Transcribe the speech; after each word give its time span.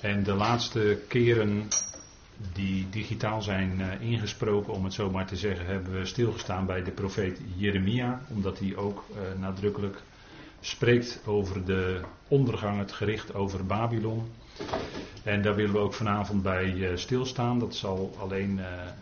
En 0.00 0.22
de 0.22 0.34
laatste 0.34 1.02
keren 1.08 1.68
die 2.52 2.88
digitaal 2.90 3.42
zijn 3.42 3.80
uh, 3.80 4.10
ingesproken, 4.10 4.72
om 4.72 4.84
het 4.84 4.92
zo 4.94 5.10
maar 5.10 5.26
te 5.26 5.36
zeggen, 5.36 5.66
hebben 5.66 5.92
we 5.92 6.06
stilgestaan 6.06 6.66
bij 6.66 6.82
de 6.82 6.90
profeet 6.90 7.40
Jeremia, 7.56 8.20
omdat 8.28 8.58
hij 8.58 8.76
ook 8.76 9.04
uh, 9.10 9.40
nadrukkelijk 9.40 10.02
spreekt 10.60 11.20
over 11.26 11.64
de 11.64 12.00
ondergang, 12.28 12.78
het 12.78 12.92
gericht 12.92 13.34
over 13.34 13.66
Babylon. 13.66 14.30
En 15.24 15.42
daar 15.42 15.54
willen 15.54 15.72
we 15.72 15.78
ook 15.78 15.94
vanavond 15.94 16.42
bij 16.42 16.72
uh, 16.72 16.96
stilstaan. 16.96 17.58
Dat 17.58 17.74
zal 17.74 18.14
alleen 18.18 18.60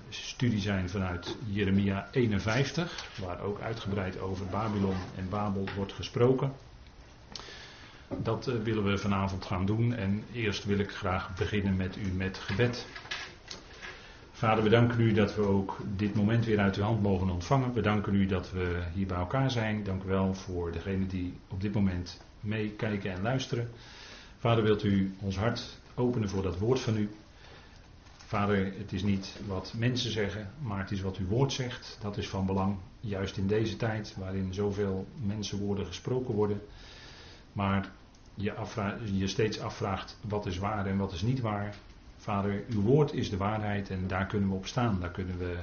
studie 0.08 0.60
zijn 0.60 0.88
vanuit 0.88 1.36
Jeremia 1.50 2.08
51, 2.10 3.06
waar 3.20 3.42
ook 3.42 3.60
uitgebreid 3.60 4.20
over 4.20 4.46
Babylon 4.46 4.96
en 5.16 5.28
Babel 5.28 5.68
wordt 5.76 5.92
gesproken. 5.92 6.52
Dat 8.16 8.44
willen 8.44 8.84
we 8.84 8.98
vanavond 8.98 9.44
gaan 9.44 9.66
doen. 9.66 9.94
En 9.94 10.24
eerst 10.32 10.64
wil 10.64 10.78
ik 10.78 10.90
graag 10.90 11.34
beginnen 11.34 11.76
met 11.76 11.96
u 11.96 12.12
met 12.12 12.38
gebed. 12.38 12.86
Vader, 14.32 14.64
we 14.64 14.70
danken 14.70 15.00
u 15.00 15.12
dat 15.12 15.34
we 15.34 15.42
ook 15.42 15.76
dit 15.96 16.14
moment 16.14 16.44
weer 16.44 16.58
uit 16.58 16.76
uw 16.76 16.82
hand 16.82 17.02
mogen 17.02 17.30
ontvangen. 17.30 17.72
We 17.72 17.80
danken 17.80 18.14
u 18.14 18.26
dat 18.26 18.50
we 18.50 18.82
hier 18.94 19.06
bij 19.06 19.16
elkaar 19.16 19.50
zijn. 19.50 19.84
Dank 19.84 20.02
u 20.02 20.06
wel 20.06 20.34
voor 20.34 20.72
degenen 20.72 21.08
die 21.08 21.34
op 21.48 21.60
dit 21.60 21.74
moment 21.74 22.20
meekijken 22.40 23.12
en 23.12 23.22
luisteren. 23.22 23.70
Vader, 24.38 24.64
wilt 24.64 24.84
u 24.84 25.14
ons 25.20 25.36
hart 25.36 25.78
openen 25.94 26.28
voor 26.28 26.42
dat 26.42 26.58
woord 26.58 26.80
van 26.80 26.96
u. 26.96 27.10
Vader, 28.16 28.72
het 28.78 28.92
is 28.92 29.02
niet 29.02 29.40
wat 29.46 29.74
mensen 29.76 30.10
zeggen, 30.10 30.50
maar 30.58 30.78
het 30.78 30.90
is 30.90 31.00
wat 31.00 31.16
uw 31.16 31.26
woord 31.26 31.52
zegt. 31.52 31.98
Dat 32.00 32.16
is 32.16 32.28
van 32.28 32.46
belang, 32.46 32.76
juist 33.00 33.36
in 33.36 33.46
deze 33.46 33.76
tijd 33.76 34.14
waarin 34.16 34.54
zoveel 34.54 35.06
mensenwoorden 35.22 35.86
gesproken 35.86 36.34
worden. 36.34 36.60
Maar 37.52 37.90
je, 38.38 38.54
je 39.12 39.26
steeds 39.26 39.60
afvraagt 39.60 40.18
wat 40.28 40.46
is 40.46 40.58
waar 40.58 40.86
en 40.86 40.96
wat 40.96 41.12
is 41.12 41.22
niet 41.22 41.40
waar. 41.40 41.74
Vader, 42.16 42.64
uw 42.68 42.80
woord 42.80 43.12
is 43.12 43.30
de 43.30 43.36
waarheid 43.36 43.90
en 43.90 44.06
daar 44.06 44.26
kunnen 44.26 44.48
we 44.48 44.54
op 44.54 44.66
staan. 44.66 45.00
Daar 45.00 45.10
kunnen 45.10 45.38
we 45.38 45.56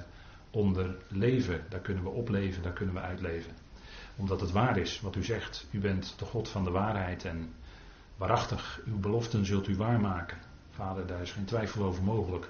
onder 0.50 0.96
leven, 1.08 1.64
daar 1.70 1.80
kunnen 1.80 2.04
we 2.04 2.10
opleven, 2.10 2.64
daar 2.64 2.74
kunnen 2.74 2.96
we 2.96 3.02
uitleven. 3.02 3.52
Omdat 4.16 4.42
het 4.42 4.52
waar 4.52 4.78
is 4.78 5.02
wat 5.02 5.16
u 5.16 5.24
zegt. 5.24 5.68
U 5.72 5.80
bent 5.80 6.14
de 6.18 6.26
God 6.26 6.50
van 6.50 6.64
de 6.64 6.72
waarheid 6.72 7.26
en 7.26 7.54
waarachtig, 8.18 8.82
uw 8.86 9.00
beloften 9.00 9.46
zult 9.46 9.68
u 9.68 9.76
waarmaken. 9.76 10.38
Vader, 10.70 11.08
daar 11.08 11.22
is 11.22 11.32
geen 11.32 11.46
twijfel 11.46 11.84
over 11.84 12.04
mogelijk. 12.04 12.50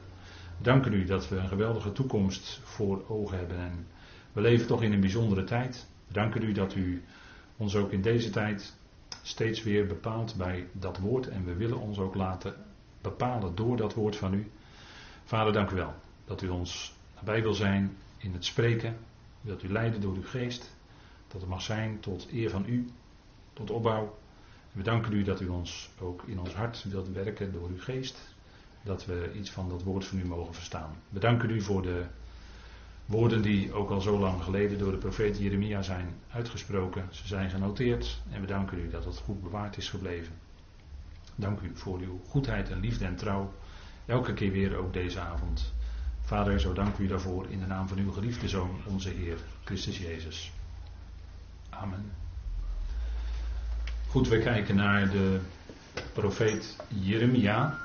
Dank 0.57 0.85
u 0.85 1.05
dat 1.05 1.29
we 1.29 1.35
een 1.35 1.47
geweldige 1.47 1.91
toekomst 1.91 2.59
voor 2.63 3.03
ogen 3.07 3.37
hebben 3.37 3.57
en 3.57 3.87
we 4.33 4.41
leven 4.41 4.67
toch 4.67 4.83
in 4.83 4.93
een 4.93 4.99
bijzondere 4.99 5.43
tijd. 5.43 5.87
Dank 6.07 6.35
u 6.35 6.51
dat 6.51 6.75
u 6.75 7.03
ons 7.57 7.75
ook 7.75 7.91
in 7.91 8.01
deze 8.01 8.29
tijd 8.29 8.75
steeds 9.27 9.63
weer 9.63 9.85
bepaalt 9.85 10.35
bij 10.35 10.67
dat 10.71 10.97
woord 10.97 11.27
en 11.27 11.45
we 11.45 11.53
willen 11.53 11.79
ons 11.79 11.99
ook 11.99 12.15
laten 12.15 12.55
bepalen 13.01 13.55
door 13.55 13.77
dat 13.77 13.93
woord 13.93 14.15
van 14.15 14.33
u. 14.33 14.51
Vader, 15.23 15.53
dank 15.53 15.69
u 15.69 15.75
wel 15.75 15.93
dat 16.25 16.41
u 16.41 16.49
ons 16.49 16.95
nabij 17.15 17.41
wil 17.41 17.53
zijn 17.53 17.97
in 18.17 18.33
het 18.33 18.45
spreken. 18.45 18.97
Wilt 19.41 19.63
u 19.63 19.71
leiden 19.71 20.01
door 20.01 20.15
uw 20.15 20.23
geest. 20.23 20.75
Dat 21.27 21.41
het 21.41 21.49
mag 21.49 21.61
zijn 21.61 21.99
tot 21.99 22.27
eer 22.31 22.49
van 22.49 22.65
u, 22.67 22.89
tot 23.53 23.71
opbouw. 23.71 24.17
we 24.71 24.83
danken 24.83 25.13
u 25.13 25.23
dat 25.23 25.41
u 25.41 25.47
ons 25.47 25.89
ook 25.99 26.23
in 26.25 26.39
ons 26.39 26.53
hart 26.53 26.83
wilt 26.83 27.09
werken 27.09 27.51
door 27.51 27.67
uw 27.69 27.79
geest. 27.79 28.17
Dat 28.83 29.05
we 29.05 29.31
iets 29.33 29.51
van 29.51 29.69
dat 29.69 29.83
woord 29.83 30.05
van 30.05 30.19
u 30.19 30.25
mogen 30.25 30.53
verstaan. 30.53 30.95
We 31.09 31.19
danken 31.19 31.49
u 31.49 31.61
voor 31.61 31.81
de 31.81 32.05
woorden 33.05 33.41
die 33.41 33.73
ook 33.73 33.89
al 33.89 34.01
zo 34.01 34.19
lang 34.19 34.43
geleden 34.43 34.77
door 34.77 34.91
de 34.91 34.97
profeet 34.97 35.37
Jeremia 35.37 35.81
zijn 35.81 36.15
uitgesproken. 36.31 37.07
Ze 37.11 37.27
zijn 37.27 37.49
genoteerd 37.49 38.21
en 38.31 38.41
we 38.41 38.47
danken 38.47 38.79
u 38.79 38.89
dat 38.89 39.05
het 39.05 39.17
goed 39.17 39.43
bewaard 39.43 39.77
is 39.77 39.89
gebleven. 39.89 40.33
Dank 41.35 41.59
u 41.59 41.71
voor 41.73 41.99
uw 41.99 42.21
goedheid 42.27 42.69
en 42.69 42.79
liefde 42.79 43.05
en 43.05 43.15
trouw. 43.15 43.53
Elke 44.05 44.33
keer 44.33 44.51
weer 44.51 44.75
ook 44.75 44.93
deze 44.93 45.19
avond. 45.19 45.73
Vader, 46.21 46.59
zo 46.59 46.73
dank 46.73 46.97
u 46.97 47.07
daarvoor 47.07 47.49
in 47.49 47.59
de 47.59 47.65
naam 47.65 47.87
van 47.87 47.97
uw 47.97 48.11
geliefde 48.11 48.47
Zoon, 48.47 48.79
onze 48.85 49.09
Heer, 49.09 49.37
Christus 49.63 49.97
Jezus. 49.97 50.51
Amen. 51.69 52.11
Goed, 54.07 54.27
we 54.27 54.39
kijken 54.39 54.75
naar 54.75 55.09
de 55.09 55.39
profeet 56.13 56.75
Jeremia. 56.87 57.77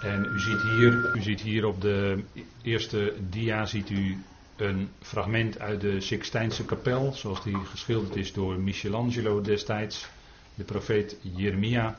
En 0.00 0.24
u 0.34 0.40
ziet 0.40 0.60
hier, 0.62 1.16
u 1.16 1.22
ziet 1.22 1.40
hier 1.40 1.66
op 1.66 1.80
de 1.80 2.24
eerste 2.62 3.14
dia 3.30 3.66
ziet 3.66 3.90
u 3.90 4.18
een 4.56 4.88
fragment 5.00 5.58
uit 5.58 5.80
de 5.80 6.00
Sixtijnse 6.00 6.64
kapel, 6.64 7.12
zoals 7.12 7.42
die 7.42 7.64
geschilderd 7.64 8.16
is 8.16 8.32
door 8.32 8.60
Michelangelo 8.60 9.40
destijds, 9.40 10.08
de 10.54 10.64
profeet 10.64 11.16
Jeremia. 11.20 11.98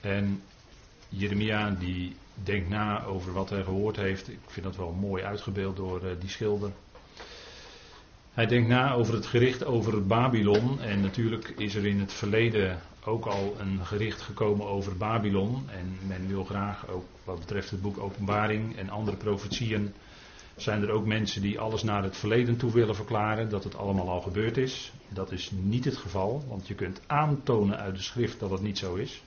En 0.00 0.42
Jeremia 1.08 1.70
die 1.70 2.16
denkt 2.34 2.68
na 2.68 3.04
over 3.04 3.32
wat 3.32 3.50
hij 3.50 3.62
gehoord 3.62 3.96
heeft. 3.96 4.28
Ik 4.28 4.38
vind 4.46 4.66
dat 4.66 4.76
wel 4.76 4.92
mooi 4.92 5.22
uitgebeeld 5.22 5.76
door 5.76 6.04
uh, 6.04 6.10
die 6.20 6.28
schilder. 6.28 6.72
Hij 8.38 8.46
denkt 8.46 8.68
na 8.68 8.92
over 8.92 9.14
het 9.14 9.26
gericht 9.26 9.64
over 9.64 10.06
Babylon. 10.06 10.80
En 10.80 11.00
natuurlijk 11.00 11.48
is 11.56 11.74
er 11.74 11.86
in 11.86 12.00
het 12.00 12.12
verleden 12.12 12.78
ook 13.04 13.26
al 13.26 13.56
een 13.58 13.84
gericht 13.86 14.20
gekomen 14.20 14.66
over 14.66 14.96
Babylon. 14.96 15.68
En 15.70 15.98
men 16.06 16.28
wil 16.28 16.44
graag, 16.44 16.88
ook 16.88 17.04
wat 17.24 17.38
betreft 17.38 17.70
het 17.70 17.82
boek 17.82 17.98
Openbaring 17.98 18.76
en 18.76 18.90
andere 18.90 19.16
profetieën, 19.16 19.92
zijn 20.56 20.82
er 20.82 20.90
ook 20.90 21.06
mensen 21.06 21.42
die 21.42 21.60
alles 21.60 21.82
naar 21.82 22.02
het 22.02 22.16
verleden 22.16 22.56
toe 22.56 22.72
willen 22.72 22.94
verklaren, 22.94 23.48
dat 23.48 23.64
het 23.64 23.76
allemaal 23.76 24.08
al 24.08 24.20
gebeurd 24.20 24.56
is. 24.56 24.92
Dat 25.08 25.32
is 25.32 25.50
niet 25.50 25.84
het 25.84 25.96
geval, 25.96 26.44
want 26.48 26.68
je 26.68 26.74
kunt 26.74 27.00
aantonen 27.06 27.78
uit 27.78 27.96
de 27.96 28.02
schrift 28.02 28.40
dat 28.40 28.50
het 28.50 28.62
niet 28.62 28.78
zo 28.78 28.94
is. 28.94 29.22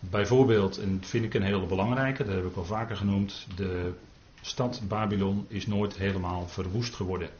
Bijvoorbeeld, 0.00 0.78
en 0.78 0.98
vind 1.02 1.24
ik 1.24 1.34
een 1.34 1.42
hele 1.42 1.66
belangrijke, 1.66 2.24
dat 2.24 2.34
heb 2.34 2.46
ik 2.46 2.56
al 2.56 2.64
vaker 2.64 2.96
genoemd, 2.96 3.46
de 3.56 3.92
stad 4.40 4.82
Babylon 4.88 5.46
is 5.48 5.66
nooit 5.66 5.96
helemaal 5.96 6.46
verwoest 6.46 6.94
geworden. 6.94 7.30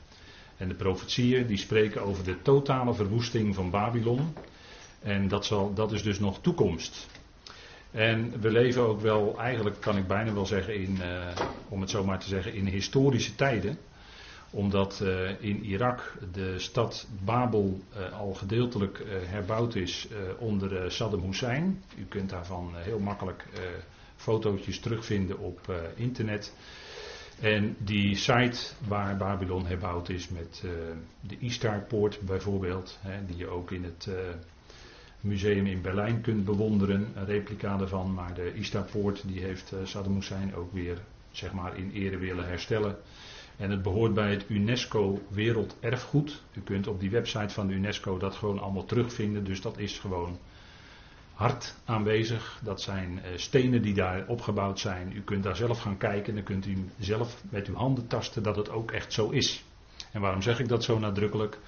En 0.58 0.69
de 0.69 0.74
profetieën 0.74 1.46
die 1.46 1.56
spreken 1.56 2.02
over 2.02 2.24
de 2.24 2.42
totale 2.42 2.94
verwoesting 2.94 3.54
van 3.54 3.70
Babylon. 3.70 4.34
En 5.02 5.28
dat, 5.28 5.46
zal, 5.46 5.74
dat 5.74 5.92
is 5.92 6.02
dus 6.02 6.19
nog 6.19 6.41
toekomst. 6.41 7.06
En 7.91 8.41
we 8.41 8.50
leven 8.50 8.82
ook 8.82 9.00
wel, 9.00 9.38
eigenlijk 9.38 9.80
kan 9.80 9.96
ik 9.96 10.06
bijna 10.06 10.32
wel 10.32 10.46
zeggen, 10.46 10.74
in, 10.74 10.98
uh, 11.00 11.28
om 11.69 11.80
het 11.80 11.91
zo 11.91 12.04
maar 12.04 12.19
te 12.19 12.28
zeggen, 12.28 12.54
in 12.54 12.66
historische 12.66 13.34
tijden 13.34 13.78
omdat 14.50 15.00
uh, 15.02 15.30
in 15.42 15.64
Irak 15.64 16.14
de 16.32 16.58
stad 16.58 17.06
Babel 17.25 17.80
uh, 17.96 18.19
al 18.19 18.34
gedeeltelijk 18.34 19.02
herbouwd 19.26 19.75
is 19.75 20.08
onder 20.38 20.92
Saddam 20.92 21.22
Hussein. 21.22 21.82
U 21.98 22.04
kunt 22.04 22.30
daarvan 22.30 22.72
heel 22.76 22.98
makkelijk 22.98 23.44
fotootjes 24.16 24.80
terugvinden 24.80 25.38
op 25.38 25.72
internet. 25.94 26.52
En 27.41 27.76
die 27.78 28.16
site 28.16 28.75
waar 28.88 29.16
Babylon 29.16 29.66
herbouwd 29.66 30.09
is 30.09 30.28
met 30.28 30.65
de 31.21 31.38
Istar-poort 31.38 32.21
bijvoorbeeld, 32.21 32.99
hè, 33.00 33.26
die 33.26 33.37
je 33.37 33.47
ook 33.47 33.71
in 33.71 33.84
het 33.84 34.09
museum 35.21 35.66
in 35.66 35.82
Berlijn 35.82 36.21
kunt 36.21 36.44
bewonderen, 36.44 37.09
een 37.15 37.25
replica 37.25 37.76
daarvan. 37.76 38.15
Maar 38.15 38.34
de 38.34 38.54
Istar-poort 38.54 39.22
die 39.26 39.41
heeft 39.41 39.72
Saddam 39.84 40.15
Hussein 40.15 40.54
ook 40.54 40.72
weer 40.72 40.99
zeg 41.31 41.53
maar, 41.53 41.76
in 41.76 41.91
ere 41.91 42.16
willen 42.19 42.47
herstellen. 42.47 42.97
En 43.56 43.70
het 43.70 43.82
behoort 43.82 44.15
bij 44.15 44.31
het 44.31 44.44
UNESCO 44.49 45.22
Werelderfgoed. 45.28 46.43
U 46.53 46.60
kunt 46.60 46.87
op 46.87 47.00
die 47.00 47.10
website 47.10 47.55
van 47.55 47.66
de 47.66 47.75
UNESCO 47.75 48.19
dat 48.19 48.34
gewoon 48.34 48.59
allemaal 48.59 48.84
terugvinden. 48.84 49.44
Dus 49.44 49.60
dat 49.60 49.78
is 49.78 49.99
gewoon 49.99 50.38
hard 51.38 51.75
aanwezig. 51.84 52.60
Dat 52.62 52.81
zijn 52.81 53.22
eh, 53.22 53.31
stenen 53.37 53.82
die 53.82 53.94
daar 53.94 54.25
opgebouwd 54.26 54.78
zijn. 54.78 55.12
U 55.16 55.22
kunt 55.22 55.43
daar 55.43 55.56
zelf 55.56 55.81
gaan 55.81 55.97
kijken. 55.97 56.34
Dan 56.34 56.43
kunt 56.43 56.66
u 56.66 56.84
zelf 56.99 57.43
met 57.50 57.66
uw 57.66 57.75
handen 57.75 58.06
tasten 58.06 58.43
dat 58.43 58.56
het 58.56 58.71
ook 58.71 58.91
echt 58.91 59.12
zo 59.12 59.31
is. 59.31 59.65
En 60.12 60.21
waarom 60.21 60.43
zeg 60.43 60.60
ik 60.60 60.69
dat 60.69 60.84
zo 60.84 60.99
nadrukkelijk? 60.99 61.59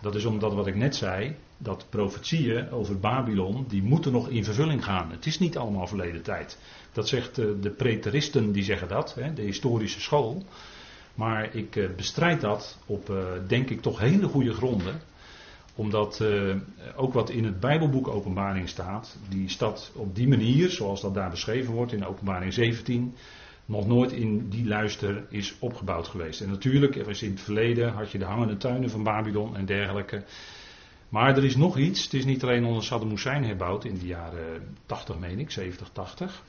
Dat 0.00 0.14
is 0.14 0.24
omdat 0.24 0.54
wat 0.54 0.66
ik 0.66 0.74
net 0.74 0.96
zei, 0.96 1.36
dat 1.56 1.86
profetieën 1.88 2.70
over 2.70 2.98
Babylon, 2.98 3.64
die 3.68 3.82
moeten 3.82 4.12
nog 4.12 4.28
in 4.28 4.44
vervulling 4.44 4.84
gaan. 4.84 5.10
Het 5.10 5.26
is 5.26 5.38
niet 5.38 5.56
allemaal 5.56 5.86
verleden 5.86 6.22
tijd. 6.22 6.58
Dat 6.92 7.08
zegt 7.08 7.38
eh, 7.38 7.46
de 7.60 7.70
preteristen, 7.70 8.52
die 8.52 8.64
zeggen 8.64 8.88
dat, 8.88 9.16
de 9.34 9.42
historische 9.42 10.00
school. 10.00 10.44
Maar 11.14 11.54
ik 11.54 11.76
eh, 11.76 11.88
bestrijd 11.96 12.40
dat 12.40 12.78
op, 12.86 13.12
denk 13.46 13.70
ik, 13.70 13.82
toch 13.82 13.98
hele 13.98 14.28
goede 14.28 14.52
gronden. 14.52 15.00
Omdat 15.78 16.20
uh, 16.22 16.56
ook 16.96 17.12
wat 17.12 17.30
in 17.30 17.44
het 17.44 17.60
Bijbelboek 17.60 18.08
Openbaring 18.08 18.68
staat, 18.68 19.16
die 19.28 19.48
stad 19.48 19.92
op 19.94 20.14
die 20.14 20.28
manier, 20.28 20.70
zoals 20.70 21.00
dat 21.00 21.14
daar 21.14 21.30
beschreven 21.30 21.74
wordt 21.74 21.92
in 21.92 22.06
Openbaring 22.06 22.52
17, 22.52 23.14
nog 23.64 23.86
nooit 23.86 24.12
in 24.12 24.48
die 24.48 24.66
luister 24.66 25.26
is 25.28 25.56
opgebouwd 25.58 26.08
geweest. 26.08 26.40
En 26.40 26.48
natuurlijk, 26.48 26.96
is 26.96 27.22
in 27.22 27.30
het 27.30 27.40
verleden 27.40 27.92
had 27.92 28.10
je 28.10 28.18
de 28.18 28.24
hangende 28.24 28.56
tuinen 28.56 28.90
van 28.90 29.02
Babylon 29.02 29.56
en 29.56 29.66
dergelijke. 29.66 30.24
Maar 31.08 31.36
er 31.36 31.44
is 31.44 31.56
nog 31.56 31.78
iets. 31.78 32.02
Het 32.02 32.14
is 32.14 32.24
niet 32.24 32.42
alleen 32.42 32.64
onder 32.64 32.84
Saddam 32.84 33.10
Hussein 33.10 33.44
herbouwd 33.44 33.84
in 33.84 33.98
de 33.98 34.06
jaren 34.06 34.76
80, 34.86 35.18
meen 35.18 35.38
ik, 35.38 35.50
70, 35.50 35.88
80. 35.92 36.42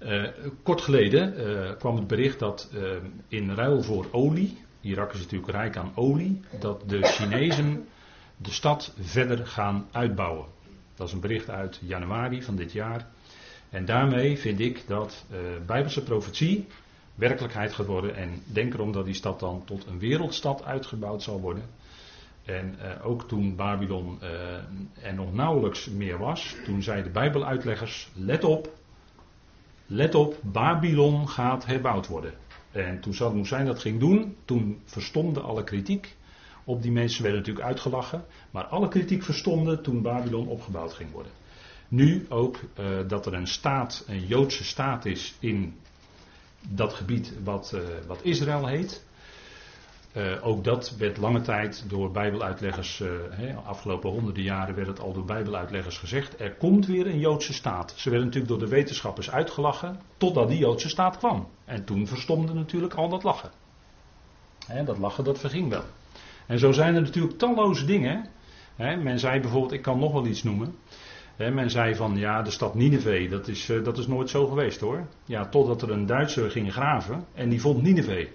Uh, 0.00 0.28
kort 0.62 0.80
geleden 0.80 1.34
uh, 1.40 1.70
kwam 1.78 1.96
het 1.96 2.06
bericht 2.06 2.38
dat 2.38 2.70
uh, 2.74 2.90
in 3.28 3.50
ruil 3.50 3.82
voor 3.82 4.06
olie, 4.10 4.58
Irak 4.80 5.12
is 5.12 5.20
natuurlijk 5.20 5.52
rijk 5.52 5.76
aan 5.76 5.92
olie, 5.94 6.40
dat 6.60 6.88
de 6.88 7.02
Chinezen 7.02 7.88
de 8.36 8.50
stad 8.50 8.94
verder 9.00 9.46
gaan 9.46 9.88
uitbouwen. 9.92 10.46
Dat 10.94 11.06
is 11.06 11.12
een 11.12 11.20
bericht 11.20 11.50
uit 11.50 11.80
januari 11.82 12.42
van 12.42 12.56
dit 12.56 12.72
jaar. 12.72 13.06
En 13.70 13.84
daarmee 13.84 14.38
vind 14.38 14.60
ik 14.60 14.84
dat 14.86 15.24
uh, 15.30 15.38
Bijbelse 15.66 16.02
profetie 16.02 16.66
werkelijkheid 17.14 17.72
gaat 17.72 17.86
worden. 17.86 18.16
En 18.16 18.42
denk 18.44 18.74
erom 18.74 18.92
dat 18.92 19.04
die 19.04 19.14
stad 19.14 19.40
dan 19.40 19.62
tot 19.64 19.86
een 19.86 19.98
wereldstad 19.98 20.64
uitgebouwd 20.64 21.22
zal 21.22 21.40
worden. 21.40 21.62
En 22.44 22.76
uh, 22.82 23.06
ook 23.06 23.28
toen 23.28 23.56
Babylon 23.56 24.18
uh, 24.22 24.28
er 25.06 25.14
nog 25.14 25.34
nauwelijks 25.34 25.88
meer 25.88 26.18
was, 26.18 26.56
toen 26.64 26.82
zeiden 26.82 27.12
de 27.12 27.18
Bijbeluitleggers: 27.18 28.08
let 28.14 28.44
op, 28.44 28.72
let 29.86 30.14
op, 30.14 30.36
Babylon 30.42 31.28
gaat 31.28 31.66
herbouwd 31.66 32.06
worden. 32.06 32.34
En 32.72 33.00
toen 33.00 33.14
Saddam 33.14 33.38
Hussein 33.38 33.66
dat 33.66 33.78
ging 33.78 34.00
doen, 34.00 34.36
toen 34.44 34.80
verstomde 34.84 35.40
alle 35.40 35.64
kritiek. 35.64 36.16
Op 36.64 36.82
die 36.82 36.92
mensen 36.92 37.22
werden 37.22 37.40
natuurlijk 37.40 37.66
uitgelachen, 37.66 38.24
maar 38.50 38.64
alle 38.64 38.88
kritiek 38.88 39.22
verstomde 39.22 39.80
toen 39.80 40.02
Babylon 40.02 40.48
opgebouwd 40.48 40.92
ging 40.92 41.10
worden. 41.10 41.32
Nu 41.88 42.26
ook 42.28 42.60
uh, 42.80 42.86
dat 43.08 43.26
er 43.26 43.34
een 43.34 43.46
staat, 43.46 44.04
een 44.06 44.26
Joodse 44.26 44.64
staat 44.64 45.04
is 45.04 45.34
in 45.38 45.74
dat 46.68 46.94
gebied 46.94 47.32
wat, 47.44 47.72
uh, 47.74 47.80
wat 48.06 48.22
Israël 48.22 48.66
heet. 48.66 49.06
Uh, 50.18 50.46
ook 50.46 50.64
dat 50.64 50.96
werd 50.96 51.16
lange 51.16 51.40
tijd 51.40 51.84
door 51.88 52.10
Bijbeluitleggers, 52.10 53.00
uh, 53.00 53.66
afgelopen 53.66 54.10
honderden 54.10 54.42
jaren 54.42 54.74
werd 54.74 54.86
het 54.86 55.00
al 55.00 55.12
door 55.12 55.24
Bijbeluitleggers 55.24 55.98
gezegd. 55.98 56.40
Er 56.40 56.54
komt 56.54 56.86
weer 56.86 57.06
een 57.06 57.18
Joodse 57.18 57.52
staat. 57.52 57.92
Ze 57.96 58.10
werden 58.10 58.26
natuurlijk 58.26 58.52
door 58.52 58.68
de 58.68 58.74
wetenschappers 58.74 59.30
uitgelachen 59.30 60.00
totdat 60.16 60.48
die 60.48 60.58
Joodse 60.58 60.88
staat 60.88 61.18
kwam. 61.18 61.48
En 61.64 61.84
toen 61.84 62.06
verstomde 62.06 62.54
natuurlijk 62.54 62.94
al 62.94 63.08
dat 63.08 63.22
lachen. 63.22 63.50
He, 64.66 64.84
dat 64.84 64.98
lachen 64.98 65.24
dat 65.24 65.38
verging 65.38 65.68
wel. 65.68 65.84
En 66.46 66.58
zo 66.58 66.72
zijn 66.72 66.94
er 66.94 67.02
natuurlijk 67.02 67.38
talloze 67.38 67.84
dingen. 67.84 68.26
Men 68.76 69.18
zei 69.18 69.40
bijvoorbeeld, 69.40 69.72
ik 69.72 69.82
kan 69.82 69.98
nog 69.98 70.12
wel 70.12 70.26
iets 70.26 70.42
noemen. 70.42 70.74
men 71.36 71.70
zei 71.70 71.94
van 71.94 72.16
ja, 72.16 72.42
de 72.42 72.50
stad 72.50 72.74
Nineveh, 72.74 73.30
dat 73.30 73.48
is, 73.48 73.68
uh, 73.68 73.84
dat 73.84 73.98
is 73.98 74.06
nooit 74.06 74.30
zo 74.30 74.46
geweest 74.46 74.80
hoor. 74.80 75.06
Ja, 75.24 75.48
totdat 75.48 75.82
er 75.82 75.90
een 75.90 76.06
Duitser 76.06 76.50
ging 76.50 76.72
graven 76.72 77.24
en 77.34 77.48
die 77.48 77.60
vond 77.60 77.82
Nineveh. 77.82 78.28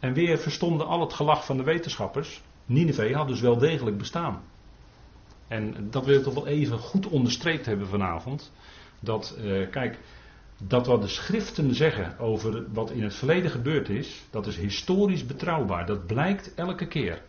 En 0.00 0.12
weer 0.12 0.38
verstonden 0.38 0.86
al 0.86 1.00
het 1.00 1.12
gelach 1.12 1.46
van 1.46 1.56
de 1.56 1.62
wetenschappers. 1.62 2.42
Nineveh 2.66 3.16
had 3.16 3.28
dus 3.28 3.40
wel 3.40 3.58
degelijk 3.58 3.98
bestaan. 3.98 4.42
En 5.48 5.90
dat 5.90 6.04
wil 6.04 6.16
ik 6.16 6.22
toch 6.22 6.34
wel 6.34 6.46
even 6.46 6.78
goed 6.78 7.06
onderstreept 7.06 7.66
hebben 7.66 7.86
vanavond. 7.86 8.52
Dat, 9.00 9.38
uh, 9.40 9.70
kijk, 9.70 9.98
dat 10.62 10.86
wat 10.86 11.02
de 11.02 11.08
schriften 11.08 11.74
zeggen 11.74 12.18
over 12.18 12.72
wat 12.72 12.90
in 12.90 13.02
het 13.02 13.14
verleden 13.14 13.50
gebeurd 13.50 13.88
is, 13.88 14.24
dat 14.30 14.46
is 14.46 14.56
historisch 14.56 15.26
betrouwbaar. 15.26 15.86
Dat 15.86 16.06
blijkt 16.06 16.54
elke 16.54 16.86
keer. 16.86 17.22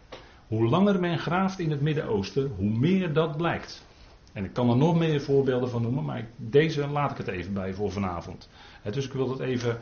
Hoe 0.47 0.69
langer 0.69 0.99
men 0.99 1.19
graaft 1.19 1.59
in 1.59 1.71
het 1.71 1.81
Midden-Oosten, 1.81 2.51
hoe 2.55 2.69
meer 2.69 3.13
dat 3.13 3.37
blijkt. 3.37 3.85
En 4.33 4.43
ik 4.43 4.53
kan 4.53 4.69
er 4.69 4.77
nog 4.77 4.97
meer 4.97 5.21
voorbeelden 5.21 5.69
van 5.69 5.81
noemen, 5.81 6.03
maar 6.03 6.27
deze 6.35 6.87
laat 6.87 7.11
ik 7.11 7.17
het 7.17 7.27
even 7.27 7.53
bij 7.53 7.73
voor 7.73 7.91
vanavond. 7.91 8.49
dus 8.91 9.05
ik 9.05 9.13
wil 9.13 9.27
dat 9.27 9.39
even 9.39 9.79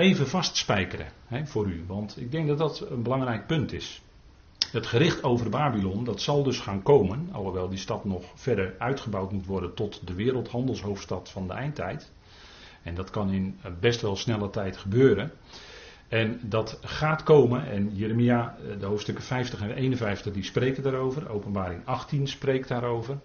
even 0.00 0.28
vastspijkeren 0.28 1.12
hè, 1.26 1.46
voor 1.46 1.66
u. 1.66 1.84
Want 1.86 2.20
ik 2.20 2.30
denk 2.30 2.48
dat 2.48 2.58
dat 2.58 2.86
een 2.90 3.02
belangrijk 3.02 3.46
punt 3.46 3.72
is. 3.72 4.02
Het 4.72 4.86
gericht 4.86 5.22
over 5.22 5.50
Babylon, 5.50 6.04
dat 6.04 6.20
zal 6.20 6.42
dus 6.42 6.58
gaan 6.58 6.82
komen, 6.82 7.28
alhoewel 7.32 7.68
die 7.68 7.78
stad 7.78 8.04
nog 8.04 8.24
verder 8.34 8.74
uitgebouwd 8.78 9.32
moet 9.32 9.46
worden 9.46 9.74
tot 9.74 10.06
de 10.06 10.14
wereldhandelshoofdstad 10.14 11.30
van 11.30 11.46
de 11.46 11.52
eindtijd. 11.52 12.12
En 12.82 12.94
dat 12.94 13.10
kan 13.10 13.30
in 13.30 13.58
best 13.80 14.00
wel 14.00 14.16
snelle 14.16 14.50
tijd 14.50 14.76
gebeuren. 14.76 15.32
En 16.08 16.40
dat 16.42 16.78
gaat 16.82 17.22
komen, 17.22 17.66
en 17.66 17.94
Jeremia, 17.94 18.56
de 18.78 18.86
hoofdstukken 18.86 19.24
50 19.24 19.60
en 19.60 19.70
51, 19.70 20.32
die 20.32 20.42
spreken 20.42 20.82
daarover. 20.82 21.28
Openbaring 21.28 21.86
18 21.86 22.28
spreekt 22.28 22.68
daarover. 22.68 23.18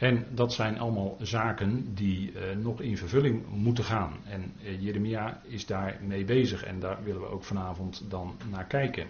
En 0.00 0.26
dat 0.30 0.52
zijn 0.52 0.78
allemaal 0.78 1.16
zaken 1.22 1.94
die 1.94 2.32
uh, 2.32 2.40
nog 2.62 2.80
in 2.80 2.96
vervulling 2.96 3.42
moeten 3.50 3.84
gaan. 3.84 4.16
En 4.24 4.52
uh, 4.62 4.82
Jeremia 4.82 5.40
is 5.46 5.66
daar 5.66 5.98
mee 6.06 6.24
bezig 6.24 6.64
en 6.64 6.80
daar 6.80 6.98
willen 7.04 7.20
we 7.20 7.26
ook 7.26 7.44
vanavond 7.44 8.02
dan 8.08 8.36
naar 8.50 8.64
kijken. 8.64 9.06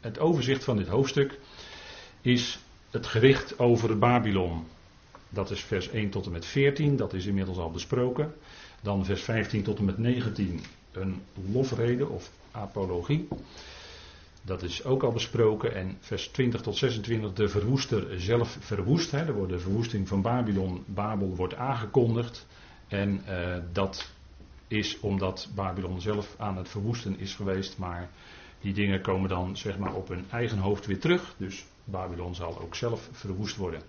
Het 0.00 0.18
overzicht 0.18 0.64
van 0.64 0.76
dit 0.76 0.88
hoofdstuk 0.88 1.38
is 2.20 2.58
het 2.90 3.06
gericht 3.06 3.58
over 3.58 3.98
Babylon. 3.98 4.64
Dat 5.28 5.50
is 5.50 5.60
vers 5.60 5.88
1 5.90 6.10
tot 6.10 6.26
en 6.26 6.32
met 6.32 6.46
14, 6.46 6.96
dat 6.96 7.12
is 7.12 7.26
inmiddels 7.26 7.58
al 7.58 7.70
besproken. 7.70 8.34
Dan 8.80 9.04
vers 9.04 9.22
15 9.22 9.62
tot 9.62 9.78
en 9.78 9.84
met 9.84 9.98
19 9.98 10.60
een 10.92 11.22
lofrede 11.52 12.08
of 12.08 12.30
apologie. 12.50 13.28
Dat 14.42 14.62
is 14.62 14.84
ook 14.84 15.02
al 15.02 15.12
besproken. 15.12 15.74
En 15.74 15.96
vers 16.00 16.28
20 16.28 16.60
tot 16.60 16.76
26, 16.76 17.32
de 17.32 17.48
verwoester 17.48 18.20
zelf 18.20 18.56
verwoest. 18.60 19.10
Hè. 19.10 19.18
Er 19.18 19.34
wordt 19.34 19.52
de 19.52 19.58
verwoesting 19.58 20.08
van 20.08 20.22
Babylon, 20.22 20.84
Babel 20.86 21.36
wordt 21.36 21.54
aangekondigd. 21.54 22.46
En 22.88 23.22
uh, 23.28 23.56
dat 23.72 24.10
is 24.68 25.00
omdat 25.00 25.48
Babylon 25.54 26.00
zelf 26.00 26.34
aan 26.38 26.56
het 26.56 26.68
verwoesten 26.68 27.18
is 27.18 27.34
geweest. 27.34 27.78
Maar 27.78 28.10
die 28.60 28.72
dingen 28.72 29.00
komen 29.00 29.28
dan 29.28 29.56
zeg 29.56 29.78
maar 29.78 29.94
op 29.94 30.08
hun 30.08 30.24
eigen 30.30 30.58
hoofd 30.58 30.86
weer 30.86 31.00
terug. 31.00 31.34
Dus 31.36 31.64
Babylon 31.84 32.34
zal 32.34 32.60
ook 32.60 32.74
zelf 32.74 33.08
verwoest 33.12 33.56
worden. 33.56 33.82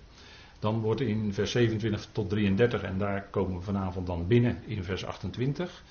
Dan 0.59 0.79
wordt 0.79 1.01
in 1.01 1.33
vers 1.33 1.51
27 1.51 2.07
tot 2.11 2.29
33, 2.29 2.81
en 2.81 2.97
daar 2.97 3.27
komen 3.29 3.57
we 3.57 3.63
vanavond 3.63 4.07
dan 4.07 4.27
binnen 4.27 4.63
in 4.65 4.83
vers 4.83 5.05
28, 5.05 5.83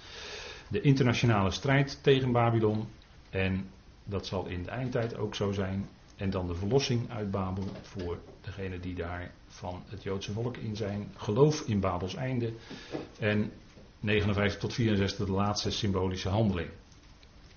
de 0.69 0.81
internationale 0.81 1.51
strijd 1.51 1.99
tegen 2.03 2.33
Babylon. 2.33 2.89
En 3.31 3.69
dat 4.05 4.27
zal 4.27 4.47
in 4.47 4.63
de 4.63 4.71
eindtijd 4.71 5.17
ook 5.17 5.35
zo 5.35 5.53
zijn. 5.53 5.89
En 6.17 6.31
dan 6.31 6.47
de 6.47 6.55
verlossing 6.55 7.11
uit 7.11 7.31
Babel 7.31 7.65
voor 7.83 8.19
degene 8.41 8.81
die 8.81 8.95
daar 8.95 9.33
van 9.47 9.83
het 9.89 10.03
Joodse 10.03 10.33
volk 10.33 10.57
in 10.57 10.77
zijn. 10.77 11.13
Geloof 11.17 11.61
in 11.61 11.81
Babels 11.81 12.15
einde. 12.15 12.53
En 13.19 13.53
59 14.01 14.61
tot 14.61 14.75
64 14.75 15.27
de 15.27 15.33
laatste 15.33 15.71
symbolische 15.71 16.29
handeling. 16.29 16.71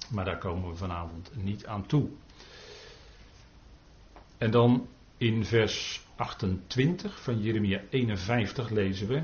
Maar 0.09 0.25
daar 0.25 0.37
komen 0.37 0.69
we 0.69 0.75
vanavond 0.75 1.31
niet 1.33 1.65
aan 1.65 1.85
toe. 1.85 2.07
En 4.37 4.51
dan 4.51 4.87
in 5.17 5.45
vers 5.45 6.05
28 6.15 7.21
van 7.21 7.41
Jeremia 7.41 7.81
51 7.89 8.69
lezen 8.69 9.07
we. 9.07 9.23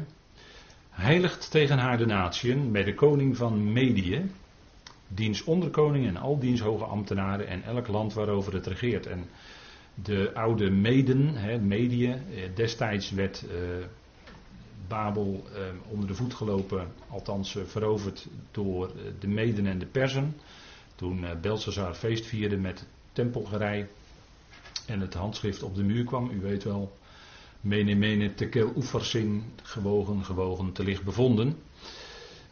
Heiligt 0.89 1.51
tegen 1.51 1.77
haar 1.77 1.97
de 1.97 2.06
natieën 2.06 2.71
met 2.71 2.85
de 2.85 2.94
koning 2.94 3.38
van 3.38 3.71
Medië 3.74 4.31
diens 5.13 5.44
onderkoning 5.44 6.08
en 6.08 6.18
al 6.18 6.40
diens 6.40 6.62
hoge 6.62 6.84
ambtenaren 6.84 7.48
en 7.48 7.63
elk 7.63 7.88
land 7.88 8.13
waarover 8.13 8.54
het 8.54 8.68
regeert. 8.68 9.06
En 9.06 9.25
de 10.04 10.31
oude 10.34 10.69
Meden, 10.69 11.36
hè, 11.36 11.56
eh, 11.56 12.56
destijds 12.56 13.12
werd 13.12 13.46
uh, 13.48 13.52
Babel 14.88 15.44
uh, 15.54 15.60
onder 15.92 16.08
de 16.08 16.13
voet 16.13 16.34
gelopen, 16.34 16.88
althans 17.10 17.58
veroverd 17.65 18.27
door 18.51 18.91
de 19.20 19.27
Meden 19.27 19.65
en 19.65 19.80
de 19.80 19.86
Persen. 19.86 20.36
Toen 20.96 21.25
Belshazzar 21.41 21.94
feest 21.94 22.25
vierde 22.25 22.58
met 22.58 22.86
tempelgerij 23.13 23.88
en 24.88 25.00
het 25.00 25.13
handschrift 25.13 25.63
op 25.63 25.75
de 25.75 25.84
muur 25.84 26.03
kwam, 26.03 26.30
u 26.30 26.39
weet 26.41 26.63
wel, 26.63 26.98
mene 27.62 27.96
mene 27.96 28.34
tekel 28.34 28.74
oefersin, 28.75 29.44
gewogen, 29.63 30.25
gewogen, 30.25 30.72
te 30.72 30.84
licht 30.84 31.03
bevonden. 31.03 31.58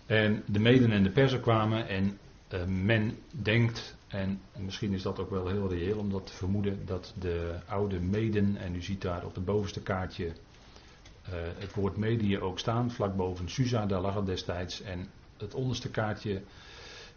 En 0.06 0.44
de 0.46 0.60
Meden 0.60 0.92
en 0.92 1.04
de 1.04 1.12
Persen 1.12 1.42
kwamen 1.42 1.88
en 1.88 2.18
uh, 2.54 2.66
men 2.66 3.18
denkt, 3.30 3.96
en 4.08 4.42
misschien 4.58 4.94
is 4.94 5.02
dat 5.02 5.20
ook 5.20 5.30
wel 5.30 5.48
heel 5.48 5.70
reëel 5.70 5.98
om 5.98 6.10
dat 6.10 6.28
te 6.28 6.34
vermoeden, 6.34 6.86
dat 6.86 7.14
de 7.20 7.60
oude 7.68 8.00
meden, 8.00 8.58
en 8.58 8.76
u 8.76 8.82
ziet 8.82 9.02
daar 9.02 9.26
op 9.26 9.36
het 9.36 9.46
bovenste 9.46 9.82
kaartje 9.82 10.26
uh, 10.26 11.36
het 11.58 11.74
woord 11.74 11.98
medie 11.98 12.42
ook 12.42 12.60
staan, 12.60 12.92
vlak 12.92 13.16
boven 13.16 13.50
Susa, 13.50 13.86
daar 13.86 14.02
lag 14.02 14.16
het 14.16 14.26
destijds. 14.26 14.82
En 14.82 15.08
het 15.38 15.54
onderste 15.54 15.90
kaartje, 15.90 16.42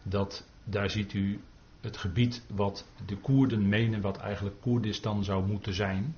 dat, 0.03 0.45
daar 0.65 0.91
ziet 0.91 1.13
u 1.13 1.41
het 1.81 1.97
gebied 1.97 2.43
wat 2.55 2.87
de 3.07 3.17
Koerden 3.17 3.69
menen, 3.69 4.01
wat 4.01 4.17
eigenlijk 4.17 4.61
Koerdistan 4.61 5.25
zou 5.25 5.47
moeten 5.47 5.75
zijn. 5.75 6.17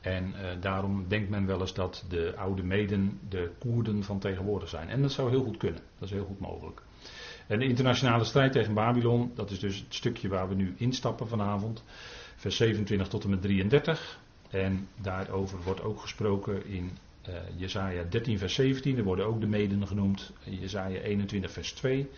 En 0.00 0.28
uh, 0.28 0.50
daarom 0.60 1.08
denkt 1.08 1.30
men 1.30 1.46
wel 1.46 1.60
eens 1.60 1.74
dat 1.74 2.04
de 2.08 2.34
oude 2.36 2.62
meden 2.62 3.18
de 3.28 3.50
Koerden 3.58 4.02
van 4.02 4.18
tegenwoordig 4.18 4.68
zijn. 4.68 4.88
En 4.88 5.02
dat 5.02 5.12
zou 5.12 5.30
heel 5.30 5.44
goed 5.44 5.56
kunnen, 5.56 5.80
dat 5.98 6.08
is 6.08 6.14
heel 6.14 6.24
goed 6.24 6.40
mogelijk. 6.40 6.82
En 7.46 7.58
de 7.58 7.64
internationale 7.64 8.24
strijd 8.24 8.52
tegen 8.52 8.74
Babylon, 8.74 9.32
dat 9.34 9.50
is 9.50 9.58
dus 9.58 9.78
het 9.78 9.94
stukje 9.94 10.28
waar 10.28 10.48
we 10.48 10.54
nu 10.54 10.74
instappen 10.76 11.28
vanavond. 11.28 11.82
Vers 12.36 12.56
27 12.56 13.08
tot 13.08 13.24
en 13.24 13.30
met 13.30 13.42
33. 13.42 14.18
En 14.50 14.88
daarover 15.00 15.58
wordt 15.62 15.82
ook 15.82 16.00
gesproken 16.00 16.66
in 16.66 16.90
uh, 17.28 17.34
Jezaja 17.56 18.04
13 18.08 18.38
vers 18.38 18.54
17. 18.54 18.98
Er 18.98 19.04
worden 19.04 19.26
ook 19.26 19.40
de 19.40 19.46
meden 19.46 19.86
genoemd. 19.86 20.32
Jezaja 20.44 21.00
21 21.00 21.50
vers 21.50 21.72
2 21.72 22.10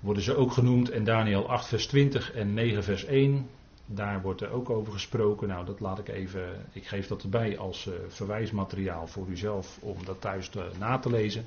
worden 0.00 0.22
ze 0.22 0.36
ook 0.36 0.52
genoemd. 0.52 0.90
En 0.90 1.04
Daniel 1.04 1.48
8 1.48 1.66
vers 1.66 1.86
20 1.86 2.32
en 2.32 2.54
9 2.54 2.84
vers 2.84 3.04
1. 3.04 3.48
Daar 3.86 4.22
wordt 4.22 4.40
er 4.40 4.50
ook 4.50 4.70
over 4.70 4.92
gesproken. 4.92 5.48
Nou, 5.48 5.66
dat 5.66 5.80
laat 5.80 5.98
ik 5.98 6.08
even. 6.08 6.66
Ik 6.72 6.86
geef 6.86 7.06
dat 7.06 7.22
erbij 7.22 7.58
als 7.58 7.86
uh, 7.86 7.94
verwijsmateriaal 8.08 9.06
voor 9.06 9.26
uzelf 9.28 9.78
om 9.80 9.96
dat 10.04 10.20
thuis 10.20 10.48
te, 10.48 10.70
na 10.78 10.98
te 10.98 11.10
lezen. 11.10 11.46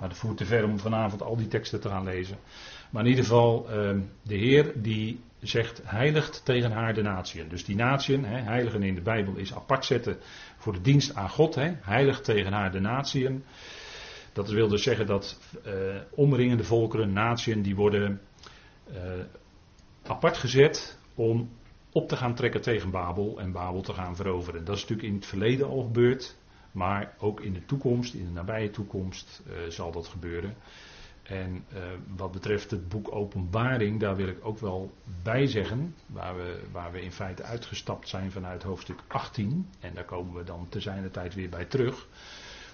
Maar 0.00 0.08
het 0.08 0.18
voert 0.18 0.36
te 0.36 0.44
ver 0.44 0.64
om 0.64 0.78
vanavond 0.78 1.22
al 1.22 1.36
die 1.36 1.48
teksten 1.48 1.80
te 1.80 1.88
gaan 1.88 2.04
lezen. 2.04 2.36
Maar 2.90 3.02
in 3.02 3.08
ieder 3.08 3.24
geval, 3.24 3.70
ehm, 3.70 4.00
de 4.22 4.36
Heer 4.36 4.72
die 4.74 5.20
zegt 5.40 5.80
heiligt 5.84 6.44
tegen 6.44 6.72
haar 6.72 6.94
de 6.94 7.02
natieën. 7.02 7.48
Dus 7.48 7.64
die 7.64 7.76
natieën, 7.76 8.24
heiligen 8.24 8.82
in 8.82 8.94
de 8.94 9.00
Bijbel 9.00 9.36
is 9.36 9.54
apart 9.54 9.84
zetten 9.84 10.18
voor 10.56 10.72
de 10.72 10.80
dienst 10.80 11.14
aan 11.14 11.30
God. 11.30 11.54
Heiligt 11.80 12.24
tegen 12.24 12.52
haar 12.52 12.72
de 12.72 12.80
natieën. 12.80 13.44
Dat 14.32 14.48
wil 14.48 14.68
dus 14.68 14.82
zeggen 14.82 15.06
dat 15.06 15.38
uh, 15.66 15.72
omringende 16.10 16.64
volkeren, 16.64 17.12
natieën, 17.12 17.62
die 17.62 17.74
worden 17.74 18.20
uh, 18.92 18.96
apart 20.06 20.36
gezet 20.36 20.98
om 21.14 21.50
op 21.92 22.08
te 22.08 22.16
gaan 22.16 22.34
trekken 22.34 22.60
tegen 22.60 22.90
Babel 22.90 23.40
en 23.40 23.52
Babel 23.52 23.80
te 23.80 23.92
gaan 23.92 24.16
veroveren. 24.16 24.64
Dat 24.64 24.76
is 24.76 24.80
natuurlijk 24.80 25.08
in 25.08 25.14
het 25.14 25.26
verleden 25.26 25.66
al 25.66 25.82
gebeurd, 25.82 26.36
maar 26.72 27.14
ook 27.18 27.40
in 27.40 27.52
de 27.52 27.64
toekomst, 27.64 28.14
in 28.14 28.24
de 28.24 28.30
nabije 28.30 28.70
toekomst, 28.70 29.42
uh, 29.46 29.54
zal 29.68 29.92
dat 29.92 30.06
gebeuren. 30.06 30.54
En 31.22 31.64
uh, 31.74 31.80
wat 32.16 32.32
betreft 32.32 32.70
het 32.70 32.88
boek 32.88 33.14
Openbaring, 33.14 34.00
daar 34.00 34.16
wil 34.16 34.28
ik 34.28 34.38
ook 34.42 34.58
wel 34.58 34.92
bij 35.22 35.46
zeggen, 35.46 35.94
waar 36.06 36.36
we, 36.36 36.60
waar 36.72 36.92
we 36.92 37.02
in 37.02 37.12
feite 37.12 37.42
uitgestapt 37.42 38.08
zijn 38.08 38.30
vanuit 38.30 38.62
hoofdstuk 38.62 39.00
18, 39.06 39.68
en 39.80 39.94
daar 39.94 40.04
komen 40.04 40.34
we 40.34 40.44
dan 40.44 40.66
te 40.68 40.80
zijner 40.80 41.10
tijd 41.10 41.34
weer 41.34 41.48
bij 41.48 41.64
terug. 41.64 42.08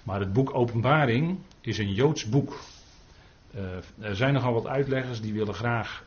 Maar 0.03 0.19
het 0.19 0.33
boek 0.33 0.55
Openbaring 0.55 1.39
is 1.61 1.77
een 1.77 1.93
Joods 1.93 2.29
boek. 2.29 2.59
Uh, 3.55 3.61
er 3.99 4.15
zijn 4.15 4.33
nogal 4.33 4.53
wat 4.53 4.67
uitleggers 4.67 5.21
die 5.21 5.33
willen 5.33 5.53
graag 5.53 6.05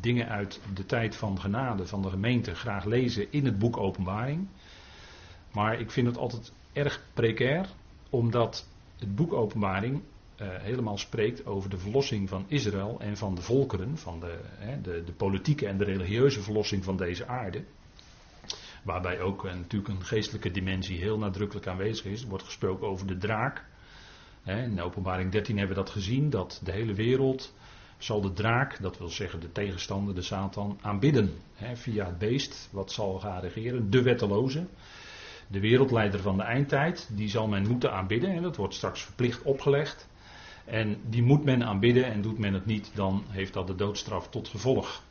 dingen 0.00 0.28
uit 0.28 0.60
de 0.74 0.86
tijd 0.86 1.16
van 1.16 1.40
genade 1.40 1.86
van 1.86 2.02
de 2.02 2.10
gemeente 2.10 2.54
graag 2.54 2.84
lezen 2.84 3.32
in 3.32 3.44
het 3.44 3.58
boek 3.58 3.76
Openbaring. 3.76 4.48
Maar 5.54 5.80
ik 5.80 5.90
vind 5.90 6.06
het 6.06 6.16
altijd 6.16 6.52
erg 6.72 7.00
precair, 7.12 7.68
omdat 8.10 8.68
het 8.98 9.14
boek 9.14 9.32
Openbaring 9.32 10.02
uh, 10.40 10.48
helemaal 10.50 10.98
spreekt 10.98 11.46
over 11.46 11.70
de 11.70 11.78
verlossing 11.78 12.28
van 12.28 12.44
Israël 12.48 13.00
en 13.00 13.16
van 13.16 13.34
de 13.34 13.42
volkeren, 13.42 13.98
van 13.98 14.20
de, 14.20 14.38
de, 14.82 15.02
de, 15.04 15.12
politieke 15.12 15.66
en 15.66 15.78
de 15.78 15.84
religieuze 15.84 16.42
verlossing 16.42 16.84
van 16.84 16.96
deze 16.96 17.26
aarde. 17.26 17.64
Waarbij 18.82 19.20
ook 19.20 19.42
natuurlijk 19.42 19.88
een 19.88 20.04
geestelijke 20.04 20.50
dimensie 20.50 20.98
heel 20.98 21.18
nadrukkelijk 21.18 21.66
aanwezig 21.66 22.04
is. 22.04 22.22
Er 22.22 22.28
wordt 22.28 22.44
gesproken 22.44 22.88
over 22.88 23.06
de 23.06 23.16
draak. 23.16 23.64
Hè, 24.42 24.62
in 24.62 24.80
openbaring 24.80 25.32
13 25.32 25.58
hebben 25.58 25.76
we 25.76 25.82
dat 25.82 25.92
gezien, 25.92 26.30
dat 26.30 26.60
de 26.64 26.72
hele 26.72 26.94
wereld 26.94 27.54
zal 27.98 28.20
de 28.20 28.32
draak, 28.32 28.82
dat 28.82 28.98
wil 28.98 29.08
zeggen 29.08 29.40
de 29.40 29.52
tegenstander, 29.52 30.14
de 30.14 30.22
Satan, 30.22 30.78
aanbidden. 30.80 31.32
Via 31.74 32.06
het 32.06 32.18
beest, 32.18 32.68
wat 32.72 32.92
zal 32.92 33.18
gaan 33.20 33.40
regeren, 33.40 33.90
de 33.90 34.02
wetteloze. 34.02 34.66
De 35.46 35.60
wereldleider 35.60 36.20
van 36.20 36.36
de 36.36 36.42
eindtijd, 36.42 37.08
die 37.12 37.28
zal 37.28 37.48
men 37.48 37.68
moeten 37.68 37.92
aanbidden 37.92 38.30
en 38.30 38.42
dat 38.42 38.56
wordt 38.56 38.74
straks 38.74 39.02
verplicht 39.02 39.42
opgelegd. 39.42 40.08
En 40.64 40.96
die 41.08 41.22
moet 41.22 41.44
men 41.44 41.64
aanbidden 41.64 42.04
en 42.04 42.22
doet 42.22 42.38
men 42.38 42.54
het 42.54 42.66
niet, 42.66 42.90
dan 42.94 43.24
heeft 43.28 43.52
dat 43.52 43.66
de 43.66 43.74
doodstraf 43.74 44.28
tot 44.28 44.48
gevolg. 44.48 45.02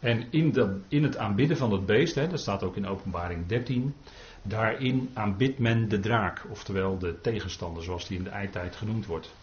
En 0.00 0.24
in, 0.30 0.52
de, 0.52 0.80
in 0.88 1.02
het 1.02 1.16
aanbidden 1.16 1.56
van 1.56 1.72
het 1.72 1.86
beest, 1.86 2.14
hè, 2.14 2.28
dat 2.28 2.40
staat 2.40 2.62
ook 2.62 2.76
in 2.76 2.86
openbaring 2.86 3.46
13, 3.46 3.94
daarin 4.42 5.10
aanbidt 5.12 5.58
men 5.58 5.88
de 5.88 6.00
draak, 6.00 6.42
oftewel 6.50 6.98
de 6.98 7.20
tegenstander 7.20 7.82
zoals 7.82 8.08
die 8.08 8.18
in 8.18 8.24
de 8.24 8.30
eindtijd 8.30 8.76
genoemd 8.76 9.06
wordt. 9.06 9.34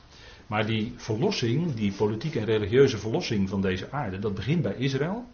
Maar 0.48 0.66
die 0.66 0.94
verlossing, 0.96 1.74
die 1.74 1.92
politieke 1.92 2.40
en 2.40 2.46
religieuze 2.46 2.98
verlossing 2.98 3.50
van 3.50 3.62
deze 3.62 3.92
aarde, 3.92 4.20
dat 4.20 4.36
begint 4.36 4.62
bij 4.62 4.76
Israël. 4.76 5.26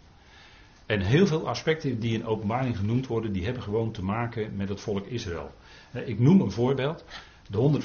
En 0.88 1.01
heel 1.01 1.27
veel 1.27 1.48
aspecten 1.48 2.00
die 2.00 2.13
in 2.13 2.25
openbaring 2.25 2.77
genoemd 2.77 3.08
worden, 3.08 3.32
die 3.32 3.46
hebben 3.46 3.63
gewoon 3.63 3.91
te 3.91 4.03
maken 4.03 4.56
met 4.56 4.70
het 4.70 4.82
volk 4.82 5.06
Israël. 5.06 5.51
Ik 6.06 6.20
noem 6.20 6.41
een 6.41 6.51
voorbeeld. 6.51 7.06
De 7.50 7.82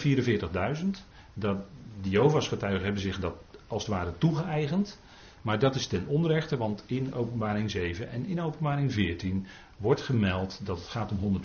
144.000, 0.82 0.86
dat 1.34 1.56
de 2.02 2.10
Jovas 2.10 2.48
getuigen 2.48 2.84
hebben 2.84 3.02
zich 3.02 3.20
dat 3.20 3.34
als 3.66 3.86
het 3.86 3.92
ware 3.92 4.12
toegeëigend. 4.18 4.98
Maar 5.42 5.58
dat 5.58 5.74
is 5.74 5.86
ten 5.86 6.06
onrechte, 6.06 6.56
want 6.56 6.84
in 6.86 7.14
openbaring 7.14 7.70
7 7.70 8.10
en 8.10 8.26
in 8.26 8.40
openbaring 8.40 8.92
14 8.92 9.46
wordt 9.76 10.00
gemeld 10.00 10.60
dat 10.64 10.78
het 10.78 10.88
gaat 10.88 11.12
om 11.12 11.42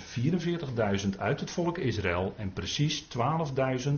144.000 1.04 1.18
uit 1.18 1.40
het 1.40 1.52
volk 1.52 1.78
Israël 1.78 2.34
en 2.38 2.54
precies 2.54 3.04
12.000 3.04 3.94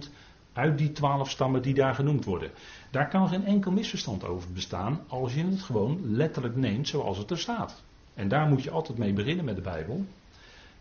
uit 0.59 0.77
die 0.77 0.91
12 0.91 1.29
stammen 1.29 1.61
die 1.61 1.73
daar 1.73 1.95
genoemd 1.95 2.25
worden. 2.25 2.51
Daar 2.91 3.07
kan 3.07 3.27
geen 3.27 3.45
enkel 3.45 3.71
misverstand 3.71 4.25
over 4.25 4.51
bestaan 4.53 5.01
als 5.07 5.33
je 5.33 5.45
het 5.45 5.61
gewoon 5.61 5.99
letterlijk 6.03 6.55
neemt 6.55 6.87
zoals 6.87 7.17
het 7.17 7.31
er 7.31 7.39
staat. 7.39 7.83
En 8.13 8.27
daar 8.27 8.47
moet 8.47 8.63
je 8.63 8.71
altijd 8.71 8.97
mee 8.97 9.13
beginnen 9.13 9.45
met 9.45 9.55
de 9.55 9.61
Bijbel. 9.61 10.05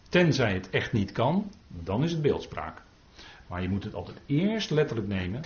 Tenzij 0.08 0.52
het 0.52 0.70
echt 0.70 0.92
niet 0.92 1.12
kan, 1.12 1.50
dan 1.68 2.02
is 2.02 2.12
het 2.12 2.22
beeldspraak. 2.22 2.82
Maar 3.46 3.62
je 3.62 3.68
moet 3.68 3.84
het 3.84 3.94
altijd 3.94 4.18
eerst 4.26 4.70
letterlijk 4.70 5.08
nemen. 5.08 5.42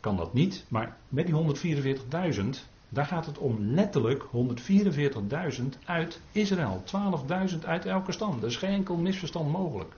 Kan 0.00 0.16
dat 0.16 0.32
niet, 0.32 0.64
maar 0.68 0.96
met 1.08 1.26
die 1.26 1.94
144.000, 2.34 2.44
daar 2.88 3.06
gaat 3.06 3.26
het 3.26 3.38
om 3.38 3.56
letterlijk 3.60 4.24
144.000 5.60 5.64
uit 5.84 6.20
Israël. 6.32 6.82
12.000 7.50 7.58
uit 7.64 7.86
elke 7.86 8.12
stam. 8.12 8.38
Er 8.38 8.46
is 8.46 8.56
geen 8.56 8.72
enkel 8.72 8.96
misverstand 8.96 9.52
mogelijk. 9.52 9.92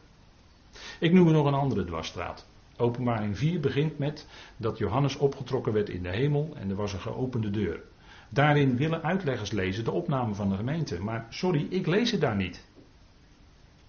Ik 0.99 1.13
noem 1.13 1.27
er 1.27 1.33
nog 1.33 1.47
een 1.47 1.55
andere 1.55 1.85
dwarsstraat. 1.85 2.47
Openbaring 2.83 3.39
4 3.39 3.61
begint 3.61 3.99
met 3.99 4.27
dat 4.57 4.79
Johannes 4.79 5.17
opgetrokken 5.17 5.73
werd 5.73 5.89
in 5.89 6.03
de 6.03 6.09
hemel 6.09 6.53
en 6.57 6.71
er 6.71 6.77
was 6.77 6.93
een 6.93 7.01
geopende 7.01 7.51
deur. 7.51 7.83
Daarin 8.29 8.77
willen 8.77 9.03
uitleggers 9.03 9.51
lezen 9.51 9.85
de 9.85 9.91
opname 9.91 10.35
van 10.35 10.49
de 10.49 10.57
gemeente. 10.57 11.03
Maar 11.03 11.27
sorry, 11.29 11.67
ik 11.71 11.87
lees 11.87 12.11
het 12.11 12.21
daar 12.21 12.37
niet. 12.37 12.65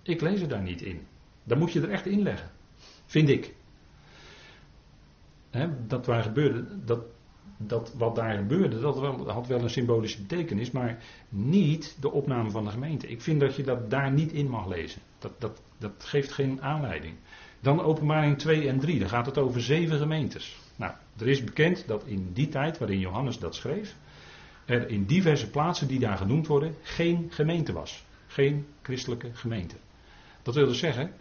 Ik 0.02 0.22
lees 0.22 0.42
het 0.42 0.50
daar 0.50 0.62
niet 0.62 0.82
in. 0.82 1.02
Dan 1.44 1.58
moet 1.58 1.72
je 1.72 1.82
er 1.82 1.90
echt 1.90 2.06
in 2.06 2.22
leggen. 2.22 2.52
Vind 3.06 3.30
ik. 3.30 3.56
dat 5.88 6.06
dat, 6.86 7.06
dat 7.58 7.94
wat 7.98 8.16
daar 8.16 8.38
gebeurde, 8.38 8.80
dat 8.80 8.98
had 9.28 9.48
wel 9.48 9.62
een 9.62 9.70
symbolische 9.70 10.22
betekenis, 10.22 10.72
maar 10.72 11.04
niet 11.30 11.98
de 12.00 12.12
opname 12.12 12.50
van 12.50 12.64
de 12.64 12.72
gemeente. 12.72 13.08
Ik 13.08 13.22
vind 13.22 13.40
dat 13.40 13.56
je 13.56 13.64
dat 13.64 13.90
daar 13.90 14.12
niet 14.12 14.32
in 14.32 14.50
mag 14.50 14.68
lezen. 14.68 15.02
Dat, 15.20 15.42
dat, 15.42 15.62
dat 15.78 15.94
geeft 15.98 16.32
geen 16.32 16.62
aanleiding. 16.62 17.16
Dan 17.64 17.82
openbaring 17.82 18.38
2 18.38 18.68
en 18.68 18.80
3, 18.80 19.00
dan 19.00 19.10
gaat 19.10 19.26
het 19.26 19.38
over 19.38 19.62
zeven 19.62 19.98
gemeentes. 19.98 20.60
Nou, 20.76 20.94
er 21.18 21.28
is 21.28 21.44
bekend 21.44 21.88
dat 21.88 22.04
in 22.06 22.30
die 22.34 22.48
tijd 22.48 22.78
waarin 22.78 23.00
Johannes 23.00 23.40
dat 23.40 23.56
schreef, 23.56 23.96
er 24.66 24.90
in 24.90 25.06
diverse 25.06 25.50
plaatsen 25.50 25.88
die 25.88 26.00
daar 26.00 26.18
genoemd 26.18 26.48
worden, 26.48 26.76
geen 26.82 27.28
gemeente 27.30 27.74
was. 27.74 28.06
Geen 28.28 28.66
christelijke 28.82 29.30
gemeente. 29.34 29.76
Dat 30.42 30.56
wil 30.56 30.68
dus 30.68 30.80
zeggen, 30.80 31.12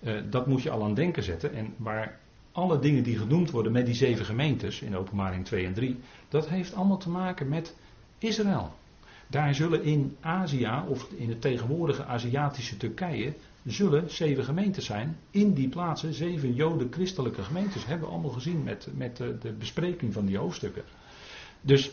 uh, 0.00 0.20
dat 0.30 0.46
moet 0.46 0.62
je 0.62 0.70
al 0.70 0.84
aan 0.84 0.94
denken 0.94 1.22
zetten. 1.22 1.54
En 1.54 1.74
waar 1.76 2.18
alle 2.52 2.78
dingen 2.78 3.02
die 3.02 3.18
genoemd 3.18 3.50
worden 3.50 3.72
met 3.72 3.86
die 3.86 3.94
zeven 3.94 4.24
gemeentes 4.24 4.82
in 4.82 4.96
openbaring 4.96 5.44
2 5.44 5.66
en 5.66 5.74
3, 5.74 6.00
dat 6.28 6.48
heeft 6.48 6.74
allemaal 6.74 6.98
te 6.98 7.10
maken 7.10 7.48
met 7.48 7.76
Israël. 8.18 8.74
Daar 9.26 9.54
zullen 9.54 9.82
in 9.82 10.16
Azië 10.20 10.82
of 10.88 11.12
in 11.16 11.28
het 11.28 11.40
tegenwoordige 11.40 12.04
Aziatische 12.04 12.76
Turkije 12.76 13.34
zullen 13.66 14.10
zeven 14.10 14.44
gemeentes 14.44 14.84
zijn. 14.84 15.18
In 15.30 15.52
die 15.52 15.68
plaatsen 15.68 16.14
zeven 16.14 16.54
joden-christelijke 16.54 17.42
gemeentes. 17.42 17.86
Hebben 17.86 18.06
we 18.06 18.12
allemaal 18.12 18.30
gezien 18.30 18.62
met, 18.62 18.88
met 18.94 19.16
de, 19.16 19.38
de 19.38 19.52
bespreking 19.52 20.12
van 20.12 20.26
die 20.26 20.38
hoofdstukken. 20.38 20.82
Dus, 21.60 21.90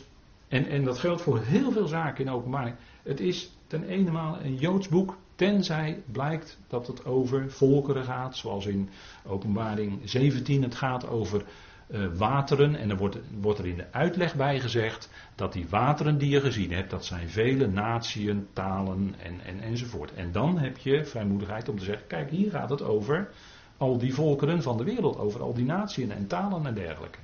en, 0.48 0.68
en 0.68 0.84
dat 0.84 1.00
geldt 1.00 1.22
voor 1.22 1.40
heel 1.40 1.72
veel 1.72 1.88
zaken 1.88 2.26
in 2.26 2.32
openbaring. 2.32 2.76
Het 3.04 3.20
is 3.20 3.52
ten 3.68 3.84
ene 3.84 4.38
een 4.44 4.56
Joods 4.56 4.88
boek. 4.88 5.18
Tenzij 5.36 6.04
blijkt 6.12 6.58
dat 6.68 6.88
het 6.88 7.06
over 7.06 7.52
volkeren 7.52 8.04
gaat. 8.04 8.38
Zoals 8.38 8.66
in 8.66 8.90
openbaring 9.26 10.00
17 10.04 10.64
het 10.64 10.76
gaat 10.76 11.08
over 11.08 11.46
uh, 11.94 12.08
wateren. 12.14 12.76
En 12.76 12.90
er 12.90 12.98
wordt, 12.98 13.18
wordt, 13.42 13.60
er 13.60 13.68
in 13.68 13.76
de 13.76 13.92
uitleg 13.92 14.36
bij 14.36 14.60
gezegd 14.60 15.10
dat 15.36 15.54
die 15.54 15.68
wateren 15.70 16.18
die 16.18 16.30
je 16.30 16.42
gezien 16.42 16.72
hebt, 16.72 16.90
dat 16.90 17.06
zijn 17.06 17.30
vele 17.30 17.68
natieën, 17.68 18.48
talen 18.54 19.16
en, 19.20 19.42
en, 19.46 19.60
enzovoort. 19.62 20.14
En 20.14 20.32
dan 20.32 20.58
heb 20.58 20.78
je 20.78 21.06
vrijmoedigheid 21.06 21.70
om 21.70 21.78
te 21.78 21.84
zeggen, 21.84 22.08
kijk 22.08 22.30
hier 22.30 22.52
gaat 22.52 22.70
het 22.70 22.82
over 22.82 23.30
al 23.78 23.98
die 23.98 24.14
volkeren 24.14 24.62
van 24.62 24.78
de 24.78 24.84
wereld, 24.84 25.18
over 25.18 25.42
al 25.42 25.54
die 25.54 25.66
natieën 25.66 26.12
en 26.12 26.28
talen 26.28 26.66
en 26.66 26.74
dergelijke. 26.74 27.20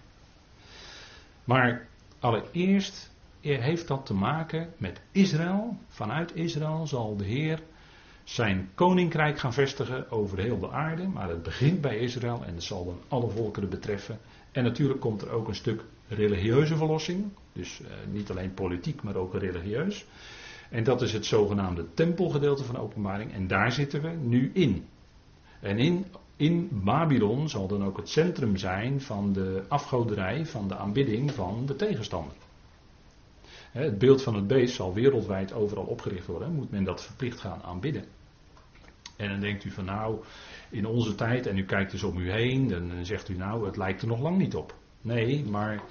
Maar 1.43 1.87
allereerst 2.19 3.11
heeft 3.41 3.87
dat 3.87 4.05
te 4.05 4.13
maken 4.13 4.73
met 4.77 5.01
Israël. 5.11 5.77
Vanuit 5.87 6.35
Israël 6.35 6.87
zal 6.87 7.17
de 7.17 7.23
Heer 7.23 7.59
zijn 8.29 8.69
koninkrijk 8.75 9.39
gaan 9.39 9.53
vestigen 9.53 10.11
over 10.11 10.37
heel 10.39 10.59
de 10.59 10.69
aarde. 10.69 11.07
Maar 11.07 11.29
het 11.29 11.43
begint 11.43 11.81
bij 11.81 11.97
Israël 11.97 12.43
en 12.45 12.53
het 12.53 12.63
zal 12.63 12.85
dan 12.85 12.99
alle 13.07 13.29
volkeren 13.29 13.69
betreffen. 13.69 14.19
En 14.51 14.63
natuurlijk 14.63 14.99
komt 14.99 15.21
er 15.21 15.29
ook 15.29 15.47
een 15.47 15.55
stuk 15.55 15.83
religieuze 16.07 16.77
verlossing. 16.77 17.25
Dus 17.53 17.79
uh, 17.79 17.87
niet 18.11 18.29
alleen 18.29 18.53
politiek, 18.53 19.03
maar 19.03 19.15
ook 19.15 19.33
religieus. 19.33 20.05
En 20.69 20.83
dat 20.83 21.01
is 21.01 21.13
het 21.13 21.25
zogenaamde 21.25 21.85
tempelgedeelte 21.93 22.63
van 22.63 22.77
openbaring. 22.77 23.33
En 23.33 23.47
daar 23.47 23.71
zitten 23.71 24.01
we 24.01 24.09
nu 24.09 24.51
in. 24.53 24.85
En 25.59 25.77
in, 25.77 26.05
in 26.35 26.69
Babylon 26.83 27.49
zal 27.49 27.67
dan 27.67 27.83
ook 27.83 27.97
het 27.97 28.09
centrum 28.09 28.57
zijn 28.57 29.01
van 29.01 29.33
de 29.33 29.63
afgoderij, 29.67 30.45
van 30.45 30.67
de 30.67 30.75
aanbidding 30.75 31.31
van 31.31 31.65
de 31.65 31.75
tegenstander. 31.75 32.33
Het 33.71 33.97
beeld 33.97 34.23
van 34.23 34.35
het 34.35 34.47
beest 34.47 34.75
zal 34.75 34.93
wereldwijd 34.93 35.53
overal 35.53 35.83
opgericht 35.83 36.25
worden. 36.25 36.53
Moet 36.53 36.71
men 36.71 36.83
dat 36.83 37.03
verplicht 37.03 37.39
gaan 37.39 37.61
aanbidden. 37.63 38.05
En 39.19 39.29
dan 39.29 39.39
denkt 39.39 39.63
u 39.63 39.71
van 39.71 39.85
nou, 39.85 40.23
in 40.69 40.85
onze 40.85 41.15
tijd, 41.15 41.47
en 41.47 41.57
u 41.57 41.65
kijkt 41.65 41.91
dus 41.91 42.03
om 42.03 42.17
u 42.17 42.31
heen, 42.31 42.67
dan 42.67 42.91
zegt 43.05 43.29
u 43.29 43.37
nou, 43.37 43.65
het 43.65 43.77
lijkt 43.77 44.01
er 44.01 44.07
nog 44.07 44.19
lang 44.19 44.37
niet 44.37 44.55
op. 44.55 44.75
Nee, 45.01 45.45
maar 45.45 45.83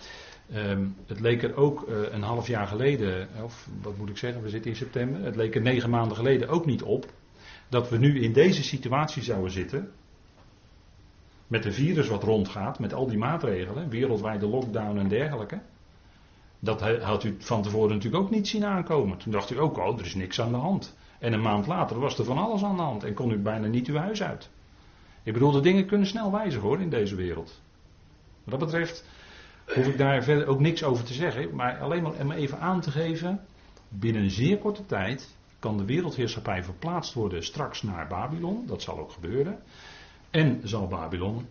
Ehm, 0.52 0.87
het 1.06 1.20
leek 1.20 1.42
er 1.42 1.56
ook 1.56 1.88
eh, 1.88 2.12
een 2.12 2.23
half 2.23 2.47
jaar 2.47 2.66
geleden, 2.66 3.28
of 3.42 3.68
wat 3.82 3.97
moet 3.97 4.08
ik 4.08 4.16
zeggen, 4.16 4.42
we 4.42 4.49
zitten 4.49 4.70
in 4.70 4.76
september. 4.76 5.25
Het 5.25 5.37
leek 5.37 5.54
er 5.54 5.61
negen 5.61 5.90
maanden 5.90 6.16
geleden 6.16 6.49
ook 6.49 6.66
niet 6.66 6.82
op 6.82 7.06
dat 7.68 7.88
we 7.88 7.99
nu 7.99 8.20
in 8.20 8.32
deze 8.32 8.62
situatie 8.62 9.23
zouden 9.23 9.50
zitten. 9.50 9.90
Met 11.47 11.64
een 11.64 11.73
virus 11.73 12.08
wat 12.08 12.23
rondgaat, 12.23 12.78
met 12.78 12.94
al 12.94 13.06
die 13.06 13.18
maatregelen, 13.18 13.88
wereldwijde 13.88 14.47
lockdown 14.47 14.99
en 14.99 15.08
dergelijke. 15.08 15.61
Dat 16.58 16.80
had 17.00 17.25
u 17.25 17.37
van 17.38 17.62
tevoren 17.62 17.94
natuurlijk 17.94 18.23
ook 18.23 18.30
niet 18.30 18.49
zien 18.49 18.64
aankomen. 18.64 19.18
Toen 19.18 19.32
dacht 19.32 19.50
u 19.50 19.58
ook, 19.58 19.78
oh, 19.78 19.99
er 19.99 20.04
is 20.04 20.14
niks 20.14 20.40
aan 20.40 20.52
de 20.52 20.56
hand. 20.56 20.97
En 21.18 21.32
een 21.32 21.42
maand 21.42 21.66
later 21.66 21.98
was 21.98 22.18
er 22.18 22.25
van 22.25 22.38
alles 22.38 22.62
aan 22.62 22.76
de 22.76 22.82
hand 22.82 23.04
en 23.04 23.14
kon 23.14 23.30
u 23.30 23.38
bijna 23.38 23.66
niet 23.66 23.88
uw 23.88 23.96
huis 23.96 24.22
uit. 24.22 24.50
Ik 25.22 25.32
bedoel, 25.32 25.52
de 25.52 25.60
dingen 25.60 25.87
kunnen 25.87 26.06
snel 26.06 26.32
wijzigen 26.32 26.68
hoor 26.68 26.80
in 26.80 26.90
deze 26.90 27.14
wereld. 27.14 27.60
Wat 28.44 28.60
dat 28.60 28.68
betreft 28.68 29.04
hoef 29.75 29.87
ik 29.87 29.98
daar 29.98 30.22
verder 30.22 30.46
ook 30.46 30.60
niks 30.60 30.82
over 30.82 31.04
te 31.04 31.14
zeggen. 31.14 31.54
Maar 31.54 31.78
alleen 31.80 32.02
maar 32.02 32.12
om 32.20 32.32
even 32.32 32.60
aan 32.60 32.80
te 32.80 32.90
geven. 32.90 33.40
Binnen 33.88 34.22
een 34.22 34.30
zeer 34.30 34.58
korte 34.58 34.87
tijd 34.87 35.37
kan 35.58 35.76
de 35.76 35.84
wereldheerschappij 35.84 36.64
verplaatst 36.64 37.14
worden 37.14 37.42
straks 37.42 37.82
naar 37.82 38.06
Babylon. 38.06 38.66
Dat 38.66 38.82
zal 38.82 38.98
ook 38.98 39.12
gebeuren. 39.12 39.58
En 40.30 40.60
zal 40.64 40.87
Babylon, 40.87 41.46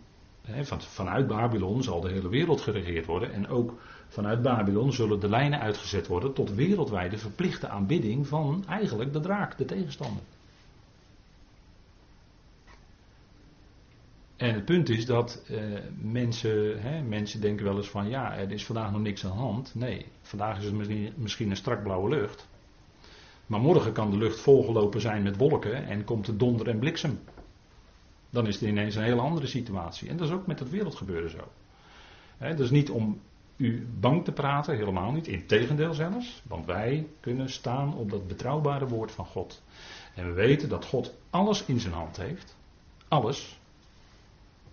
vanuit 0.78 1.28
Babylon 1.28 1.84
zal 1.84 2.02
de 2.02 2.12
hele 2.12 2.30
wereld 2.30 2.62
geregeerd 2.62 3.06
worden. 3.06 3.34
En 3.34 3.48
ook 3.48 3.74
vanuit 4.08 4.42
Babylon 4.42 4.94
zullen 4.94 5.20
de 5.20 5.30
lijnen 5.30 5.60
uitgezet 5.60 6.08
worden 6.08 6.34
tot 6.34 6.54
wereldwijde 6.54 7.18
verplichte 7.18 7.68
aanbidding 7.68 8.28
van 8.28 8.64
eigenlijk 8.68 9.14
de 9.14 9.20
draak, 9.20 9.58
de 9.58 9.66
tegenstander. 9.66 10.24
En 14.38 14.54
het 14.54 14.66
punt 14.66 14.90
is 14.90 15.06
dat 15.06 15.44
eh, 15.48 15.60
mensen, 16.02 16.82
hè, 16.82 17.02
mensen 17.02 17.42
denken 17.42 17.66
wel 17.66 17.78
eens 17.78 17.90
van 17.90 18.10
ja, 18.10 18.38
er 18.38 18.52
is 18.52 18.66
vandaag 18.66 18.92
nog 18.92 19.02
niks 19.02 19.26
aan 19.26 19.32
de 19.32 19.38
hand. 19.38 19.76
Nee, 19.76 20.06
vandaag 20.22 20.58
is 20.58 20.66
het 20.66 20.74
misschien, 20.74 21.14
misschien 21.16 21.50
een 21.50 21.56
strak 21.56 21.84
blauwe 21.84 22.10
lucht. 22.10 22.48
Maar 23.46 23.60
morgen 23.60 23.94
kan 23.94 24.12
de 24.12 24.18
lucht 24.18 24.40
volgelopen 24.40 25.02
zijn 25.02 25.24
met 25.24 25.38
wolken 25.38 25.88
en 25.88 26.04
komt 26.04 26.28
er 26.28 26.38
donder 26.38 26.68
en 26.68 26.80
bliksem. 26.80 27.20
Dan 28.30 28.48
is 28.48 28.60
het 28.60 28.70
ineens 28.70 28.96
een 28.96 29.04
hele 29.04 29.22
andere 29.22 29.48
situatie. 29.48 30.10
En 30.10 30.18
dat 30.18 30.28
is 30.28 30.34
ook 30.34 30.48
met 30.48 30.60
het 30.60 30.70
wereldgebeuren 30.70 31.30
zo. 31.30 31.52
Dat 32.38 32.60
is 32.60 32.70
niet 32.70 32.90
om 32.90 33.22
u 33.58 33.88
bang 34.00 34.24
te 34.24 34.32
praten, 34.32 34.76
helemaal 34.76 35.12
niet. 35.12 35.28
Integendeel 35.28 35.94
zelfs, 35.94 36.42
want 36.48 36.66
wij 36.66 37.08
kunnen 37.20 37.50
staan 37.50 37.96
op 37.96 38.10
dat 38.10 38.28
betrouwbare 38.28 38.88
woord 38.88 39.12
van 39.12 39.26
God. 39.26 39.62
En 40.16 40.26
we 40.26 40.34
weten 40.34 40.70
dat 40.70 40.86
God 40.86 41.14
alles 41.30 41.66
in 41.66 41.80
zijn 41.80 41.94
hand 41.94 42.18
heeft. 42.18 42.58
Alles. 43.08 43.60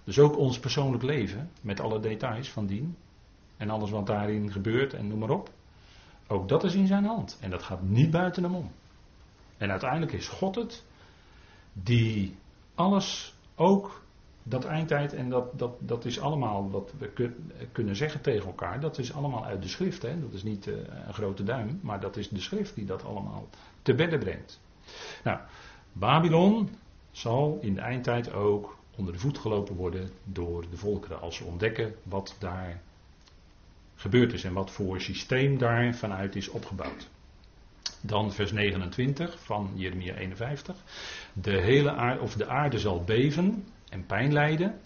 Dus 0.05 0.19
ook 0.19 0.37
ons 0.37 0.59
persoonlijk 0.59 1.03
leven, 1.03 1.51
met 1.61 1.81
alle 1.81 2.01
details 2.01 2.51
van 2.51 2.67
dien. 2.67 2.97
En 3.57 3.71
alles 3.71 3.91
wat 3.91 4.07
daarin 4.07 4.53
gebeurt 4.53 4.95
en 4.95 5.09
noem 5.09 5.19
maar 5.19 5.31
op. 5.31 5.51
Ook 6.27 6.49
dat 6.49 6.65
is 6.65 6.75
in 6.75 6.87
zijn 6.87 7.05
hand. 7.05 7.39
En 7.41 7.51
dat 7.51 7.63
gaat 7.63 7.83
niet 7.83 8.11
buiten 8.11 8.43
hem 8.43 8.55
om. 8.55 8.71
En 9.57 9.71
uiteindelijk 9.71 10.13
is 10.13 10.29
God 10.29 10.55
het 10.55 10.85
die 11.73 12.37
alles 12.75 13.34
ook 13.55 14.03
dat 14.43 14.65
eindtijd, 14.65 15.13
en 15.13 15.29
dat, 15.29 15.59
dat, 15.59 15.77
dat 15.79 16.05
is 16.05 16.21
allemaal 16.21 16.71
wat 16.71 16.93
we 16.99 17.33
kunnen 17.73 17.97
zeggen 17.97 18.21
tegen 18.21 18.47
elkaar, 18.47 18.81
dat 18.81 18.99
is 18.99 19.13
allemaal 19.13 19.45
uit 19.45 19.63
de 19.63 19.69
schrift. 19.69 20.03
Hè? 20.03 20.21
Dat 20.21 20.33
is 20.33 20.43
niet 20.43 20.67
uh, 20.67 20.75
een 21.07 21.15
grote 21.15 21.43
duim, 21.43 21.79
maar 21.83 22.01
dat 22.01 22.17
is 22.17 22.29
de 22.29 22.41
schrift 22.41 22.75
die 22.75 22.85
dat 22.85 23.05
allemaal 23.05 23.49
te 23.83 23.95
bedden 23.95 24.19
brengt. 24.19 24.61
Nou, 25.25 25.39
Babylon 25.93 26.69
zal 27.11 27.59
in 27.61 27.75
de 27.75 27.81
eindtijd 27.81 28.33
ook 28.33 28.77
onder 28.97 29.13
de 29.13 29.19
voet 29.19 29.39
gelopen 29.39 29.75
worden 29.75 30.11
door 30.25 30.71
de 30.71 30.77
volkeren 30.77 31.21
als 31.21 31.37
ze 31.37 31.45
ontdekken 31.45 31.95
wat 32.03 32.37
daar 32.39 32.83
gebeurd 33.95 34.33
is 34.33 34.45
en 34.45 34.53
wat 34.53 34.71
voor 34.71 35.01
systeem 35.01 35.59
daar 35.59 35.95
vanuit 35.95 36.37
is 36.37 36.49
opgebouwd. 36.49 37.09
Dan 38.01 38.33
vers 38.33 38.53
29 38.53 39.45
van 39.45 39.71
Jeremia 39.75 40.15
51. 40.15 40.77
De 41.35 41.61
hele 41.61 41.93
aarde, 41.93 42.21
of 42.21 42.35
de 42.35 42.47
aarde 42.47 42.79
zal 42.79 43.05
beven 43.05 43.65
en 43.89 44.07
pijn 44.07 44.33
lijden. 44.33 44.81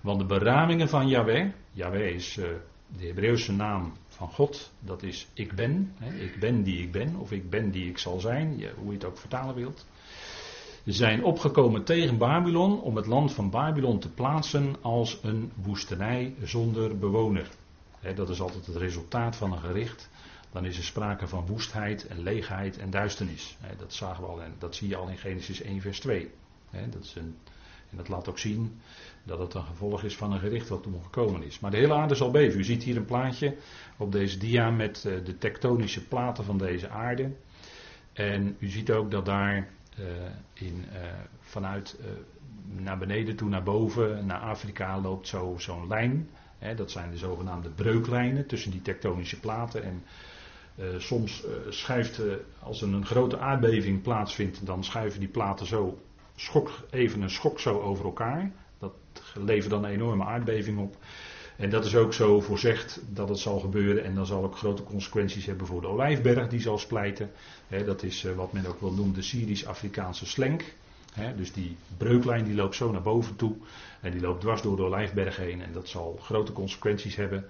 Want 0.00 0.18
de 0.18 0.26
beramingen 0.26 0.88
van 0.88 1.08
Yahweh, 1.08 1.52
Yahweh 1.72 2.14
is 2.14 2.36
uh, 2.36 2.46
de 2.86 3.06
Hebreeuwse 3.06 3.52
naam 3.52 3.92
van 4.08 4.28
God, 4.28 4.72
dat 4.80 5.02
is 5.02 5.28
ik 5.34 5.52
ben, 5.52 5.92
hè, 5.98 6.14
ik 6.14 6.40
ben 6.40 6.62
die 6.62 6.82
ik 6.82 6.92
ben, 6.92 7.16
of 7.16 7.32
ik 7.32 7.50
ben 7.50 7.70
die 7.70 7.88
ik 7.88 7.98
zal 7.98 8.20
zijn, 8.20 8.64
hoe 8.76 8.86
je 8.86 8.92
het 8.92 9.04
ook 9.04 9.18
vertalen 9.18 9.54
wilt 9.54 9.86
zijn 10.84 11.24
opgekomen 11.24 11.84
tegen 11.84 12.18
Babylon 12.18 12.80
om 12.80 12.96
het 12.96 13.06
land 13.06 13.32
van 13.32 13.50
Babylon 13.50 13.98
te 13.98 14.10
plaatsen 14.10 14.76
als 14.80 15.18
een 15.22 15.52
woestenij 15.62 16.34
zonder 16.42 16.98
bewoner. 16.98 17.48
dat 18.14 18.28
is 18.28 18.40
altijd 18.40 18.66
het 18.66 18.76
resultaat 18.76 19.36
van 19.36 19.52
een 19.52 19.58
gericht. 19.58 20.10
Dan 20.52 20.64
is 20.64 20.76
er 20.76 20.84
sprake 20.84 21.28
van 21.28 21.46
woestheid 21.46 22.06
en 22.06 22.22
leegheid 22.22 22.78
en 22.78 22.90
duisternis. 22.90 23.56
dat 23.78 23.94
zagen 23.94 24.24
we 24.24 24.30
al 24.30 24.42
en 24.42 24.54
dat 24.58 24.74
zie 24.74 24.88
je 24.88 24.96
al 24.96 25.08
in 25.08 25.18
Genesis 25.18 25.62
1 25.62 25.80
vers 25.80 26.00
2. 26.00 26.30
dat 26.90 27.04
is 27.04 27.14
een, 27.14 27.36
en 27.90 27.96
dat 27.96 28.08
laat 28.08 28.28
ook 28.28 28.38
zien 28.38 28.80
dat 29.22 29.38
het 29.38 29.54
een 29.54 29.64
gevolg 29.64 30.02
is 30.02 30.16
van 30.16 30.32
een 30.32 30.40
gericht 30.40 30.68
wat 30.68 30.82
toen 30.82 31.02
gekomen 31.02 31.42
is. 31.42 31.60
Maar 31.60 31.70
de 31.70 31.76
hele 31.76 31.94
aarde 31.94 32.14
zal 32.14 32.30
beven. 32.30 32.58
U 32.58 32.64
ziet 32.64 32.82
hier 32.82 32.96
een 32.96 33.04
plaatje 33.04 33.56
op 33.96 34.12
deze 34.12 34.38
dia 34.38 34.70
met 34.70 35.04
eh, 35.04 35.24
de 35.24 35.38
tektonische 35.38 36.06
platen 36.06 36.44
van 36.44 36.58
deze 36.58 36.88
aarde. 36.88 37.30
En 38.12 38.56
u 38.58 38.68
ziet 38.68 38.90
ook 38.90 39.10
dat 39.10 39.24
daar 39.24 39.68
eh, 39.96 40.04
in, 40.52 40.84
eh, 40.92 41.00
vanuit 41.40 41.98
naar 42.76 42.98
beneden 42.98 43.36
toe 43.36 43.48
naar 43.48 43.62
boven, 43.62 44.26
naar 44.26 44.40
Afrika, 44.40 45.00
loopt 45.00 45.28
zo, 45.28 45.54
zo'n 45.58 45.88
lijn. 45.88 46.28
Hè, 46.58 46.74
dat 46.74 46.90
zijn 46.90 47.10
de 47.10 47.16
zogenaamde 47.16 47.68
breuklijnen 47.68 48.46
tussen 48.46 48.70
die 48.70 48.82
tektonische 48.82 49.40
platen. 49.40 49.84
En 49.84 50.02
soms 50.98 51.44
schuift, 51.68 52.20
als 52.62 52.82
er 52.82 52.88
een 52.88 53.06
grote 53.06 53.38
aardbeving 53.38 54.02
plaatsvindt, 54.02 54.66
dan 54.66 54.84
schuiven 54.84 55.20
die 55.20 55.28
platen 55.28 55.66
zo 55.66 55.98
schok, 56.40 56.70
even 56.90 57.22
een 57.22 57.30
schok 57.30 57.60
zo 57.60 57.80
over 57.80 58.04
elkaar. 58.04 58.52
Dat 58.78 58.92
levert 59.34 59.70
dan 59.70 59.84
een 59.84 59.90
enorme 59.90 60.24
aardbeving 60.24 60.78
op. 60.78 60.96
En 61.56 61.70
dat 61.70 61.84
is 61.84 61.96
ook 61.96 62.12
zo 62.12 62.40
voorzegd 62.40 63.00
dat 63.08 63.28
het 63.28 63.38
zal 63.38 63.58
gebeuren. 63.58 64.04
En 64.04 64.14
dan 64.14 64.26
zal 64.26 64.44
ook 64.44 64.56
grote 64.56 64.82
consequenties 64.82 65.46
hebben 65.46 65.66
voor 65.66 65.80
de 65.80 65.86
olijfberg 65.86 66.48
die 66.48 66.60
zal 66.60 66.78
splijten. 66.78 67.30
dat 67.84 68.02
is 68.02 68.24
eh, 68.24 68.32
wat 68.32 68.52
men 68.52 68.66
ook 68.66 68.80
wel 68.80 68.92
noemt 68.92 69.14
de 69.14 69.22
Syrisch-Afrikaanse 69.22 70.26
slenk. 70.26 70.64
dus 71.36 71.52
die 71.52 71.76
breuklijn 71.96 72.44
die 72.44 72.54
loopt 72.54 72.74
zo 72.74 72.90
naar 72.90 73.02
boven 73.02 73.36
toe. 73.36 73.56
En 74.00 74.10
die 74.10 74.20
loopt 74.20 74.40
dwars 74.40 74.62
door 74.62 74.76
de 74.76 74.82
olijfberg 74.82 75.36
heen. 75.36 75.62
En 75.62 75.72
dat 75.72 75.88
zal 75.88 76.18
grote 76.22 76.52
consequenties 76.52 77.16
hebben 77.16 77.44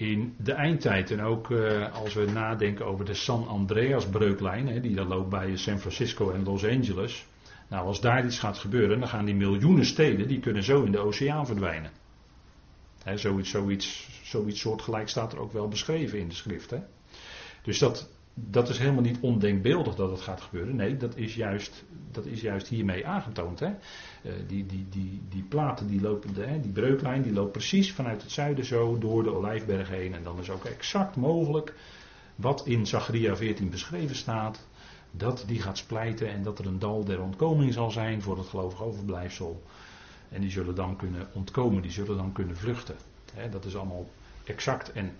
in 0.00 0.34
de 0.38 0.52
eindtijd. 0.52 1.10
En 1.10 1.22
ook 1.22 1.50
uh, 1.50 1.94
als 1.94 2.14
we 2.14 2.24
nadenken 2.24 2.86
over 2.86 3.04
de 3.04 3.14
San 3.14 3.48
Andreas 3.48 4.06
breuklijn. 4.06 4.82
die 4.82 4.94
dan 4.94 5.06
loopt 5.06 5.28
bij 5.28 5.56
San 5.56 5.78
Francisco 5.78 6.30
en 6.30 6.44
Los 6.44 6.64
Angeles. 6.64 7.26
Nou, 7.68 7.86
als 7.86 8.00
daar 8.00 8.24
iets 8.24 8.38
gaat 8.38 8.58
gebeuren, 8.58 9.00
dan 9.00 9.08
gaan 9.08 9.24
die 9.24 9.34
miljoenen 9.34 9.84
steden, 9.84 10.28
die 10.28 10.40
kunnen 10.40 10.62
zo 10.62 10.82
in 10.82 10.92
de 10.92 10.98
oceaan 10.98 11.46
verdwijnen. 11.46 11.90
He, 13.02 13.16
zoiets, 13.16 13.50
zoiets, 13.50 14.08
zoiets 14.22 14.60
soortgelijk 14.60 15.08
staat 15.08 15.32
er 15.32 15.40
ook 15.40 15.52
wel 15.52 15.68
beschreven 15.68 16.18
in 16.18 16.28
de 16.28 16.34
schrift. 16.34 16.74
Dus 17.62 17.78
dat, 17.78 18.10
dat 18.34 18.68
is 18.68 18.78
helemaal 18.78 19.02
niet 19.02 19.20
ondenkbeeldig 19.20 19.94
dat 19.94 20.10
het 20.10 20.20
gaat 20.20 20.40
gebeuren. 20.40 20.76
Nee, 20.76 20.96
dat 20.96 21.16
is 21.16 21.34
juist, 21.34 21.84
dat 22.10 22.26
is 22.26 22.40
juist 22.40 22.68
hiermee 22.68 23.06
aangetoond. 23.06 23.60
Hè? 23.60 23.66
Uh, 23.66 24.32
die, 24.46 24.66
die, 24.66 24.86
die, 24.88 25.22
die 25.28 25.42
platen, 25.42 25.86
die, 25.86 26.00
lopen, 26.00 26.34
hè, 26.34 26.60
die 26.60 26.72
breuklijn, 26.72 27.22
die 27.22 27.32
loopt 27.32 27.52
precies 27.52 27.92
vanuit 27.92 28.22
het 28.22 28.30
zuiden 28.30 28.64
zo 28.64 28.98
door 28.98 29.22
de 29.22 29.34
Olijfberg 29.34 29.88
heen. 29.88 30.14
En 30.14 30.22
dan 30.22 30.38
is 30.38 30.50
ook 30.50 30.64
exact 30.64 31.16
mogelijk 31.16 31.74
wat 32.34 32.66
in 32.66 32.86
Zacharia 32.86 33.36
14 33.36 33.70
beschreven 33.70 34.16
staat. 34.16 34.68
Dat 35.10 35.44
die 35.46 35.62
gaat 35.62 35.78
splijten 35.78 36.28
en 36.28 36.42
dat 36.42 36.58
er 36.58 36.66
een 36.66 36.78
dal 36.78 37.04
der 37.04 37.22
ontkoming 37.22 37.72
zal 37.72 37.90
zijn 37.90 38.22
voor 38.22 38.38
het 38.38 38.46
gelovig 38.46 38.82
overblijfsel. 38.82 39.62
En 40.28 40.40
die 40.40 40.50
zullen 40.50 40.74
dan 40.74 40.96
kunnen 40.96 41.28
ontkomen, 41.32 41.82
die 41.82 41.90
zullen 41.90 42.16
dan 42.16 42.32
kunnen 42.32 42.56
vluchten. 42.56 42.96
dat 43.50 43.64
is 43.64 43.76
allemaal 43.76 44.06
exact. 44.44 44.92
En 44.92 45.12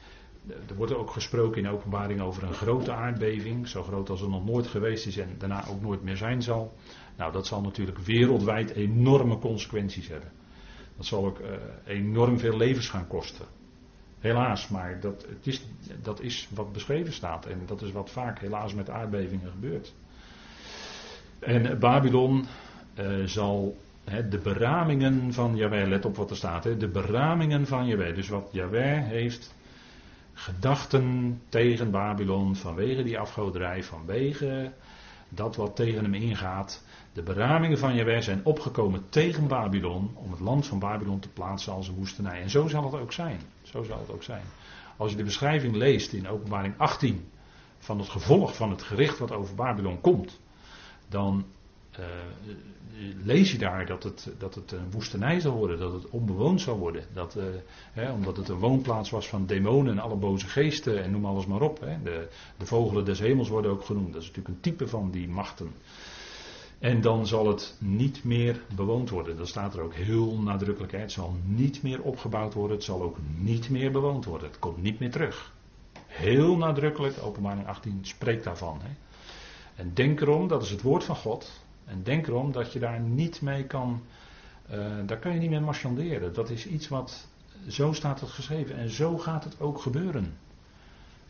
er 0.49 0.75
wordt 0.77 0.95
ook 0.95 1.11
gesproken 1.11 1.63
in 1.63 1.69
openbaring 1.69 2.21
over 2.21 2.43
een 2.43 2.55
grote 2.55 2.93
aardbeving, 2.93 3.69
zo 3.69 3.83
groot 3.83 4.11
als 4.11 4.21
er 4.21 4.29
nog 4.29 4.45
nooit 4.45 4.67
geweest 4.67 5.07
is 5.07 5.17
en 5.17 5.35
daarna 5.39 5.67
ook 5.69 5.81
nooit 5.81 6.03
meer 6.03 6.17
zijn 6.17 6.43
zal. 6.43 6.75
Nou, 7.17 7.33
dat 7.33 7.47
zal 7.47 7.61
natuurlijk 7.61 7.99
wereldwijd 7.99 8.71
enorme 8.71 9.39
consequenties 9.39 10.09
hebben. 10.09 10.31
Dat 10.97 11.07
zal 11.07 11.27
ook 11.27 11.39
uh, 11.39 11.47
enorm 11.85 12.39
veel 12.39 12.57
levens 12.57 12.89
gaan 12.89 13.07
kosten. 13.07 13.47
Helaas, 14.19 14.69
maar 14.69 15.01
dat, 15.01 15.27
het 15.29 15.47
is, 15.47 15.67
dat 16.03 16.21
is 16.21 16.49
wat 16.55 16.73
beschreven 16.73 17.13
staat 17.13 17.47
en 17.47 17.63
dat 17.67 17.83
is 17.83 17.93
wat 17.93 18.11
vaak 18.11 18.39
helaas 18.39 18.75
met 18.75 18.91
aardbevingen 18.91 19.51
gebeurt. 19.51 19.95
En 21.39 21.79
Babylon 21.79 22.47
uh, 22.99 23.25
zal 23.25 23.77
de 24.05 24.41
beramingen 24.43 25.33
van 25.33 25.57
Jaweh, 25.57 25.89
let 25.89 26.05
op 26.05 26.17
wat 26.17 26.31
er 26.31 26.37
staat, 26.37 26.63
de 26.63 26.89
beramingen 26.89 27.67
van 27.67 27.87
Jaweh. 27.87 28.15
Dus 28.15 28.29
wat 28.29 28.49
Jaweh 28.53 29.07
heeft 29.07 29.55
gedachten 30.41 31.41
tegen 31.49 31.91
Babylon 31.91 32.57
vanwege 32.57 33.03
die 33.03 33.19
afgoderij, 33.19 33.83
vanwege 33.83 34.73
dat 35.29 35.57
wat 35.57 35.77
tegen 35.77 36.05
hem 36.05 36.15
ingaat. 36.15 36.85
De 37.13 37.23
beramingen 37.23 37.79
van 37.79 37.95
Jahweh 37.95 38.21
zijn 38.21 38.45
opgekomen 38.45 39.09
tegen 39.09 39.47
Babylon 39.47 40.11
om 40.15 40.31
het 40.31 40.41
land 40.41 40.67
van 40.67 40.79
Babylon 40.79 41.19
te 41.19 41.29
plaatsen 41.29 41.73
als 41.73 41.89
een 41.89 41.95
woestenij. 41.95 42.43
En 42.43 42.51
zo 42.51 42.69
zal 42.69 42.85
het 42.85 43.01
ook 43.01 43.13
zijn. 43.13 43.41
Zo 43.63 43.83
zal 43.83 43.99
het 43.99 44.11
ook 44.11 44.23
zijn. 44.23 44.43
Als 44.97 45.11
je 45.11 45.17
de 45.17 45.25
beschrijving 45.25 45.75
leest 45.75 46.13
in 46.13 46.29
openbaring 46.29 46.75
18 46.77 47.31
van 47.79 47.99
het 47.99 48.09
gevolg 48.09 48.57
van 48.57 48.71
het 48.71 48.83
gericht 48.83 49.19
wat 49.19 49.33
over 49.33 49.55
Babylon 49.55 50.01
komt, 50.01 50.41
dan 51.09 51.45
uh, 51.99 52.07
lees 53.25 53.53
je 53.53 53.59
daar 53.59 53.87
dat 53.87 54.03
het, 54.03 54.33
dat 54.39 54.55
het 54.55 54.73
een 54.73 54.91
woestenij 54.91 55.41
zal 55.41 55.57
worden, 55.57 55.79
dat 55.79 55.93
het 55.93 56.09
onbewoond 56.11 56.61
zal 56.61 56.79
worden. 56.79 57.05
Dat, 57.13 57.37
uh, 57.37 57.45
hè, 57.93 58.13
omdat 58.13 58.37
het 58.37 58.49
een 58.49 58.59
woonplaats 58.59 59.11
was 59.11 59.29
van 59.29 59.47
demonen 59.47 59.93
en 59.93 59.99
alle 59.99 60.17
boze 60.17 60.47
geesten 60.47 61.03
en 61.03 61.11
noem 61.11 61.25
alles 61.25 61.47
maar 61.47 61.61
op. 61.61 61.81
Hè. 61.81 62.03
De, 62.03 62.29
de 62.57 62.67
vogelen 62.67 63.05
des 63.05 63.19
hemels 63.19 63.49
worden 63.49 63.71
ook 63.71 63.85
genoemd. 63.85 64.13
Dat 64.13 64.23
is 64.23 64.29
natuurlijk 64.29 64.55
een 64.55 64.63
type 64.63 64.89
van 64.89 65.11
die 65.11 65.29
machten. 65.29 65.73
En 66.79 67.01
dan 67.01 67.27
zal 67.27 67.49
het 67.49 67.77
niet 67.79 68.25
meer 68.25 68.61
bewoond 68.75 69.11
worden. 69.11 69.37
Dat 69.37 69.49
staat 69.49 69.75
er 69.75 69.81
ook 69.81 69.95
heel 69.95 70.39
nadrukkelijk. 70.39 70.93
Het 70.93 71.13
zal 71.13 71.35
niet 71.45 71.83
meer 71.83 72.03
opgebouwd 72.03 72.55
worden. 72.55 72.77
Het 72.77 72.85
zal 72.85 73.03
ook 73.03 73.17
niet 73.39 73.71
meer 73.71 73.91
bewoond 73.91 74.25
worden. 74.25 74.49
Het 74.49 74.59
komt 74.59 74.83
niet 74.83 74.99
meer 74.99 75.11
terug. 75.11 75.53
Heel 76.07 76.57
nadrukkelijk, 76.57 77.23
openbaring 77.23 77.67
18 77.67 77.99
spreekt 78.03 78.45
daarvan. 78.45 78.81
Hè. 78.83 78.91
En 79.75 79.91
denk 79.95 80.21
erom, 80.21 80.49
dat 80.49 80.63
is 80.63 80.71
het 80.71 80.83
woord 80.83 81.05
van 81.05 81.17
God. 81.17 81.65
En 81.85 82.03
denk 82.03 82.27
erom 82.27 82.53
dat 82.53 82.73
je 82.73 82.79
daar 82.79 83.01
niet 83.01 83.41
mee 83.41 83.65
kan, 83.65 84.03
uh, 84.71 84.77
daar 85.07 85.19
kun 85.19 85.33
je 85.33 85.39
niet 85.39 85.51
mee 85.51 85.61
marchanderen. 85.61 86.35
Dat 86.35 86.51
is 86.51 86.67
iets 86.67 86.89
wat, 86.89 87.29
zo 87.69 87.93
staat 87.93 88.21
het 88.21 88.31
geschreven 88.31 88.77
en 88.77 88.91
zo 88.91 89.19
gaat 89.19 89.45
het 89.45 89.61
ook 89.61 89.81
gebeuren. 89.81 90.37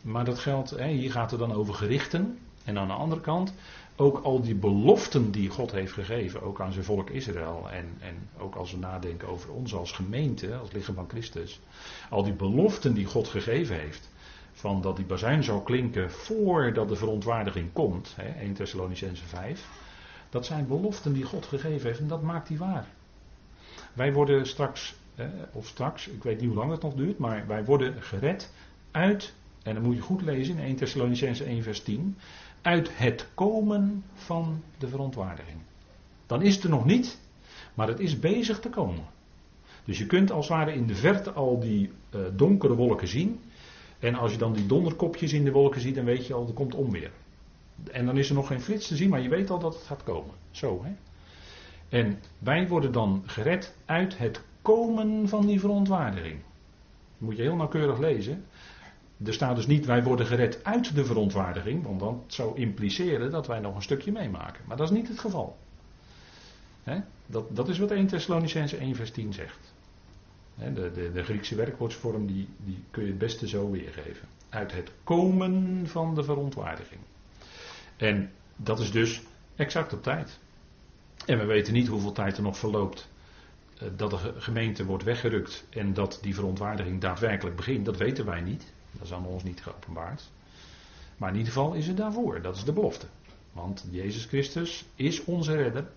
Maar 0.01 0.25
dat 0.25 0.39
geldt, 0.39 0.69
hè, 0.69 0.87
hier 0.87 1.11
gaat 1.11 1.31
het 1.31 1.39
dan 1.39 1.53
over 1.53 1.73
gerichten. 1.73 2.39
En 2.63 2.77
aan 2.77 2.87
de 2.87 2.93
andere 2.93 3.21
kant, 3.21 3.53
ook 3.95 4.23
al 4.23 4.41
die 4.41 4.55
beloften 4.55 5.31
die 5.31 5.49
God 5.49 5.71
heeft 5.71 5.93
gegeven, 5.93 6.41
ook 6.41 6.61
aan 6.61 6.71
zijn 6.71 6.85
volk 6.85 7.09
Israël. 7.09 7.69
En, 7.71 7.85
en 7.99 8.29
ook 8.37 8.55
als 8.55 8.71
we 8.71 8.77
nadenken 8.77 9.27
over 9.27 9.51
ons 9.51 9.73
als 9.73 9.91
gemeente, 9.91 10.55
als 10.55 10.71
lichaam 10.71 10.95
van 10.95 11.09
Christus. 11.09 11.59
Al 12.09 12.23
die 12.23 12.33
beloften 12.33 12.93
die 12.93 13.05
God 13.05 13.27
gegeven 13.27 13.79
heeft. 13.79 14.09
Van 14.51 14.81
dat 14.81 14.95
die 14.95 15.05
bazuin 15.05 15.43
zou 15.43 15.63
klinken 15.63 16.11
voordat 16.11 16.89
de 16.89 16.95
verontwaardiging 16.95 17.73
komt. 17.73 18.13
Hè, 18.15 18.39
1 18.39 18.53
Thessalonicense 18.53 19.25
5. 19.25 19.67
Dat 20.31 20.45
zijn 20.45 20.67
beloften 20.67 21.13
die 21.13 21.23
God 21.23 21.45
gegeven 21.45 21.87
heeft 21.87 21.99
en 21.99 22.07
dat 22.07 22.21
maakt 22.21 22.47
hij 22.47 22.57
waar. 22.57 22.87
Wij 23.93 24.13
worden 24.13 24.47
straks, 24.47 24.95
of 25.51 25.67
straks, 25.67 26.07
ik 26.07 26.23
weet 26.23 26.39
niet 26.39 26.49
hoe 26.49 26.57
lang 26.57 26.71
het 26.71 26.81
nog 26.81 26.93
duurt, 26.93 27.17
maar 27.17 27.47
wij 27.47 27.65
worden 27.65 28.01
gered 28.01 28.51
uit, 28.91 29.33
en 29.63 29.73
dan 29.73 29.83
moet 29.83 29.95
je 29.95 30.01
goed 30.01 30.21
lezen 30.21 30.57
in 30.57 30.63
1 30.63 30.75
Thessalonicense 30.75 31.43
1 31.43 31.63
vers 31.63 31.83
10, 31.83 32.17
uit 32.61 32.97
het 32.97 33.27
komen 33.33 34.03
van 34.13 34.63
de 34.77 34.87
verontwaardiging. 34.87 35.57
Dan 36.25 36.41
is 36.41 36.55
het 36.55 36.63
er 36.63 36.69
nog 36.69 36.85
niet, 36.85 37.19
maar 37.73 37.87
het 37.87 37.99
is 37.99 38.19
bezig 38.19 38.59
te 38.59 38.69
komen. 38.69 39.05
Dus 39.85 39.97
je 39.97 40.05
kunt 40.05 40.31
als 40.31 40.47
het 40.47 40.57
ware 40.57 40.73
in 40.73 40.87
de 40.87 40.95
verte 40.95 41.31
al 41.31 41.59
die 41.59 41.91
uh, 42.15 42.21
donkere 42.35 42.75
wolken 42.75 43.07
zien. 43.07 43.39
En 43.99 44.15
als 44.15 44.31
je 44.31 44.37
dan 44.37 44.53
die 44.53 44.65
donderkopjes 44.65 45.33
in 45.33 45.43
de 45.43 45.51
wolken 45.51 45.81
ziet, 45.81 45.95
dan 45.95 46.05
weet 46.05 46.27
je 46.27 46.33
al, 46.33 46.47
er 46.47 46.53
komt 46.53 46.75
onweer. 46.75 47.11
En 47.91 48.05
dan 48.05 48.17
is 48.17 48.29
er 48.29 48.35
nog 48.35 48.47
geen 48.47 48.61
flits 48.61 48.87
te 48.87 48.95
zien, 48.95 49.09
maar 49.09 49.21
je 49.21 49.29
weet 49.29 49.49
al 49.49 49.59
dat 49.59 49.73
het 49.73 49.83
gaat 49.83 50.03
komen. 50.03 50.33
Zo, 50.51 50.83
hè. 50.83 50.91
En 51.89 52.19
wij 52.39 52.67
worden 52.67 52.91
dan 52.91 53.23
gered 53.25 53.75
uit 53.85 54.17
het 54.17 54.41
komen 54.61 55.29
van 55.29 55.45
die 55.45 55.59
verontwaardiging. 55.59 56.33
Dat 56.33 57.29
moet 57.29 57.35
je 57.35 57.41
heel 57.41 57.55
nauwkeurig 57.55 57.99
lezen. 57.99 58.45
Er 59.25 59.33
staat 59.33 59.55
dus 59.55 59.67
niet 59.67 59.85
wij 59.85 60.03
worden 60.03 60.25
gered 60.25 60.63
uit 60.63 60.95
de 60.95 61.05
verontwaardiging, 61.05 61.83
want 61.83 61.99
dat 61.99 62.15
zou 62.27 62.57
impliceren 62.57 63.31
dat 63.31 63.47
wij 63.47 63.59
nog 63.59 63.75
een 63.75 63.81
stukje 63.81 64.11
meemaken. 64.11 64.63
Maar 64.67 64.77
dat 64.77 64.91
is 64.91 64.97
niet 64.97 65.07
het 65.07 65.19
geval. 65.19 65.57
Dat, 67.25 67.55
dat, 67.55 67.69
is 67.69 67.77
wat 67.77 67.91
1 67.91 68.07
Thessalonicense 68.07 68.77
1 68.77 68.95
vers 68.95 69.11
10 69.11 69.33
zegt. 69.33 69.73
de, 70.55 70.91
de, 70.91 71.11
de, 71.13 71.23
Griekse 71.23 71.55
werkwoordsvorm 71.55 72.27
die, 72.27 72.47
die 72.57 72.83
kun 72.91 73.03
je 73.03 73.09
het 73.09 73.17
beste 73.17 73.47
zo 73.47 73.71
weergeven. 73.71 74.27
Uit 74.49 74.71
het 74.71 74.91
komen 75.03 75.87
van 75.87 76.15
de 76.15 76.23
verontwaardiging. 76.23 77.01
En 78.01 78.31
dat 78.55 78.79
is 78.79 78.91
dus 78.91 79.21
exact 79.55 79.93
op 79.93 80.03
tijd. 80.03 80.39
En 81.25 81.37
we 81.37 81.45
weten 81.45 81.73
niet 81.73 81.87
hoeveel 81.87 82.11
tijd 82.11 82.37
er 82.37 82.43
nog 82.43 82.57
verloopt 82.57 83.09
eh, 83.77 83.87
dat 83.95 84.09
de 84.09 84.33
gemeente 84.37 84.85
wordt 84.85 85.03
weggerukt 85.03 85.65
en 85.69 85.93
dat 85.93 86.19
die 86.21 86.35
verontwaardiging 86.35 87.01
daadwerkelijk 87.01 87.55
begint. 87.55 87.85
Dat 87.85 87.97
weten 87.97 88.25
wij 88.25 88.41
niet. 88.41 88.73
Dat 88.91 89.03
is 89.03 89.13
aan 89.13 89.25
ons 89.25 89.43
niet 89.43 89.61
geopenbaard. 89.61 90.29
Maar 91.17 91.29
in 91.29 91.37
ieder 91.37 91.53
geval 91.53 91.73
is 91.73 91.87
het 91.87 91.97
daarvoor. 91.97 92.41
Dat 92.41 92.55
is 92.55 92.63
de 92.63 92.73
belofte. 92.73 93.05
Want 93.51 93.87
Jezus 93.91 94.25
Christus 94.25 94.85
is 94.95 95.23
onze 95.23 95.55
redder. 95.55 95.87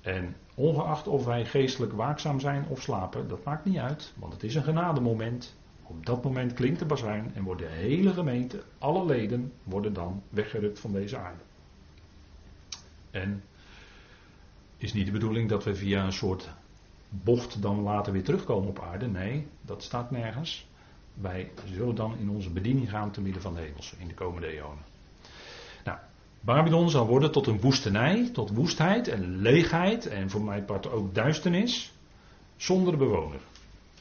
En 0.00 0.36
ongeacht 0.54 1.06
of 1.06 1.24
wij 1.24 1.44
geestelijk 1.44 1.92
waakzaam 1.92 2.40
zijn 2.40 2.66
of 2.68 2.82
slapen, 2.82 3.28
dat 3.28 3.44
maakt 3.44 3.64
niet 3.64 3.78
uit. 3.78 4.12
Want 4.16 4.32
het 4.32 4.42
is 4.42 4.54
een 4.54 4.62
genademoment. 4.62 5.56
Op 5.88 6.06
dat 6.06 6.24
moment 6.24 6.52
klinkt 6.52 6.78
de 6.78 6.84
bazuin 6.84 7.34
en 7.34 7.42
wordt 7.42 7.60
de 7.60 7.68
hele 7.68 8.12
gemeente, 8.12 8.62
alle 8.78 9.04
leden, 9.04 9.52
worden 9.62 9.92
dan 9.92 10.22
weggerukt 10.28 10.80
van 10.80 10.92
deze 10.92 11.16
aarde. 11.16 11.42
En 13.10 13.42
is 14.76 14.92
niet 14.92 15.06
de 15.06 15.12
bedoeling 15.12 15.48
dat 15.48 15.64
we 15.64 15.74
via 15.74 16.04
een 16.04 16.12
soort 16.12 16.48
bocht 17.08 17.62
dan 17.62 17.80
later 17.80 18.12
weer 18.12 18.24
terugkomen 18.24 18.68
op 18.68 18.80
aarde. 18.80 19.06
Nee, 19.06 19.46
dat 19.60 19.82
staat 19.82 20.10
nergens. 20.10 20.66
Wij 21.14 21.50
zullen 21.74 21.94
dan 21.94 22.16
in 22.18 22.30
onze 22.30 22.50
bediening 22.50 22.90
gaan 22.90 23.10
te 23.10 23.20
midden 23.20 23.42
van 23.42 23.54
de 23.54 23.60
hemels 23.60 23.94
in 23.98 24.08
de 24.08 24.14
komende 24.14 24.46
eonen. 24.46 24.84
Nou, 25.84 25.98
Babylon 26.40 26.90
zal 26.90 27.06
worden 27.06 27.32
tot 27.32 27.46
een 27.46 27.60
woestenij, 27.60 28.30
tot 28.32 28.50
woestheid 28.50 29.08
en 29.08 29.36
leegheid 29.36 30.06
en 30.06 30.30
voor 30.30 30.42
mijn 30.42 30.64
part 30.64 30.90
ook 30.90 31.14
duisternis, 31.14 31.92
zonder 32.56 32.96
bewoner. 32.96 33.40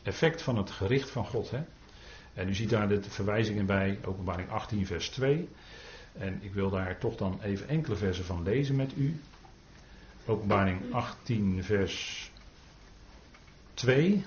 Effect 0.03 0.41
van 0.41 0.57
het 0.57 0.71
gericht 0.71 1.09
van 1.09 1.25
God. 1.25 1.51
Hè? 1.51 1.59
En 2.37 2.49
u 2.49 2.53
ziet 2.53 2.69
daar 2.69 2.87
de 2.87 3.01
verwijzingen 3.01 3.65
bij, 3.65 3.99
openbaring 4.05 4.49
18 4.49 4.85
vers 4.85 5.09
2. 5.09 5.49
En 6.17 6.39
ik 6.41 6.53
wil 6.53 6.69
daar 6.69 6.97
toch 6.97 7.15
dan 7.15 7.39
even 7.41 7.67
enkele 7.67 7.95
versen 7.95 8.25
van 8.25 8.43
lezen 8.43 8.75
met 8.75 8.93
u. 8.97 9.19
Openbaring 10.25 10.93
18 10.93 11.63
vers 11.63 12.31
2. 13.73 14.25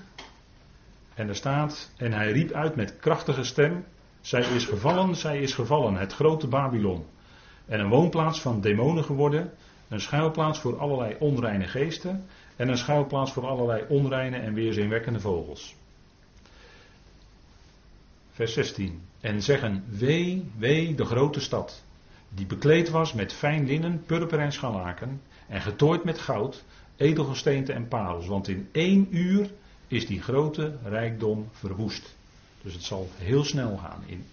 En 1.13 1.27
er 1.27 1.35
staat, 1.35 1.91
en 1.97 2.13
hij 2.13 2.31
riep 2.31 2.51
uit 2.51 2.75
met 2.75 2.99
krachtige 2.99 3.43
stem, 3.43 3.85
zij 4.21 4.41
is 4.41 4.65
gevallen, 4.65 5.15
zij 5.15 5.41
is 5.41 5.53
gevallen, 5.53 5.95
het 5.95 6.13
grote 6.13 6.47
Babylon. 6.47 7.05
En 7.65 7.79
een 7.79 7.89
woonplaats 7.89 8.41
van 8.41 8.61
demonen 8.61 9.03
geworden, 9.03 9.51
een 9.87 10.01
schuilplaats 10.01 10.59
voor 10.59 10.79
allerlei 10.79 11.15
onreine 11.19 11.67
geesten 11.67 12.25
en 12.55 12.69
een 12.69 12.77
schuilplaats 12.77 13.31
voor 13.31 13.47
allerlei 13.47 13.85
onreine 13.87 14.37
en 14.37 14.53
weerzinwekkende 14.53 15.19
vogels 15.19 15.75
vers 18.31 18.53
16. 18.53 19.01
En 19.19 19.41
zeggen, 19.41 19.83
wee, 19.89 20.51
wee 20.57 20.95
de 20.95 21.05
grote 21.05 21.39
stad, 21.39 21.83
die 22.29 22.45
bekleed 22.45 22.89
was 22.89 23.13
met 23.13 23.33
fijn 23.33 23.65
linnen, 23.65 24.03
purper 24.05 24.39
en 24.39 24.51
scharlaken, 24.51 25.21
en 25.47 25.61
getooid 25.61 26.03
met 26.03 26.19
goud, 26.19 26.63
edelgesteente 26.95 27.73
en 27.73 27.87
parels. 27.87 28.27
Want 28.27 28.47
in 28.47 28.69
één 28.71 29.07
uur 29.09 29.51
is 29.87 30.07
die 30.07 30.21
grote 30.21 30.77
rijkdom 30.83 31.49
verwoest. 31.51 32.15
Dus 32.61 32.73
het 32.73 32.83
zal 32.83 33.09
heel 33.17 33.43
snel 33.43 33.77
gaan, 33.77 34.03
in 34.05 34.25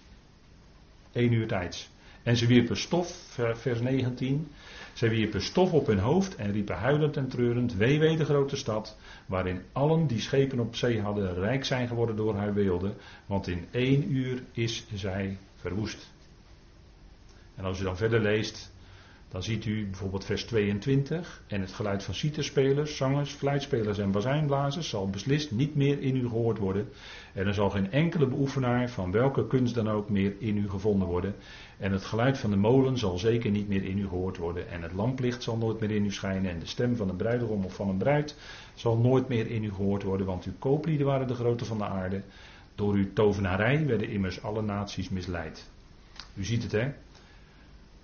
één 1.11 1.31
uur 1.31 1.47
tijds. 1.47 1.89
En 2.23 2.37
ze 2.37 2.47
wierpen 2.47 2.77
stof, 2.77 3.37
vers 3.53 3.81
19, 3.81 4.47
zij 4.93 5.09
wierpen 5.09 5.41
stof 5.41 5.73
op 5.73 5.87
hun 5.87 5.99
hoofd 5.99 6.35
en 6.35 6.51
riepen 6.51 6.77
huilend 6.77 7.17
en 7.17 7.27
treurend, 7.27 7.75
wee 7.75 7.99
wee 7.99 8.17
de 8.17 8.25
grote 8.25 8.55
stad, 8.55 8.97
waarin 9.25 9.61
allen 9.71 10.07
die 10.07 10.19
schepen 10.19 10.59
op 10.59 10.75
zee 10.75 11.01
hadden 11.01 11.33
rijk 11.33 11.65
zijn 11.65 11.87
geworden 11.87 12.15
door 12.15 12.35
haar 12.35 12.53
weelde, 12.53 12.93
want 13.25 13.47
in 13.47 13.67
één 13.71 14.11
uur 14.11 14.43
is 14.51 14.85
zij 14.93 15.37
verwoest. 15.55 16.11
En 17.55 17.65
als 17.65 17.79
u 17.79 17.83
dan 17.83 17.97
verder 17.97 18.21
leest, 18.21 18.71
dan 19.29 19.43
ziet 19.43 19.65
u 19.65 19.85
bijvoorbeeld 19.85 20.25
vers 20.25 20.43
22. 20.43 21.43
En 21.47 21.61
het 21.61 21.71
geluid 21.71 22.03
van 22.03 22.13
citerspelers, 22.13 22.97
zangers, 22.97 23.31
fluitspelers 23.31 23.97
en 23.97 24.11
bazijnblazers 24.11 24.89
zal 24.89 25.09
beslist 25.09 25.51
niet 25.51 25.75
meer 25.75 26.01
in 26.01 26.15
u 26.15 26.27
gehoord 26.27 26.57
worden. 26.57 26.89
En 27.33 27.47
er 27.47 27.53
zal 27.53 27.69
geen 27.69 27.91
enkele 27.91 28.27
beoefenaar 28.27 28.89
van 28.89 29.11
welke 29.11 29.47
kunst 29.47 29.75
dan 29.75 29.89
ook 29.89 30.09
meer 30.09 30.33
in 30.39 30.57
u 30.57 30.69
gevonden 30.69 31.07
worden. 31.07 31.35
En 31.77 31.91
het 31.91 32.05
geluid 32.05 32.37
van 32.37 32.49
de 32.49 32.55
molen 32.55 32.97
zal 32.97 33.17
zeker 33.17 33.51
niet 33.51 33.67
meer 33.67 33.83
in 33.83 33.97
u 33.97 34.07
gehoord 34.07 34.37
worden. 34.37 34.69
En 34.69 34.81
het 34.81 34.93
lamplicht 34.93 35.43
zal 35.43 35.57
nooit 35.57 35.79
meer 35.79 35.91
in 35.91 36.05
u 36.05 36.11
schijnen. 36.11 36.51
En 36.51 36.59
de 36.59 36.65
stem 36.65 36.95
van 36.95 37.09
een 37.09 37.15
bruidegom 37.15 37.65
of 37.65 37.75
van 37.75 37.89
een 37.89 37.97
bruid 37.97 38.35
zal 38.73 38.97
nooit 38.97 39.27
meer 39.27 39.47
in 39.47 39.63
u 39.63 39.73
gehoord 39.73 40.03
worden. 40.03 40.25
Want 40.25 40.45
uw 40.45 40.53
kooplieden 40.59 41.05
waren 41.05 41.27
de 41.27 41.35
grote 41.35 41.65
van 41.65 41.77
de 41.77 41.85
aarde. 41.85 42.21
Door 42.75 42.93
uw 42.93 43.13
tovenarij 43.13 43.85
werden 43.85 44.09
immers 44.09 44.43
alle 44.43 44.61
naties 44.61 45.09
misleid. 45.09 45.69
U 46.33 46.43
ziet 46.43 46.63
het 46.63 46.71
hè. 46.71 46.91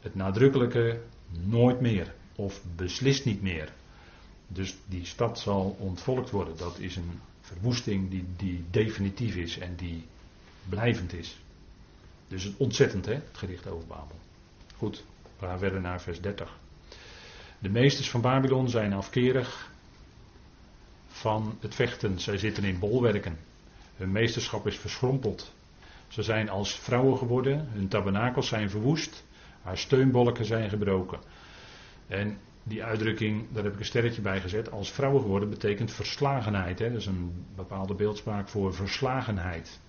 Het 0.02 0.16
nadrukkelijke 0.16 1.00
nooit 1.44 1.82
meer. 1.82 2.14
Of 2.36 2.62
beslist 2.76 3.26
niet 3.26 3.42
meer. 3.42 3.74
Dus 4.48 4.76
die 4.86 5.06
stad 5.06 5.40
zal 5.40 5.76
ontvolkt 5.80 6.30
worden. 6.30 6.58
Dat 6.58 6.80
is 6.80 6.96
een 6.96 7.20
verwoesting 7.42 8.10
die, 8.10 8.26
die 8.38 8.64
definitief 8.72 9.36
is 9.36 9.58
en 9.58 9.76
die 9.76 10.06
blijvend 10.70 11.14
is. 11.14 11.38
Dus 12.28 12.44
het 12.44 12.58
ontzettend, 12.58 13.06
hè, 13.06 13.14
het 13.14 13.38
gericht 13.38 13.68
over 13.68 13.88
Babel. 13.88 14.20
Goed, 14.78 15.04
we 15.40 15.46
gaan 15.46 15.60
verder 15.60 15.82
naar 15.82 16.02
vers 16.02 16.22
30. 16.22 16.60
De 17.60 17.70
meesters 17.70 18.10
van 18.10 18.22
Babylon 18.22 18.70
zijn 18.70 18.94
afkerig 18.94 19.72
van 21.08 21.58
het 21.60 21.76
vechten. 21.76 22.20
Zij 22.20 22.38
zitten 22.38 22.64
in 22.64 22.80
bolwerken. 22.80 23.38
Hun 23.96 24.12
meesterschap 24.12 24.68
is 24.68 24.78
verschrompeld. 24.78 25.54
Ze 26.08 26.24
zijn 26.24 26.50
als 26.50 26.76
vrouwen 26.76 27.18
geworden, 27.18 27.68
hun 27.72 27.88
tabernakels 27.88 28.48
zijn 28.48 28.70
verwoest, 28.70 29.24
haar 29.66 29.78
steunbolken 29.78 30.46
zijn 30.46 30.70
gebroken. 30.70 31.20
En 32.08 32.38
die 32.64 32.84
uitdrukking, 32.84 33.46
daar 33.52 33.64
heb 33.64 33.74
ik 33.74 33.80
een 33.80 33.86
sterretje 33.86 34.22
bij 34.22 34.42
gezet, 34.42 34.72
als 34.72 34.92
vrouwen 34.92 35.22
geworden 35.22 35.50
betekent 35.50 35.92
verslagenheid. 35.92 36.80
Hè? 36.80 36.90
Dat 36.90 37.00
is 37.00 37.06
een 37.06 37.46
bepaalde 37.56 37.96
beeldspraak 37.96 38.50
voor 38.50 38.74
verslagenheid. 38.74 39.80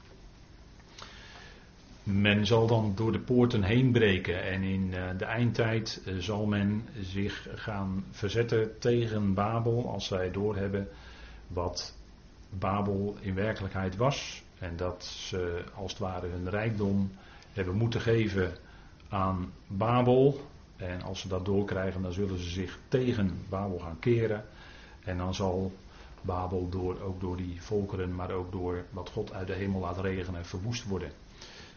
Men 2.03 2.47
zal 2.47 2.67
dan 2.67 2.93
door 2.95 3.13
de 3.13 3.21
poorten 3.21 3.63
heen 3.63 3.93
breken 3.93 4.43
en 4.43 4.63
in 4.63 4.95
eh, 4.95 5.19
de 5.19 5.25
eindtijd 5.25 6.03
eh, 6.05 6.15
zal 6.17 6.47
men 6.47 6.89
zich 7.01 7.49
gaan 7.55 8.05
verzetten 8.11 8.79
tegen 8.79 9.35
Babel 9.35 9.91
als 9.91 10.07
zij 10.07 10.31
doorhebben 10.31 10.89
wat 11.47 11.97
Babel 12.51 13.17
in 13.21 13.35
werkelijkheid 13.35 13.97
was. 13.97 14.43
En 14.59 14.77
dat 14.77 15.05
ze 15.05 15.65
als 15.75 15.91
het 15.91 16.01
ware 16.01 16.27
hun 16.27 16.51
rijkdom 16.51 17.11
hebben 17.53 17.75
moeten 17.75 18.01
geven 18.01 18.57
aan 19.09 19.53
Babel. 19.67 20.41
En 20.77 21.03
als 21.03 21.21
ze 21.21 21.29
dat 21.29 21.45
doorkrijgen, 21.45 22.03
dan 22.03 22.13
zullen 22.13 22.39
ze 22.39 22.49
zich 22.49 22.79
tegen 22.89 23.39
Babel 23.49 23.79
gaan 23.79 23.99
keren. 23.99 24.45
En 25.05 25.19
dan 25.19 25.35
zal 25.35 25.73
Babel 26.21 26.69
door, 26.69 27.01
ook 27.01 27.21
door 27.21 27.37
die 27.37 27.63
volkeren, 27.63 28.15
maar 28.15 28.31
ook 28.31 28.53
door 28.53 28.85
wat 28.91 29.11
God 29.11 29.33
uit 29.33 29.47
de 29.47 29.53
hemel 29.53 29.81
laat 29.81 30.01
regenen, 30.01 30.45
verwoest 30.45 30.85
worden. 30.85 31.13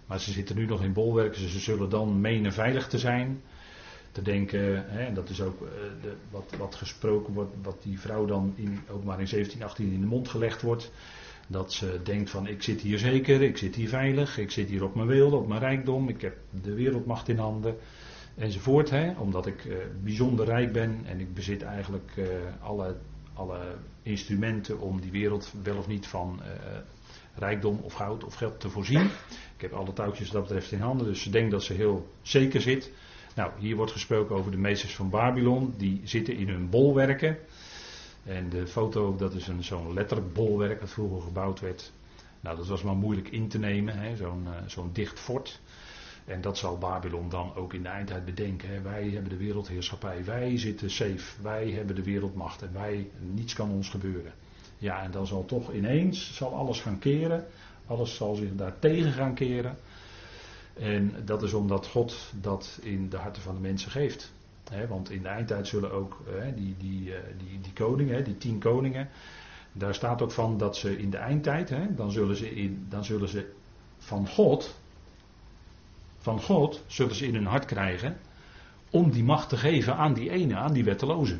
Maar 0.06 0.20
ze 0.20 0.32
zitten 0.32 0.56
nu 0.56 0.66
nog 0.66 0.84
in 0.84 0.94
bolwerken, 0.94 1.50
ze 1.50 1.60
zullen 1.60 1.90
dan 1.90 2.22
menen 2.22 2.54
veilig 2.54 2.88
te 2.88 2.98
zijn. 2.98 3.42
Te 4.12 4.22
denken, 4.22 4.86
hè, 4.88 5.14
dat 5.14 5.30
is 5.30 5.42
ook 5.42 5.62
uh, 5.62 5.68
de, 6.02 6.16
wat, 6.30 6.54
wat 6.58 6.76
gesproken 6.76 7.34
wordt, 7.34 7.52
wat 7.62 7.84
die 7.84 8.00
vrouw 8.00 8.26
dan 8.26 8.54
in, 8.56 8.80
ook 8.92 9.04
maar 9.04 9.20
in 9.20 9.28
17, 9.28 9.64
18 9.64 9.92
in 9.92 10.00
de 10.02 10.08
mond 10.08 10.28
gelegd 10.28 10.62
wordt. 10.62 10.92
Dat 11.52 11.74
ze 11.74 12.00
denkt 12.04 12.30
van 12.30 12.48
ik 12.48 12.64
zit 12.64 12.82
hier 12.82 13.00
zeker, 13.00 13.42
ik 13.42 13.58
zit 13.58 13.76
hier 13.76 13.90
veilig, 13.90 14.38
ik 14.38 14.52
zit 14.52 14.70
hier 14.70 14.84
op 14.84 14.96
mijn 14.96 15.08
wilde, 15.08 15.36
op 15.36 15.48
mijn 15.48 15.60
rijkdom, 15.60 16.10
ik 16.10 16.22
heb 16.22 16.38
de 16.64 16.74
wereldmacht 16.74 17.30
in 17.30 17.38
handen. 17.38 17.76
Enzovoort, 18.36 18.90
hè, 18.90 19.12
omdat 19.20 19.46
ik 19.46 19.66
uh, 19.66 19.76
bijzonder 20.04 20.46
rijk 20.46 20.72
ben 20.72 21.00
en 21.06 21.20
ik 21.20 21.34
bezit 21.34 21.62
eigenlijk 21.62 22.12
uh, 22.16 22.26
alle, 22.62 22.96
alle 23.34 23.60
instrumenten 24.04 24.80
om 24.80 25.02
die 25.02 25.12
wereld 25.12 25.54
wel 25.64 25.78
of 25.78 25.88
niet 25.88 26.08
van 26.08 26.42
rijkdom 27.36 27.80
of 27.82 27.94
goud 27.94 28.24
of 28.24 28.34
geld 28.34 28.60
te 28.60 28.70
voorzien. 28.70 29.10
Ik 29.56 29.62
heb 29.62 29.74
alle 29.74 29.94
touwtjes 29.94 30.30
dat 30.30 30.42
betreft 30.42 30.72
in 30.72 30.80
handen, 30.80 31.06
dus 31.06 31.22
ze 31.22 31.30
denkt 31.30 31.52
dat 31.52 31.64
ze 31.64 31.74
heel 31.74 32.08
zeker 32.22 32.62
zit. 32.62 32.92
Nou, 33.36 33.52
hier 33.60 33.76
wordt 33.76 33.92
gesproken 33.92 34.36
over 34.36 34.52
de 34.52 34.58
meesters 34.58 34.96
van 34.96 35.10
Babylon, 35.10 35.74
die 35.78 36.02
zitten 36.04 36.36
in 36.36 36.50
hun 36.50 36.70
bolwerken. 36.70 37.38
En 38.30 38.50
de 38.50 38.68
foto, 38.68 39.16
dat 39.16 39.34
is 39.34 39.50
zo'n 39.60 39.94
letterbolwerk 39.94 40.80
dat 40.80 40.90
vroeger 40.90 41.22
gebouwd 41.22 41.60
werd. 41.60 41.92
Nou, 42.40 42.58
dat 42.58 42.68
was 42.68 42.82
maar 42.82 42.96
moeilijk 42.96 43.28
in 43.28 43.48
te 43.48 43.60
nemen, 43.60 44.18
zo'n 44.18 44.48
uh, 44.78 44.94
dicht 44.94 45.20
fort. 45.20 45.60
En 46.26 46.42
dat 46.42 46.58
zal 46.58 46.78
Babylon 46.78 47.30
dan 47.30 47.56
ook 47.56 47.74
in 47.74 47.84
de 47.84 47.90
eindtijd 47.90 48.26
bedenken. 48.26 48.70
Hè. 48.70 48.82
Wij 48.82 49.10
hebben 49.10 49.30
de 49.30 49.38
wereldheerschappij, 49.38 50.26
wij 50.26 50.58
zitten 50.58 50.92
safe, 50.92 51.42
wij 51.42 51.70
hebben 51.70 51.96
de 51.96 52.04
wereldmacht 52.04 52.62
en 52.62 52.74
wij, 52.74 53.10
niets 53.20 53.54
kan 53.54 53.72
ons 53.72 53.90
gebeuren. 53.90 54.34
Ja, 54.78 55.04
en 55.04 55.12
dan 55.12 55.28
zal 55.28 55.46
toch 55.46 55.74
ineens 55.74 56.36
zal 56.36 56.56
alles 56.56 56.82
gaan 56.82 57.00
keren. 57.00 57.46
Alles 57.86 58.16
zal 58.16 58.36
zich 58.36 58.56
daartegen 58.56 59.12
gaan 59.12 59.34
keren. 59.34 59.78
En 60.74 61.14
dat 61.26 61.44
is 61.44 61.54
omdat 61.54 61.88
God 61.88 62.34
dat 62.42 62.80
in 62.82 63.10
de 63.10 63.18
harten 63.18 63.42
van 63.42 63.56
de 63.56 63.62
mensen 63.62 63.92
geeft. 63.92 64.32
Want 64.88 65.10
in 65.12 65.22
de 65.22 65.28
eindtijd 65.28 65.68
zullen 65.68 65.92
ook 65.92 66.18
die, 66.56 66.76
die, 66.78 67.16
eh, 67.16 67.22
die, 67.38 67.62
die 67.62 67.74
koningen, 67.74 68.24
die 68.24 68.38
tien 68.38 68.60
koningen. 68.60 69.10
Daar 69.72 69.96
staat 69.96 70.22
ook 70.22 70.32
van 70.32 70.58
dat 70.58 70.78
ze 70.78 70.98
in 70.98 71.10
de 71.10 71.18
eindtijd, 71.18 71.74
dan, 71.98 72.12
zullen 72.12 72.36
ze 72.36 72.56
in, 72.56 72.86
dan 72.90 73.06
zullen 73.06 73.30
ze 73.30 73.52
van 73.98 74.28
God. 74.28 74.78
Van 76.18 76.42
God 76.42 76.84
zullen 76.88 77.16
ze 77.16 77.28
in 77.28 77.34
hun 77.34 77.46
hart 77.46 77.66
krijgen. 77.66 78.18
Om 78.90 79.12
die 79.12 79.24
macht 79.24 79.50
te 79.50 79.58
geven 79.58 79.96
aan 79.96 80.14
die 80.14 80.30
ene, 80.30 80.56
aan 80.56 80.74
die 80.74 80.84
wetteloze. 80.84 81.40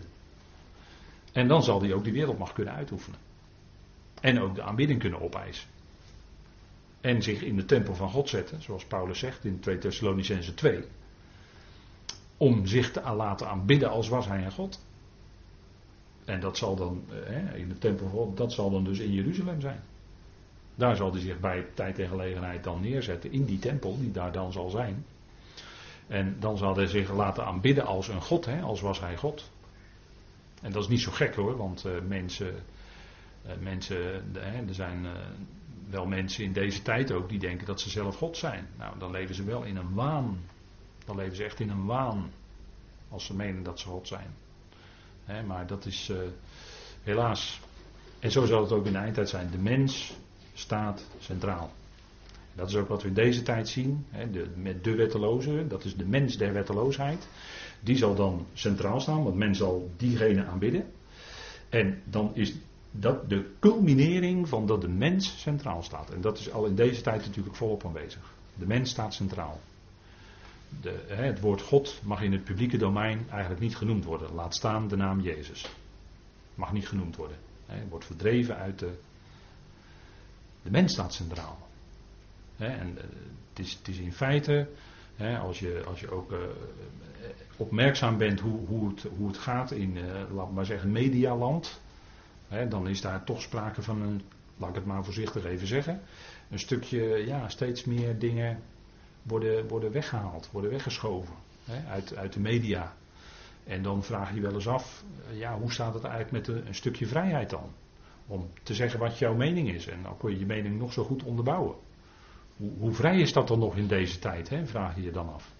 En 1.32 1.48
dan 1.48 1.64
zal 1.64 1.80
die 1.80 1.94
ook 1.94 2.04
die 2.04 2.14
wereldmacht 2.14 2.54
kunnen 2.54 2.74
uitoefenen. 2.74 3.20
En 4.22 4.42
ook 4.42 4.56
de 4.56 4.62
aanbidding 4.62 5.00
kunnen 5.00 5.22
opeisen. 5.22 5.68
En 7.02 7.24
zich 7.24 7.42
in 7.42 7.56
de 7.56 7.66
tempel 7.66 7.96
van 7.96 8.10
God 8.10 8.30
zetten, 8.30 8.62
zoals 8.62 8.86
Paulus 8.86 9.20
zegt 9.20 9.46
in 9.46 9.60
2 9.60 9.78
Thessalonicense 9.78 10.54
2. 10.54 10.84
Om 12.40 12.66
zich 12.66 12.92
te 12.92 13.02
laten 13.02 13.48
aanbidden 13.48 13.90
als 13.90 14.08
was 14.08 14.28
hij 14.28 14.46
een 14.46 14.52
God. 14.52 14.86
En 16.26 16.40
dat 16.40 16.58
zal 16.58 16.76
dan 16.76 17.04
eh, 17.26 17.56
in 17.56 17.70
de 17.70 17.78
tempel 17.78 18.34
dat 18.36 18.54
zal 18.54 18.70
dan 18.70 18.84
dus 18.84 19.00
in 19.00 19.12
Jeruzalem 19.12 19.62
zijn. 19.62 19.80
Daar 20.76 20.96
zal 20.96 21.12
hij 21.12 21.22
zich 21.22 21.40
bij 21.40 21.66
tijd 21.74 22.00
en 22.00 22.08
gelegenheid 22.08 22.64
dan 22.64 22.82
neerzetten, 22.82 23.32
in 23.32 23.46
die 23.46 23.60
tempel 23.60 23.98
die 24.00 24.12
daar 24.12 24.32
dan 24.32 24.52
zal 24.52 24.70
zijn. 24.70 25.06
En 26.08 26.36
dan 26.40 26.58
zal 26.58 26.76
hij 26.76 26.88
zich 26.88 27.12
laten 27.12 27.46
aanbidden 27.46 27.86
als 27.86 28.08
een 28.08 28.22
God, 28.22 28.46
hè, 28.46 28.62
als 28.62 28.82
was 28.82 29.00
hij 29.00 29.18
God. 29.18 29.52
En 30.62 30.72
dat 30.72 30.84
is 30.84 30.90
niet 30.90 31.02
zo 31.02 31.12
gek 31.12 31.36
hoor, 31.36 31.58
want 31.58 31.86
uh, 31.86 31.92
mensen 32.08 32.56
uh, 33.46 33.52
mensen, 33.60 34.36
er 34.68 34.74
zijn 34.74 35.08
wel 35.90 36.06
mensen 36.06 36.44
in 36.44 36.54
deze 36.54 36.82
tijd 36.82 37.12
ook 37.12 37.30
die 37.30 37.40
denken 37.40 37.66
dat 37.66 37.82
ze 37.82 37.90
zelf 37.90 38.16
God 38.16 38.38
zijn. 38.38 38.68
Nou, 38.78 39.00
dan 39.00 39.12
leven 39.12 39.36
ze 39.36 39.44
wel 39.44 39.64
in 39.64 39.78
een 39.78 39.94
waan. 39.94 40.40
Dan 41.10 41.18
leven 41.18 41.36
ze 41.36 41.44
echt 41.44 41.60
in 41.60 41.70
een 41.70 41.86
waan. 41.86 42.32
Als 43.10 43.26
ze 43.26 43.36
menen 43.36 43.64
dat 43.64 43.80
ze 43.80 43.88
God 43.88 44.08
zijn. 44.08 44.36
Maar 45.48 45.68
dat 45.68 45.86
is 45.86 46.10
uh, 46.10 46.18
helaas. 47.04 47.60
En 48.20 48.32
zo 48.32 48.46
zal 48.46 48.62
het 48.62 48.72
ook 48.72 48.86
in 48.86 48.92
de 48.92 48.98
eindtijd 48.98 49.30
zijn. 49.30 49.52
De 49.52 49.58
mens 49.58 50.18
staat 50.54 51.08
centraal. 51.20 51.72
Dat 52.54 52.70
is 52.70 52.76
ook 52.76 52.88
wat 52.88 53.02
we 53.02 53.08
in 53.08 53.14
deze 53.14 53.42
tijd 53.42 53.68
zien. 53.68 54.06
De, 54.32 54.48
met 54.56 54.84
de 54.84 54.96
wetteloze, 54.96 55.68
dat 55.68 55.84
is 55.84 55.96
de 55.96 56.06
mens 56.06 56.38
der 56.38 56.54
wetteloosheid. 56.54 57.28
Die 57.80 57.98
zal 57.98 58.16
dan 58.16 58.46
centraal 58.54 59.00
staan, 59.00 59.24
want 59.24 59.36
men 59.36 59.56
zal 59.56 59.92
diegene 59.98 60.46
aanbidden. 60.46 60.86
En 61.70 62.02
dan 62.06 62.36
is 62.36 62.56
dat 62.92 63.30
de 63.30 63.52
culminering 63.60 64.48
van 64.48 64.66
dat 64.66 64.82
de 64.82 64.90
mens 64.90 65.42
centraal 65.42 65.84
staat. 65.84 66.10
En 66.10 66.22
dat 66.22 66.38
is 66.38 66.52
al 66.52 66.66
in 66.66 66.76
deze 66.76 67.02
tijd 67.02 67.26
natuurlijk 67.26 67.56
volop 67.56 67.86
aanwezig. 67.86 68.34
De 68.54 68.68
mens 68.68 68.90
staat 68.90 69.14
centraal. 69.14 69.60
De, 70.82 71.06
het 71.08 71.40
woord 71.40 71.62
God 71.62 72.02
mag 72.04 72.22
in 72.22 72.32
het 72.32 72.44
publieke 72.44 72.78
domein 72.78 73.30
eigenlijk 73.30 73.62
niet 73.62 73.76
genoemd 73.76 74.06
worden. 74.06 74.34
Laat 74.34 74.56
staan 74.56 74.88
de 74.88 74.96
naam 74.96 75.20
Jezus. 75.20 75.70
Mag 76.56 76.74
niet 76.74 76.88
genoemd 76.88 77.16
worden. 77.16 77.38
Hè, 77.66 77.88
wordt 77.88 78.06
verdreven 78.06 78.56
uit 78.56 78.80
de. 78.80 79.00
De 80.62 80.72
mens 80.72 80.94
staat 80.94 81.14
centraal. 81.14 81.68
En 82.58 82.90
uh, 82.90 83.02
het, 83.50 83.60
is, 83.60 83.74
het, 83.74 83.88
is, 83.88 83.98
in 83.98 84.14
feite, 84.14 84.70
als, 85.42 85.60
je, 85.60 85.84
als 85.88 86.00
je 86.00 86.12
ook 86.12 86.32
uh, 86.32 86.38
opmerkzaam 87.58 88.18
bent 88.18 88.40
hoe, 88.40 88.68
hoe, 88.68 88.90
het, 88.90 89.06
hoe 89.18 89.28
het 89.28 89.38
gaat 89.38 89.72
in, 89.72 89.96
uh, 89.96 90.34
laat 90.34 90.52
maar 90.52 90.66
zeggen, 90.66 90.92
medialand 90.92 91.82
dan 92.70 92.88
is 92.88 93.02
daar 93.02 93.24
toch 93.24 93.42
sprake 93.42 93.82
van 93.82 94.02
een, 94.02 94.22
laat 94.58 94.70
ik 94.70 94.76
het 94.76 94.86
maar 94.86 95.04
voorzichtig 95.04 95.46
even 95.46 95.68
zeggen, 95.68 96.02
een 96.50 96.60
stukje, 96.60 97.26
ja, 97.26 97.50
steeds 97.50 97.86
meer 97.86 98.20
dingen 98.20 98.62
worden, 99.30 99.68
worden 99.68 99.92
weggehaald, 99.92 100.50
worden 100.52 100.72
weggeschoven 100.72 101.36
uit, 101.88 102.16
uit 102.16 102.34
de 102.34 102.40
media. 102.40 102.94
En 103.64 103.82
dan 103.82 104.04
vraag 104.04 104.34
je 104.34 104.42
wel 104.42 104.54
eens 104.54 104.68
af, 104.68 105.04
eh, 105.30 105.40
ja, 105.40 105.58
hoe 105.60 105.72
staat 105.72 105.94
het 105.94 106.04
eigenlijk 106.04 106.48
met 106.48 106.66
een, 106.66 106.76
stukje 106.76 107.08
vrijheid 107.08 107.50
dan? 107.50 107.72
Om 108.28 108.50
te 108.64 108.74
zeggen 108.74 109.00
wat 109.00 109.18
jouw 109.18 109.36
mening 109.36 109.70
is. 109.70 109.88
En 109.88 110.04
dan 110.04 110.18
kun 110.18 110.32
je 110.32 110.40
je 110.40 110.46
mening 110.46 110.80
nog 110.80 110.94
zo 110.94 111.04
goed 111.04 111.24
onderbouwen. 111.24 111.76
Hoe, 112.58 112.72
hoe 112.78 112.94
vrij 112.94 113.20
is 113.20 113.34
dat 113.34 113.48
dan 113.48 113.60
nog 113.60 113.76
in 113.76 113.88
deze 113.88 114.20
tijd, 114.20 114.50
hè, 114.50 114.66
vraag 114.66 114.96
je 114.96 115.02
je 115.02 115.12
dan 115.12 115.34
af. 115.34 115.52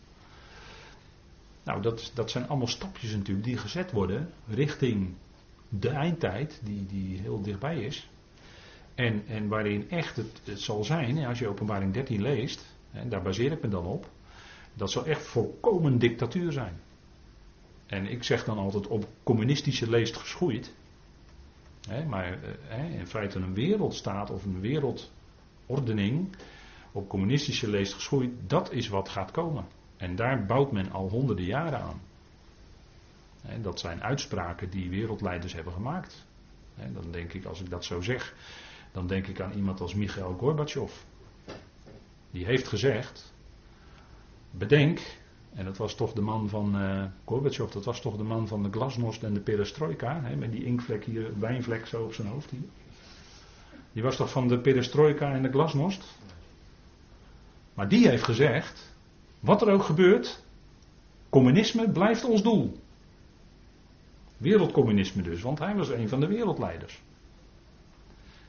Nou, 1.64 1.82
dat, 1.82 2.12
dat 2.14 2.32
zijn 2.32 2.48
allemaal 2.48 2.68
stapjes 2.68 3.16
natuurlijk 3.16 3.46
die 3.46 3.58
gezet 3.58 3.92
worden 3.92 4.30
richting 4.48 5.16
de 5.70 5.90
eindtijd, 5.90 6.62
die, 6.64 6.86
die 6.86 7.20
heel 7.20 7.42
dichtbij 7.42 7.78
is. 7.78 8.10
En, 8.96 9.24
en 9.28 9.48
waarin 9.48 9.90
echt 9.90 10.16
het 10.16 10.42
zal 10.54 10.84
zijn, 10.84 11.26
als 11.26 11.40
je 11.40 11.48
openbaring 11.48 11.94
13 11.94 12.22
leest, 12.22 12.78
daar 13.10 13.22
baseer 13.22 13.52
ik 13.52 13.62
me 13.62 13.68
dan 13.68 13.86
op, 13.86 14.10
dat 14.74 14.92
zal 14.92 15.06
echt 15.06 15.28
volkomen 15.28 15.98
dictatuur 15.98 16.52
zijn. 16.52 16.80
En 17.86 18.06
ik 18.06 18.24
zeg 18.24 18.44
dan 18.44 18.58
altijd 18.58 18.88
op 18.88 19.08
communistische 19.24 19.90
leest 19.90 20.18
geschoeid. 20.18 20.74
Hè, 21.88 22.06
maar 22.06 22.40
hè, 22.62 22.98
in 22.98 23.08
feite 23.08 23.40
een 23.40 23.54
wereldstaat 23.54 24.30
of 24.30 24.46
een 24.46 24.60
wereldordening 24.60 26.36
op 26.92 27.10
communistische 27.10 27.70
leest 27.70 27.94
geschoeid, 27.94 28.32
dat 28.48 28.72
is 28.72 28.88
wat 28.88 29.10
gaat 29.10 29.32
komen. 29.32 29.66
En 29.98 30.16
daar 30.16 30.46
bouwt 30.46 30.72
men 30.72 30.92
al 30.92 31.10
honderden 31.10 31.46
jaren 31.46 31.82
aan 31.82 32.02
dat 33.62 33.80
zijn 33.80 34.04
uitspraken 34.04 34.70
die 34.70 34.90
wereldleiders 34.90 35.54
hebben 35.54 35.74
gemaakt. 35.74 36.26
dan 36.76 37.12
denk 37.12 37.34
ik, 37.34 37.46
als 37.46 37.62
ik 37.62 37.70
dat 37.70 37.86
zo 37.86 38.02
zeg, 38.02 38.36
dan 38.92 39.08
denk 39.08 39.28
ik 39.28 39.42
aan 39.42 39.52
iemand 39.52 39.82
als 39.82 39.94
Michael 39.94 40.34
Gorbachev. 40.34 40.94
Die 42.32 42.46
heeft 42.46 42.68
gezegd, 42.68 43.34
bedenk 44.52 45.00
En 45.54 45.66
dat 45.66 45.78
was 45.78 45.96
toch 45.96 46.14
de 46.14 46.22
man 46.22 46.50
van 46.50 46.82
uh, 46.82 47.04
dat 47.72 47.86
was 47.86 48.02
toch 48.02 48.18
de 48.18 48.24
man 48.24 48.48
van 48.48 48.64
de 48.64 48.72
glasnost 48.72 49.24
en 49.24 49.34
de 49.34 49.40
perestroika. 49.40 50.22
Hè, 50.24 50.36
met 50.36 50.52
die 50.52 50.64
inkvlek 50.64 51.06
hier, 51.06 51.40
wijnvlek 51.40 51.86
zo 51.86 52.04
op 52.04 52.14
zijn 52.14 52.28
hoofd 52.28 52.50
hier. 52.50 52.68
Die 53.94 54.04
was 54.04 54.16
toch 54.16 54.32
van 54.32 54.48
de 54.48 54.60
perestroika 54.60 55.34
en 55.34 55.42
de 55.42 55.50
glasnost? 55.50 56.04
Maar 57.74 57.90
die 57.90 58.08
heeft 58.08 58.24
gezegd, 58.24 58.96
wat 59.40 59.62
er 59.62 59.72
ook 59.74 59.84
gebeurt, 59.84 60.44
communisme 61.30 61.90
blijft 61.90 62.24
ons 62.24 62.44
doel. 62.44 62.80
Wereldcommunisme 64.38 65.22
dus, 65.22 65.42
want 65.42 65.60
hij 65.60 65.76
was 65.76 65.90
een 65.90 66.10
van 66.10 66.20
de 66.20 66.28
wereldleiders. 66.28 67.02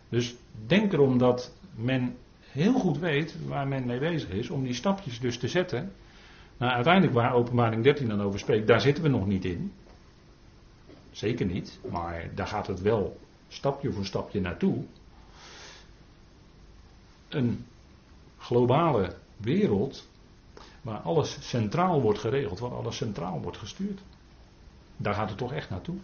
Dus 0.08 0.36
denk 0.66 0.92
erom 0.92 1.18
dat 1.18 1.54
men 1.74 2.16
heel 2.52 2.72
goed 2.72 2.98
weet 2.98 3.36
waar 3.46 3.68
men 3.68 3.86
mee 3.86 3.98
bezig 3.98 4.28
is 4.28 4.50
om 4.50 4.62
die 4.62 4.74
stapjes 4.74 5.20
dus 5.20 5.38
te 5.38 5.48
zetten. 5.48 5.92
Nou, 6.56 6.72
uiteindelijk 6.72 7.14
waar 7.14 7.34
openbaring 7.34 7.82
13 7.82 8.08
dan 8.08 8.22
over 8.22 8.40
spreekt, 8.40 8.66
daar 8.66 8.80
zitten 8.80 9.02
we 9.02 9.08
nog 9.08 9.26
niet 9.26 9.44
in. 9.44 9.72
Zeker 11.10 11.46
niet, 11.46 11.78
maar 11.90 12.30
daar 12.34 12.46
gaat 12.46 12.66
het 12.66 12.80
wel 12.80 13.18
stapje 13.48 13.92
voor 13.92 14.04
stapje 14.04 14.40
naartoe. 14.40 14.84
Een 17.28 17.64
globale 18.38 19.14
wereld 19.36 20.08
waar 20.82 20.98
alles 20.98 21.48
centraal 21.48 22.00
wordt 22.00 22.18
geregeld, 22.18 22.58
waar 22.58 22.74
alles 22.74 22.96
centraal 22.96 23.40
wordt 23.40 23.56
gestuurd. 23.56 24.00
Daar 24.96 25.14
gaat 25.14 25.28
het 25.28 25.38
toch 25.38 25.52
echt 25.52 25.70
naartoe. 25.70 25.96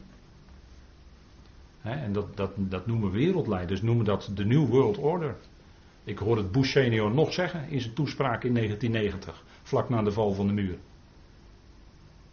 en 1.83 2.13
dat, 2.13 2.37
dat, 2.37 2.51
dat 2.57 2.87
noemen 2.87 3.11
wereldleiders, 3.11 3.83
noemen 3.83 4.05
dat 4.05 4.31
de 4.35 4.45
New 4.45 4.69
World 4.69 4.99
Order. 4.99 5.37
Ik 6.07 6.19
hoor 6.19 6.37
het 6.37 6.53
Bush 6.53 6.71
senior 6.71 7.15
nog 7.15 7.33
zeggen 7.33 7.69
in 7.69 7.81
zijn 7.81 7.95
toespraak 7.95 8.45
in 8.45 8.55
1990, 8.55 9.45
vlak 9.63 9.89
na 9.89 10.03
de 10.03 10.13
val 10.13 10.33
van 10.33 10.47
de 10.47 10.53
muur. 10.53 10.79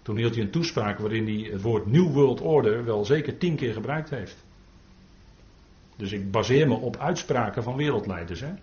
Toen 0.02 0.18
hield 0.18 0.36
hij 0.36 0.44
een 0.44 0.52
toespraak 0.52 1.00
waarin 1.00 1.26
hij 1.26 1.52
het 1.52 1.62
woord 1.62 1.86
New 1.86 2.14
World 2.14 2.42
Order 2.42 2.86
wel 2.86 3.06
zeker 3.06 3.38
tien 3.38 3.56
keer 3.56 3.74
gebruikt 3.74 4.10
heeft. 4.10 4.46
Dus 5.96 6.12
ik 6.12 6.32
baseer 6.32 6.68
me 6.68 6.76
op 6.76 6.98
uitspraken 6.98 7.64
van 7.64 7.76
wereldleiders. 7.76 8.40
Hè? 8.40 8.54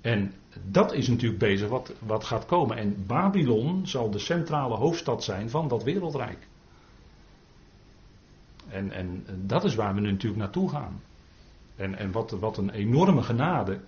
En 0.00 0.32
dat 0.64 0.92
is 0.92 1.08
natuurlijk 1.08 1.40
bezig 1.40 1.68
wat, 1.68 1.92
wat 1.98 2.24
gaat 2.24 2.46
komen. 2.46 2.76
En 2.76 3.06
Babylon 3.06 3.86
zal 3.86 4.10
de 4.10 4.18
centrale 4.18 4.76
hoofdstad 4.76 5.24
zijn 5.24 5.50
van 5.50 5.68
dat 5.68 5.82
wereldrijk. 5.82 6.48
En, 8.68 8.90
en 8.90 9.26
dat 9.46 9.64
is 9.64 9.74
waar 9.74 9.94
we 9.94 10.00
nu 10.00 10.10
natuurlijk 10.10 10.42
naartoe 10.42 10.68
gaan. 10.68 11.00
En, 11.78 11.94
en 11.94 12.12
wat, 12.12 12.30
wat 12.30 12.56
een 12.56 12.70
enorme 12.70 13.22
genade. 13.22 13.80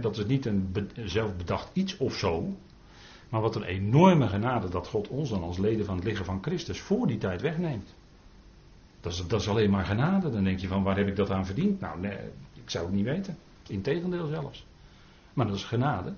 Dat 0.00 0.18
is 0.18 0.26
niet 0.26 0.46
een 0.46 0.90
zelfbedacht 1.04 1.70
iets 1.72 1.96
of 1.96 2.14
zo. 2.14 2.56
Maar 3.28 3.40
wat 3.40 3.54
een 3.54 3.62
enorme 3.62 4.28
genade 4.28 4.68
dat 4.68 4.88
God 4.88 5.08
ons 5.08 5.30
dan 5.30 5.42
als 5.42 5.58
leden 5.58 5.84
van 5.84 5.96
het 5.96 6.04
lichaam 6.04 6.24
van 6.24 6.42
Christus 6.42 6.80
voor 6.80 7.06
die 7.06 7.18
tijd 7.18 7.40
wegneemt. 7.40 7.94
Dat 9.00 9.12
is, 9.12 9.26
dat 9.26 9.40
is 9.40 9.48
alleen 9.48 9.70
maar 9.70 9.84
genade. 9.84 10.30
Dan 10.30 10.44
denk 10.44 10.58
je 10.58 10.68
van 10.68 10.82
waar 10.82 10.96
heb 10.96 11.06
ik 11.06 11.16
dat 11.16 11.30
aan 11.30 11.46
verdiend? 11.46 11.80
Nou, 11.80 12.00
nee, 12.00 12.18
ik 12.54 12.70
zou 12.70 12.84
het 12.86 12.94
niet 12.94 13.04
weten. 13.04 13.36
Integendeel 13.68 14.26
zelfs. 14.26 14.66
Maar 15.32 15.46
dat 15.46 15.56
is 15.56 15.64
genade. 15.64 16.12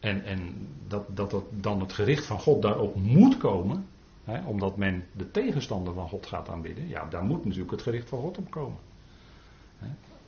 En, 0.00 0.24
en 0.24 0.68
dat, 0.88 1.16
dat, 1.16 1.30
dat 1.30 1.44
dan 1.50 1.80
het 1.80 1.92
gericht 1.92 2.26
van 2.26 2.38
God 2.38 2.62
daarop 2.62 2.96
moet 2.96 3.36
komen, 3.36 3.86
omdat 4.46 4.76
men 4.76 5.04
de 5.12 5.30
tegenstander 5.30 5.94
van 5.94 6.08
God 6.08 6.26
gaat 6.26 6.48
aanbidden, 6.48 6.88
ja, 6.88 7.06
daar 7.08 7.24
moet 7.24 7.44
natuurlijk 7.44 7.70
het 7.70 7.82
gericht 7.82 8.08
van 8.08 8.20
God 8.20 8.38
op 8.38 8.50
komen. 8.50 8.78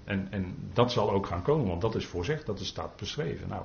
En, 0.04 0.26
en 0.30 0.54
dat 0.72 0.92
zal 0.92 1.10
ook 1.10 1.26
gaan 1.26 1.42
komen, 1.42 1.66
want 1.66 1.80
dat 1.80 1.94
is 1.94 2.06
voorzegd, 2.06 2.46
dat 2.46 2.60
is 2.60 2.66
staat 2.66 2.96
beschreven. 2.96 3.48
Nou, 3.48 3.64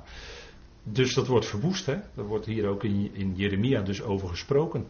dus 0.83 1.13
dat 1.13 1.27
wordt 1.27 1.45
verwoest, 1.45 1.85
hè? 1.85 1.95
daar 2.15 2.25
wordt 2.25 2.45
hier 2.45 2.67
ook 2.67 2.83
in, 2.83 3.09
in 3.13 3.35
Jeremia 3.35 3.81
dus 3.81 4.01
over 4.01 4.27
gesproken. 4.27 4.85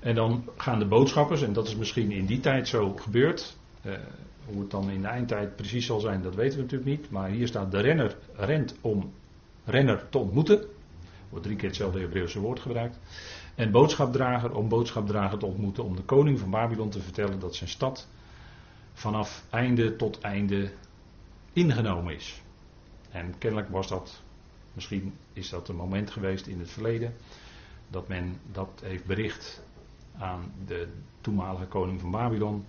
En 0.00 0.14
dan 0.14 0.44
gaan 0.56 0.78
de 0.78 0.86
boodschappers, 0.86 1.42
en 1.42 1.52
dat 1.52 1.66
is 1.66 1.76
misschien 1.76 2.10
in 2.10 2.26
die 2.26 2.40
tijd 2.40 2.68
zo 2.68 2.92
gebeurd, 2.96 3.56
eh, 3.82 3.92
hoe 4.44 4.60
het 4.60 4.70
dan 4.70 4.90
in 4.90 5.00
de 5.00 5.08
eindtijd 5.08 5.56
precies 5.56 5.86
zal 5.86 6.00
zijn, 6.00 6.22
dat 6.22 6.34
weten 6.34 6.56
we 6.56 6.62
natuurlijk 6.62 6.90
niet. 6.90 7.10
Maar 7.10 7.28
hier 7.28 7.46
staat 7.46 7.70
de 7.70 7.80
renner 7.80 8.16
rent 8.34 8.76
om 8.80 9.12
renner 9.64 10.08
te 10.08 10.18
ontmoeten. 10.18 10.64
Wordt 11.28 11.44
drie 11.44 11.56
keer 11.56 11.68
hetzelfde 11.68 12.00
Hebreeuwse 12.00 12.40
woord 12.40 12.60
gebruikt. 12.60 12.98
En 13.58 13.70
boodschapdrager 13.70 14.54
om 14.54 14.68
boodschapdrager 14.68 15.38
te 15.38 15.46
ontmoeten. 15.46 15.84
Om 15.84 15.96
de 15.96 16.02
koning 16.02 16.38
van 16.38 16.50
Babylon 16.50 16.90
te 16.90 17.00
vertellen 17.00 17.40
dat 17.40 17.54
zijn 17.54 17.70
stad 17.70 18.08
vanaf 18.92 19.44
einde 19.50 19.96
tot 19.96 20.18
einde 20.18 20.70
ingenomen 21.52 22.14
is. 22.14 22.42
En 23.10 23.38
kennelijk 23.38 23.68
was 23.68 23.88
dat, 23.88 24.22
misschien 24.72 25.14
is 25.32 25.48
dat 25.48 25.68
een 25.68 25.76
moment 25.76 26.10
geweest 26.10 26.46
in 26.46 26.58
het 26.58 26.70
verleden. 26.70 27.14
Dat 27.88 28.08
men 28.08 28.40
dat 28.52 28.68
heeft 28.82 29.04
bericht 29.04 29.62
aan 30.18 30.52
de 30.66 30.88
toenmalige 31.20 31.66
koning 31.66 32.00
van 32.00 32.10
Babylon. 32.10 32.64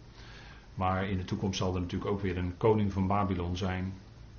Maar 0.74 1.10
in 1.10 1.18
de 1.18 1.26
toekomst 1.26 1.58
zal 1.58 1.76
er 1.76 1.82
natuurlijk 1.82 2.12
ook 2.12 2.22
weer 2.22 2.38
een 2.38 2.58
koning 2.58 2.94
van 2.94 3.08
Babylon 3.08 3.58
zijn. 3.58 3.94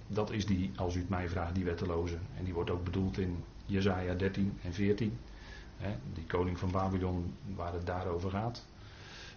Dat 0.06 0.30
is 0.30 0.46
die, 0.46 0.70
als 0.76 0.94
u 0.94 0.98
het 0.98 1.08
mij 1.08 1.28
vraagt, 1.28 1.54
die 1.54 1.64
wetteloze. 1.64 2.18
En 2.36 2.44
die 2.44 2.54
wordt 2.54 2.70
ook 2.70 2.84
bedoeld 2.84 3.18
in 3.18 3.44
Jezaja 3.66 4.14
13 4.14 4.58
en 4.62 4.72
14. 4.72 5.18
Die 6.14 6.26
koning 6.26 6.58
van 6.58 6.70
Babylon, 6.70 7.34
waar 7.54 7.72
het 7.72 7.86
daarover 7.86 8.30
gaat. 8.30 8.66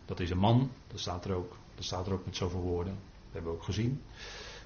Dat 0.06 0.20
is 0.20 0.30
een 0.30 0.38
man, 0.38 0.72
dat 0.88 1.00
staat 1.00 1.26
er 1.26 1.36
ook. 1.36 1.58
Dat 1.76 1.84
staat 1.84 2.08
er 2.08 2.14
ook 2.14 2.26
met 2.26 2.36
zoveel 2.36 2.62
woorden. 2.62 2.94
Dat 2.94 3.34
hebben 3.34 3.52
we 3.52 3.58
ook 3.58 3.64
gezien. 3.64 4.02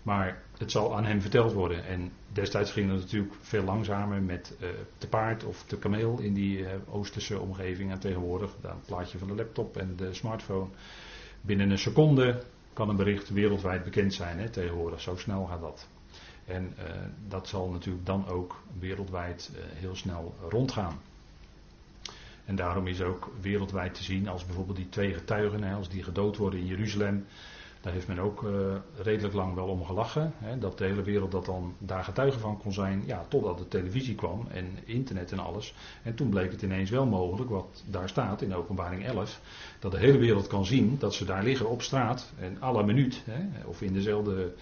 Maar 0.04 0.44
het 0.58 0.72
zal 0.72 0.96
aan 0.96 1.06
hem 1.06 1.22
verteld 1.22 1.54
worden. 1.54 1.86
En 1.86 2.12
destijds 2.32 2.72
ging 2.72 2.92
het 2.92 3.00
natuurlijk 3.00 3.34
veel 3.42 3.64
langzamer 3.64 4.22
met 4.22 4.56
uh, 4.60 4.70
te 4.98 5.08
paard 5.08 5.44
of 5.44 5.64
te 5.64 5.78
kameel 5.78 6.20
in 6.20 6.34
die 6.34 6.60
uh, 6.60 6.70
Oosterse 6.90 7.40
omgeving. 7.40 7.92
En 7.92 8.00
tegenwoordig, 8.00 8.56
het 8.62 8.86
plaatje 8.86 9.18
van 9.18 9.28
de 9.28 9.36
laptop 9.36 9.78
en 9.78 9.96
de 9.96 10.14
smartphone. 10.14 10.70
Binnen 11.42 11.70
een 11.70 11.78
seconde 11.78 12.44
kan 12.74 12.90
een 12.90 12.96
bericht 12.96 13.30
wereldwijd 13.30 13.84
bekend 13.84 14.14
zijn 14.14 14.40
hè, 14.40 14.50
tegenwoordig. 14.50 15.02
Zo 15.02 15.16
snel 15.16 15.46
gaat 15.46 15.62
dat. 15.62 15.88
En 16.46 16.74
uh, 16.78 16.84
dat 17.28 17.48
zal 17.48 17.70
natuurlijk 17.70 18.06
dan 18.06 18.28
ook 18.28 18.62
wereldwijd 18.80 19.52
heel 19.56 19.96
snel 19.96 20.36
rondgaan. 20.50 21.00
En 22.48 22.56
daarom 22.56 22.88
is 22.88 23.02
ook 23.02 23.32
wereldwijd 23.42 23.94
te 23.94 24.04
zien 24.04 24.28
als 24.28 24.46
bijvoorbeeld 24.46 24.78
die 24.78 24.90
twee 24.90 25.14
getuigen, 25.14 25.64
als 25.64 25.90
die 25.90 26.04
gedood 26.04 26.38
worden 26.38 26.60
in 26.60 26.66
Jeruzalem. 26.66 27.26
Daar 27.82 27.94
heeft 27.94 28.08
men 28.08 28.20
ook 28.20 28.44
uh, 28.44 28.52
redelijk 29.02 29.34
lang 29.34 29.56
wel 29.56 29.68
om 29.68 29.86
gelachen. 29.86 30.34
Dat 30.60 30.78
de 30.78 30.86
hele 30.86 31.02
wereld 31.02 31.32
dat 31.32 31.46
dan 31.46 31.74
daar 31.78 32.04
getuige 32.04 32.40
van 32.40 32.58
kon 32.58 32.74
zijn. 32.74 33.04
Ja, 33.06 33.26
totdat 33.28 33.58
de 33.58 33.68
televisie 33.68 34.16
kwam 34.16 34.48
en 34.52 34.66
internet 34.86 35.32
en 35.32 35.40
alles. 35.40 35.74
En 36.04 36.16
toen 36.16 36.30
bleek 36.30 36.52
het 36.52 36.62
ineens 36.62 36.90
wel 36.90 37.06
mogelijk, 37.06 37.50
wat 37.50 37.84
daar 37.86 38.10
staat 38.10 38.42
in 38.42 38.56
openbaring 38.56 39.06
11. 39.06 39.42
Dat 39.80 39.92
de 39.92 39.98
hele 39.98 40.18
wereld 40.18 40.48
kan 40.48 40.66
zien 40.66 40.96
dat 41.00 41.14
ze 41.14 41.26
daar 41.26 41.44
liggen 41.44 41.70
op 41.70 41.82
straat. 41.82 42.34
En 42.40 42.62
alle 42.62 42.84
minuut, 42.84 43.24
of 43.66 43.82
in 43.82 43.94
dezelfde 43.94 44.54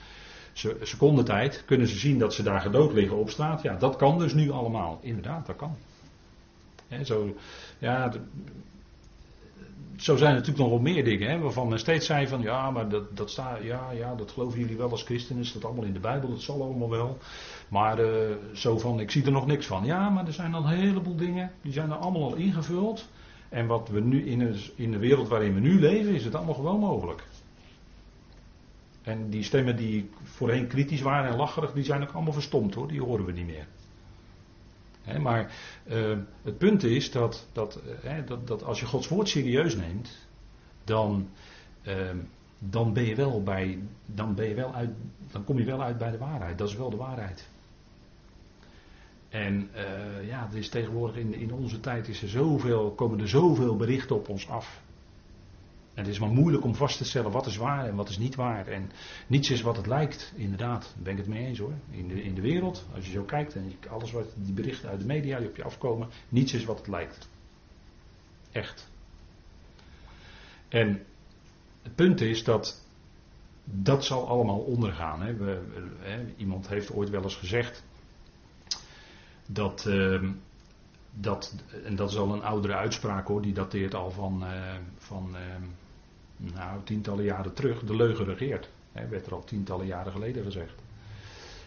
secondetijd, 0.81 1.63
kunnen 1.65 1.87
ze 1.87 1.97
zien 1.97 2.19
dat 2.19 2.33
ze 2.33 2.43
daar 2.43 2.61
gedood 2.61 2.93
liggen 2.93 3.17
op 3.17 3.29
straat. 3.29 3.61
Ja, 3.61 3.75
dat 3.75 3.95
kan 3.95 4.19
dus 4.19 4.33
nu 4.33 4.51
allemaal. 4.51 4.99
Inderdaad, 5.01 5.45
dat 5.45 5.55
kan. 5.55 5.75
Zo, 7.03 7.35
ja, 7.79 8.11
zo 9.97 10.15
zijn 10.15 10.29
er 10.29 10.35
natuurlijk 10.35 10.63
nog 10.63 10.69
wel 10.69 10.93
meer 10.93 11.03
dingen, 11.03 11.29
hè, 11.29 11.39
waarvan 11.39 11.67
men 11.67 11.79
steeds 11.79 12.05
zei 12.05 12.27
van 12.27 12.41
ja, 12.41 12.71
maar 12.71 12.89
dat, 12.89 13.17
dat 13.17 13.29
staat, 13.29 13.63
ja, 13.63 13.91
ja, 13.91 14.15
dat 14.15 14.31
geloven 14.31 14.59
jullie 14.59 14.77
wel 14.77 14.91
als 14.91 15.03
christenen, 15.03 15.41
is 15.41 15.53
dat 15.53 15.65
allemaal 15.65 15.83
in 15.83 15.93
de 15.93 15.99
Bijbel, 15.99 16.29
dat 16.29 16.41
zal 16.41 16.61
allemaal 16.61 16.89
wel. 16.89 17.17
Maar 17.67 17.99
uh, 17.99 18.09
zo 18.53 18.77
van, 18.77 18.99
ik 18.99 19.11
zie 19.11 19.25
er 19.25 19.31
nog 19.31 19.45
niks 19.45 19.65
van. 19.65 19.85
Ja, 19.85 20.09
maar 20.09 20.25
er 20.25 20.33
zijn 20.33 20.53
al 20.53 20.63
een 20.63 20.77
heleboel 20.77 21.15
dingen, 21.15 21.51
die 21.61 21.73
zijn 21.73 21.91
er 21.91 21.97
allemaal 21.97 22.23
al 22.23 22.35
ingevuld. 22.35 23.07
En 23.49 23.67
wat 23.67 23.89
we 23.89 23.99
nu 23.99 24.25
in 24.25 24.39
de, 24.39 24.71
in 24.75 24.91
de 24.91 24.97
wereld 24.97 25.27
waarin 25.27 25.53
we 25.53 25.59
nu 25.59 25.79
leven, 25.79 26.13
is 26.13 26.25
het 26.25 26.35
allemaal 26.35 26.53
gewoon 26.53 26.79
mogelijk. 26.79 27.23
En 29.01 29.29
die 29.29 29.43
stemmen 29.43 29.75
die 29.75 30.09
voorheen 30.23 30.67
kritisch 30.67 31.01
waren 31.01 31.31
en 31.31 31.37
lacherig, 31.37 31.73
die 31.73 31.83
zijn 31.83 32.01
ook 32.01 32.11
allemaal 32.11 32.33
verstomd 32.33 32.73
hoor, 32.73 32.87
die 32.87 33.01
horen 33.01 33.25
we 33.25 33.31
niet 33.31 33.45
meer 33.45 33.67
maar 35.21 35.51
uh, 35.87 36.17
het 36.43 36.57
punt 36.57 36.83
is 36.83 37.11
dat, 37.11 37.47
dat, 37.51 37.79
uh, 38.03 38.11
dat, 38.25 38.47
dat, 38.47 38.63
als 38.63 38.79
je 38.79 38.85
Gods 38.85 39.07
woord 39.07 39.27
serieus 39.27 39.75
neemt, 39.75 40.27
dan, 40.83 41.29
uh, 41.87 42.09
dan 42.59 42.93
ben 42.93 43.03
je 43.03 43.15
wel 43.15 43.43
bij, 43.43 43.79
dan 44.05 44.35
ben 44.35 44.47
je 44.47 44.55
wel 44.55 44.73
uit, 44.73 44.89
dan 45.31 45.43
kom 45.43 45.57
je 45.57 45.65
wel 45.65 45.81
uit 45.81 45.97
bij 45.97 46.11
de 46.11 46.17
waarheid. 46.17 46.57
Dat 46.57 46.69
is 46.69 46.75
wel 46.75 46.89
de 46.89 46.97
waarheid. 46.97 47.47
En 49.35 49.69
eh, 49.73 50.27
ja, 50.27 50.47
er 50.51 50.57
is 50.57 50.69
tegenwoordig 50.69 51.15
in, 51.15 51.33
in 51.33 51.53
onze 51.53 51.79
tijd 51.79 52.07
is 52.07 52.21
er 52.21 52.29
zoveel, 52.29 52.91
komen 52.91 53.19
er 53.19 53.29
zoveel 53.29 53.75
berichten 53.75 54.15
op 54.15 54.29
ons 54.29 54.49
af. 54.49 54.81
Het 55.95 56.07
is 56.07 56.19
maar 56.19 56.29
moeilijk 56.29 56.63
om 56.63 56.75
vast 56.75 56.97
te 56.97 57.05
stellen 57.05 57.31
wat 57.31 57.45
is 57.45 57.57
waar 57.57 57.85
en 57.87 57.95
wat 57.95 58.09
is 58.09 58.17
niet 58.17 58.35
waar. 58.35 58.67
En 58.67 58.91
niets 59.27 59.49
is 59.49 59.61
wat 59.61 59.77
het 59.77 59.87
lijkt, 59.87 60.33
inderdaad. 60.35 60.81
Daar 60.81 61.03
ben 61.03 61.11
ik 61.11 61.17
het 61.17 61.27
mee 61.27 61.45
eens 61.45 61.59
hoor. 61.59 61.73
In 61.89 62.07
de, 62.07 62.23
in 62.23 62.35
de 62.35 62.41
wereld, 62.41 62.87
als 62.95 63.05
je 63.05 63.11
zo 63.11 63.23
kijkt 63.23 63.55
en 63.55 63.73
alles 63.89 64.11
wat 64.11 64.33
die 64.35 64.53
berichten 64.53 64.89
uit 64.89 64.99
de 64.99 65.05
media 65.05 65.39
die 65.39 65.47
op 65.47 65.55
je 65.55 65.63
afkomen, 65.63 66.09
niets 66.29 66.53
is 66.53 66.65
wat 66.65 66.77
het 66.77 66.87
lijkt. 66.87 67.29
Echt. 68.51 68.91
En 70.67 71.05
het 71.81 71.95
punt 71.95 72.21
is 72.21 72.43
dat 72.43 72.83
dat 73.63 74.05
zal 74.05 74.27
allemaal 74.27 74.59
ondergaan. 74.59 75.21
Hè. 75.21 75.35
We, 75.35 75.61
hè, 75.99 76.25
iemand 76.37 76.67
heeft 76.67 76.91
ooit 76.91 77.09
wel 77.09 77.23
eens 77.23 77.35
gezegd 77.35 77.83
dat, 79.45 79.85
ehm, 79.85 80.31
dat, 81.13 81.55
en 81.83 81.95
dat 81.95 82.09
is 82.09 82.17
al 82.17 82.33
een 82.33 82.43
oudere 82.43 82.73
uitspraak 82.73 83.27
hoor, 83.27 83.41
die 83.41 83.53
dateert 83.53 83.93
al 83.93 84.11
van, 84.11 84.43
uh, 84.43 84.75
van 84.97 85.35
ehm, 85.35 85.63
nou, 86.37 86.83
tientallen 86.83 87.23
jaren 87.23 87.53
terug. 87.53 87.83
De 87.83 87.95
leugen 87.95 88.25
regeert. 88.25 88.69
Werd 88.91 89.25
er 89.25 89.33
al 89.33 89.43
tientallen 89.43 89.85
jaren 89.85 90.11
geleden 90.11 90.43
gezegd. 90.43 90.73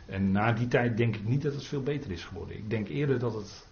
En 0.07 0.33
na 0.33 0.53
die 0.53 0.69
tijd 0.69 0.97
denk 0.97 1.17
ik 1.17 1.25
niet 1.25 1.43
dat 1.43 1.55
het 1.55 1.65
veel 1.65 1.83
beter 1.83 2.11
is 2.11 2.25
geworden. 2.25 2.57
Ik 2.57 2.71
denk 2.71 2.89
eerder 2.89 3.19
dat 3.19 3.35
het, 3.35 3.67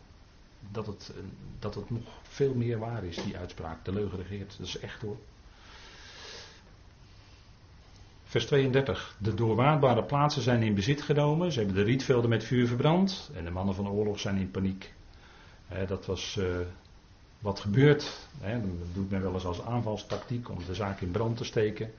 dat 0.71 0.87
het, 0.87 1.15
dat 1.59 1.75
het 1.75 1.91
nog 1.91 2.03
veel 2.23 2.55
meer 2.55 2.79
waar 2.79 3.05
is, 3.05 3.23
die 3.25 3.37
uitspraak. 3.37 3.85
De 3.85 3.93
leugen 3.93 4.19
regeert. 4.19 4.55
Dat 4.59 4.67
is 4.67 4.79
echt 4.79 5.03
hoor. 5.03 5.17
Vers 8.25 8.47
32. 8.47 9.17
De 9.19 9.35
doorwaadbare 9.35 10.05
plaatsen 10.05 10.43
zijn 10.43 10.63
in 10.63 10.75
bezit 10.75 11.03
genomen. 11.03 11.53
Ze 11.53 11.59
hebben 11.59 11.77
de 11.77 11.83
rietvelden 11.83 12.31
met 12.31 12.45
vuur 12.45 12.67
verbrand. 12.67 13.31
En 13.35 13.45
de 13.45 13.51
mannen 13.51 13.75
van 13.75 13.85
de 13.85 13.91
oorlog 13.91 14.21
zijn 14.21 14.37
in 14.37 14.51
paniek. 14.51 14.93
dat 15.87 16.07
was 16.07 16.37
uh, 16.39 16.57
wat 17.47 17.61
gebeurt. 17.61 18.29
dat 18.41 18.95
doet 18.95 19.11
men 19.11 19.23
wel 19.23 19.35
eens 19.35 19.45
als 19.45 19.63
aanvalstactiek 19.63 20.51
om 20.51 20.59
de 20.67 20.75
zaak 20.75 21.01
in 21.01 21.11
brand 21.11 21.37
te 21.37 21.45
steken. 21.45 21.91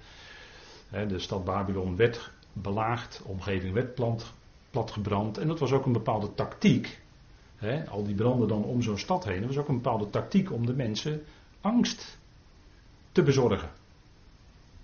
de 0.89 1.19
stad 1.19 1.45
Babylon 1.45 1.95
werd 1.95 2.31
belaagd, 2.53 3.21
omgeving 3.25 3.73
werd 3.73 4.19
platgebrand. 4.71 5.37
En 5.37 5.47
dat 5.47 5.59
was 5.59 5.71
ook 5.71 5.85
een 5.85 5.91
bepaalde 5.91 6.33
tactiek. 6.33 7.01
al 7.89 8.03
die 8.03 8.15
branden 8.15 8.47
dan 8.47 8.63
om 8.63 8.81
zo'n 8.81 8.97
stad 8.97 9.23
heen. 9.23 9.39
Dat 9.39 9.47
was 9.47 9.57
ook 9.57 9.67
een 9.67 9.81
bepaalde 9.81 10.09
tactiek 10.09 10.51
om 10.51 10.65
de 10.65 10.73
mensen 10.73 11.23
angst 11.61 12.17
te 13.11 13.23
bezorgen. 13.23 13.69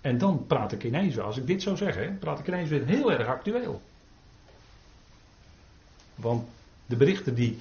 En 0.00 0.18
dan 0.18 0.46
praat 0.46 0.72
ik 0.72 0.84
ineens, 0.84 1.18
als 1.18 1.36
ik 1.36 1.46
dit 1.46 1.62
zou 1.62 1.76
zeggen, 1.76 2.18
praat 2.18 2.38
ik 2.38 2.48
ineens 2.48 2.68
weer 2.68 2.86
heel 2.86 3.12
erg 3.12 3.26
actueel. 3.26 3.82
Want 6.14 6.48
de 6.86 6.96
berichten 6.96 7.34
die 7.34 7.58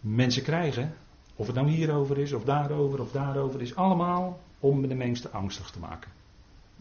mensen 0.00 0.42
krijgen, 0.42 0.94
of 1.36 1.46
het 1.46 1.54
nou 1.54 1.68
hierover 1.68 2.18
is, 2.18 2.32
of 2.32 2.44
daarover, 2.44 3.00
of 3.00 3.12
daarover, 3.12 3.60
is 3.60 3.76
allemaal 3.76 4.40
om 4.60 4.88
de 4.88 4.94
mensen 4.94 5.32
angstig 5.32 5.70
te 5.70 5.78
maken. 5.78 6.10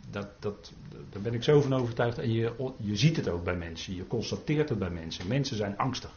Dat, 0.10 0.28
dat, 0.40 0.72
daar 1.10 1.22
ben 1.22 1.34
ik 1.34 1.44
zo 1.44 1.62
van 1.62 1.74
overtuigd. 1.74 2.18
En 2.18 2.32
je, 2.32 2.74
je 2.78 2.96
ziet 2.96 3.16
het 3.16 3.28
ook 3.28 3.44
bij 3.44 3.56
mensen, 3.56 3.96
je 3.96 4.08
constateert 4.08 4.70
het 4.70 4.80
bij 4.80 4.90
mensen. 4.90 5.28
Mensen 5.28 5.58
zijn 5.58 5.78
angstig. 5.78 6.12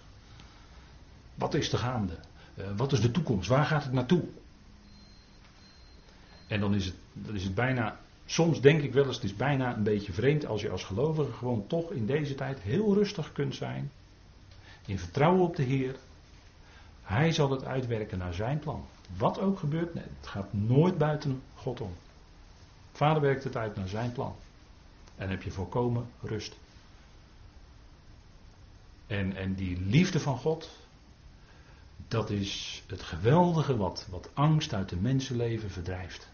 Wat 1.35 1.55
is 1.55 1.73
er 1.73 1.79
gaande? 1.79 2.17
Uh, 2.59 2.65
wat 2.77 2.93
is 2.93 3.01
de 3.01 3.11
toekomst? 3.11 3.49
Waar 3.49 3.65
gaat 3.65 3.85
het 3.85 3.93
naartoe? 3.93 4.23
En 6.47 6.61
dan 6.61 6.75
is 6.75 6.85
het, 6.85 6.95
dan 7.13 7.35
is 7.35 7.45
het 7.45 7.55
bijna 7.55 7.99
Soms 8.27 8.61
denk 8.61 8.83
ik 8.83 8.93
wel 8.93 9.07
eens, 9.07 9.15
het 9.15 9.25
is 9.25 9.37
bijna 9.37 9.77
een 9.77 9.83
beetje 9.83 10.13
vreemd 10.13 10.47
als 10.47 10.61
je 10.63 10.71
als 10.71 10.85
gelovige 10.85 11.33
gewoon 11.33 11.67
toch 11.67 11.91
in 11.91 12.07
deze 12.07 12.35
tijd 12.35 12.61
heel 12.61 12.95
rustig 12.95 13.33
kunt 13.33 13.55
zijn. 13.55 13.91
In 14.87 14.99
vertrouwen 14.99 15.43
op 15.43 15.57
de 15.57 15.63
Heer. 15.63 15.97
Hij 17.05 17.33
zal 17.33 17.51
het 17.51 17.65
uitwerken 17.65 18.19
naar 18.19 18.35
zijn 18.35 18.59
plan. 18.59 18.87
Wat 19.17 19.39
ook 19.39 19.59
gebeurt, 19.59 19.95
het 19.95 20.27
gaat 20.27 20.53
nooit 20.53 20.99
buiten 20.99 21.43
God 21.55 21.81
om. 21.81 21.93
Vader 22.93 23.23
werkt 23.23 23.45
het 23.45 23.57
uit 23.57 23.77
naar 23.77 23.89
zijn 23.89 24.13
plan. 24.13 24.37
En 25.17 25.31
heb 25.31 25.43
je 25.43 25.51
volkomen 25.51 26.07
rust. 26.21 26.57
En, 29.07 29.37
en 29.37 29.55
die 29.55 29.81
liefde 29.81 30.21
van 30.21 30.39
God, 30.39 30.71
dat 32.09 32.31
is 32.31 32.83
het 32.87 33.03
geweldige 33.03 33.77
wat, 33.77 34.07
wat 34.11 34.31
angst 34.35 34.75
uit 34.75 34.89
de 34.89 34.97
mensenleven 34.97 35.71
verdrijft. 35.71 36.29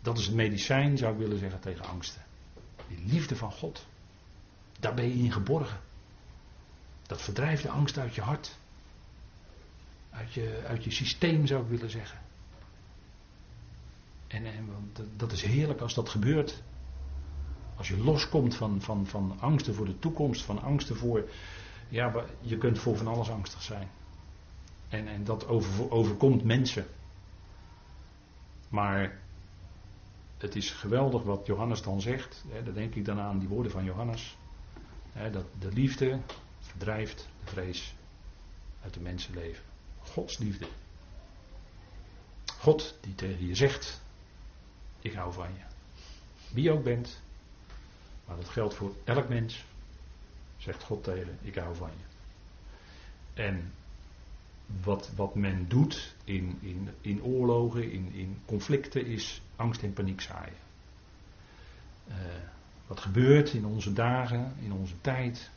Dat 0.00 0.18
is 0.18 0.26
het 0.26 0.34
medicijn, 0.34 0.98
zou 0.98 1.12
ik 1.12 1.18
willen 1.18 1.38
zeggen, 1.38 1.60
tegen 1.60 1.84
angsten. 1.84 2.22
Die 2.88 3.04
liefde 3.06 3.36
van 3.36 3.52
God. 3.52 3.86
Daar 4.80 4.94
ben 4.94 5.08
je 5.08 5.24
in 5.24 5.32
geborgen. 5.32 5.80
Dat 7.06 7.22
verdrijft 7.22 7.62
de 7.62 7.68
angst 7.68 7.98
uit 7.98 8.14
je 8.14 8.20
hart. 8.20 8.58
Uit 10.10 10.32
je, 10.32 10.76
je 10.80 10.90
systeem, 10.90 11.46
zou 11.46 11.62
ik 11.62 11.68
willen 11.68 11.90
zeggen. 11.90 12.18
En, 14.26 14.44
en 14.46 14.68
dat 15.16 15.32
is 15.32 15.42
heerlijk 15.42 15.80
als 15.80 15.94
dat 15.94 16.08
gebeurt. 16.08 16.62
Als 17.76 17.88
je 17.88 17.98
loskomt 17.98 18.54
van, 18.54 18.80
van, 18.80 19.06
van 19.06 19.36
angsten 19.40 19.74
voor 19.74 19.86
de 19.86 19.98
toekomst, 19.98 20.42
van 20.42 20.62
angsten 20.62 20.96
voor. 20.96 21.28
Ja, 21.88 22.24
je 22.40 22.58
kunt 22.58 22.78
voor 22.78 22.96
van 22.96 23.06
alles 23.06 23.30
angstig 23.30 23.62
zijn. 23.62 23.88
En, 24.88 25.08
en 25.08 25.24
dat 25.24 25.46
over, 25.46 25.90
overkomt 25.90 26.44
mensen. 26.44 26.86
Maar 28.68 29.18
het 30.38 30.56
is 30.56 30.70
geweldig 30.70 31.22
wat 31.22 31.46
Johannes 31.46 31.82
dan 31.82 32.00
zegt. 32.00 32.44
Hè, 32.48 32.62
daar 32.62 32.74
denk 32.74 32.94
ik 32.94 33.04
dan 33.04 33.18
aan 33.18 33.38
die 33.38 33.48
woorden 33.48 33.72
van 33.72 33.84
Johannes. 33.84 34.36
Hè, 35.12 35.30
dat 35.30 35.44
de 35.58 35.72
liefde 35.72 36.20
verdrijft 36.60 37.28
de 37.44 37.50
vrees 37.50 37.94
uit 38.82 38.94
de 38.94 39.00
mensenleven. 39.00 39.69
Gods 40.12 40.38
liefde. 40.38 40.66
God 42.58 42.98
die 43.00 43.14
tegen 43.14 43.46
je 43.46 43.54
zegt: 43.54 44.00
Ik 45.00 45.12
hou 45.12 45.32
van 45.32 45.48
je. 45.48 45.64
Wie 46.54 46.62
je 46.62 46.72
ook 46.72 46.84
bent. 46.84 47.20
Maar 48.26 48.36
dat 48.36 48.48
geldt 48.48 48.74
voor 48.74 48.94
elk 49.04 49.28
mens. 49.28 49.64
Zegt 50.56 50.82
God 50.82 51.04
tegen: 51.04 51.38
Ik 51.42 51.54
hou 51.54 51.76
van 51.76 51.90
je. 51.90 52.08
En 53.42 53.72
wat, 54.82 55.10
wat 55.16 55.34
men 55.34 55.68
doet 55.68 56.14
in, 56.24 56.58
in, 56.60 56.88
in 57.00 57.22
oorlogen, 57.22 57.92
in, 57.92 58.12
in 58.12 58.42
conflicten, 58.44 59.06
is 59.06 59.42
angst 59.56 59.82
en 59.82 59.92
paniek 59.92 60.20
zaaien. 60.20 60.58
Uh, 62.08 62.16
wat 62.86 63.00
gebeurt 63.00 63.52
in 63.52 63.64
onze 63.64 63.92
dagen, 63.92 64.54
in 64.60 64.72
onze 64.72 65.00
tijd, 65.00 65.50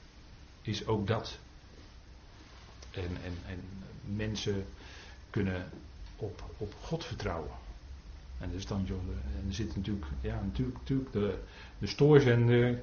is 0.61 0.85
ook 0.85 1.07
dat. 1.07 1.39
En, 2.93 3.17
en, 3.23 3.37
en 3.45 3.59
mensen 4.15 4.65
kunnen 5.29 5.69
op, 6.15 6.43
op 6.57 6.73
God 6.81 7.05
vertrouwen. 7.05 7.51
En, 8.39 8.51
dus 8.51 8.67
dan, 8.67 8.85
en 8.87 9.47
er 9.47 9.53
zit 9.53 9.75
natuurlijk, 9.75 10.05
ja, 10.21 10.41
natuurlijk, 10.41 10.77
natuurlijk 10.77 11.11
de, 11.11 11.39
de 11.77 11.87
stoorzender 11.87 12.81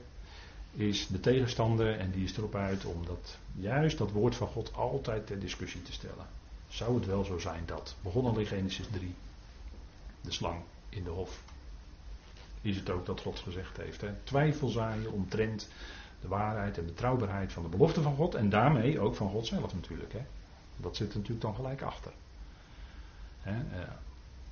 is 0.73 1.07
de 1.07 1.21
tegenstander 1.21 1.99
en 1.99 2.11
die 2.11 2.25
is 2.25 2.37
erop 2.37 2.55
uit 2.55 2.85
om 2.85 3.07
dat, 3.07 3.39
juist 3.53 3.99
dat 3.99 4.11
woord 4.11 4.35
van 4.37 4.47
God 4.47 4.75
altijd 4.75 5.27
ter 5.27 5.41
discussie 5.41 5.83
te 5.83 5.93
stellen. 5.93 6.27
Zou 6.69 6.95
het 6.95 7.07
wel 7.07 7.25
zo 7.25 7.39
zijn 7.39 7.63
dat, 7.67 7.97
begonnen 8.03 8.39
in 8.39 8.47
Genesis 8.47 8.87
3, 8.93 9.15
de 10.21 10.31
slang 10.33 10.61
in 10.89 11.05
de 11.05 11.11
hof, 11.11 11.43
is 12.63 12.77
het 12.77 12.91
ook 12.91 13.07
dat 13.07 13.21
God 13.21 13.39
gezegd 13.39 13.77
heeft. 13.77 14.01
Hè? 14.01 14.09
Twijfel 14.25 14.69
zaaien 14.69 15.13
omtrent 15.13 15.69
de 16.21 16.29
waarheid 16.29 16.79
en 16.79 16.85
betrouwbaarheid 16.85 17.53
van 17.53 17.63
de 17.63 17.69
belofte 17.69 18.03
van 18.03 18.17
God 18.17 18.35
en 18.35 18.49
daarmee 18.49 19.01
ook 19.01 19.15
van 19.15 19.31
God 19.31 19.47
zelf 19.47 19.75
natuurlijk. 19.75 20.13
Hè? 20.13 20.25
Dat 20.77 20.97
zit 20.97 21.15
natuurlijk 21.15 21.41
dan 21.41 21.55
gelijk 21.55 21.83
achter. 21.83 22.13
Hè? 23.41 23.81
Eh, 23.81 23.89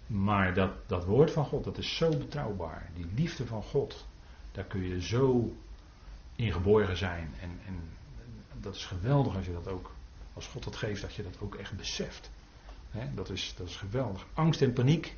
maar 0.07 0.55
dat, 0.55 0.73
dat 0.87 1.05
woord 1.05 1.31
van 1.31 1.45
God, 1.45 1.65
dat 1.65 1.79
is 1.79 1.97
zo 1.97 2.09
betrouwbaar. 2.09 2.91
Die 2.95 3.07
liefde 3.15 3.47
van 3.47 3.63
God, 3.63 4.07
daar 4.53 4.65
kun 4.65 4.83
je 4.83 5.03
zo 5.03 5.53
in 6.37 6.53
geborgen 6.53 6.97
zijn. 6.97 7.35
En, 7.41 7.61
en 7.67 7.81
dat 8.61 8.75
is 8.75 8.85
geweldig 8.85 9.37
als 9.37 9.47
je 9.47 9.53
dat 9.53 9.69
ook, 9.69 9.91
als 10.33 10.47
God 10.47 10.65
dat 10.65 10.77
geeft, 10.77 11.03
dat 11.03 11.15
je 11.15 11.23
dat 11.23 11.41
ook 11.41 11.55
echt 11.55 11.77
beseft. 11.77 12.31
dat, 13.15 13.31
is, 13.31 13.55
dat 13.57 13.69
is 13.69 13.77
geweldig. 13.77 14.27
Angst 14.35 14.63
en 14.63 14.73
paniek, 14.73 15.17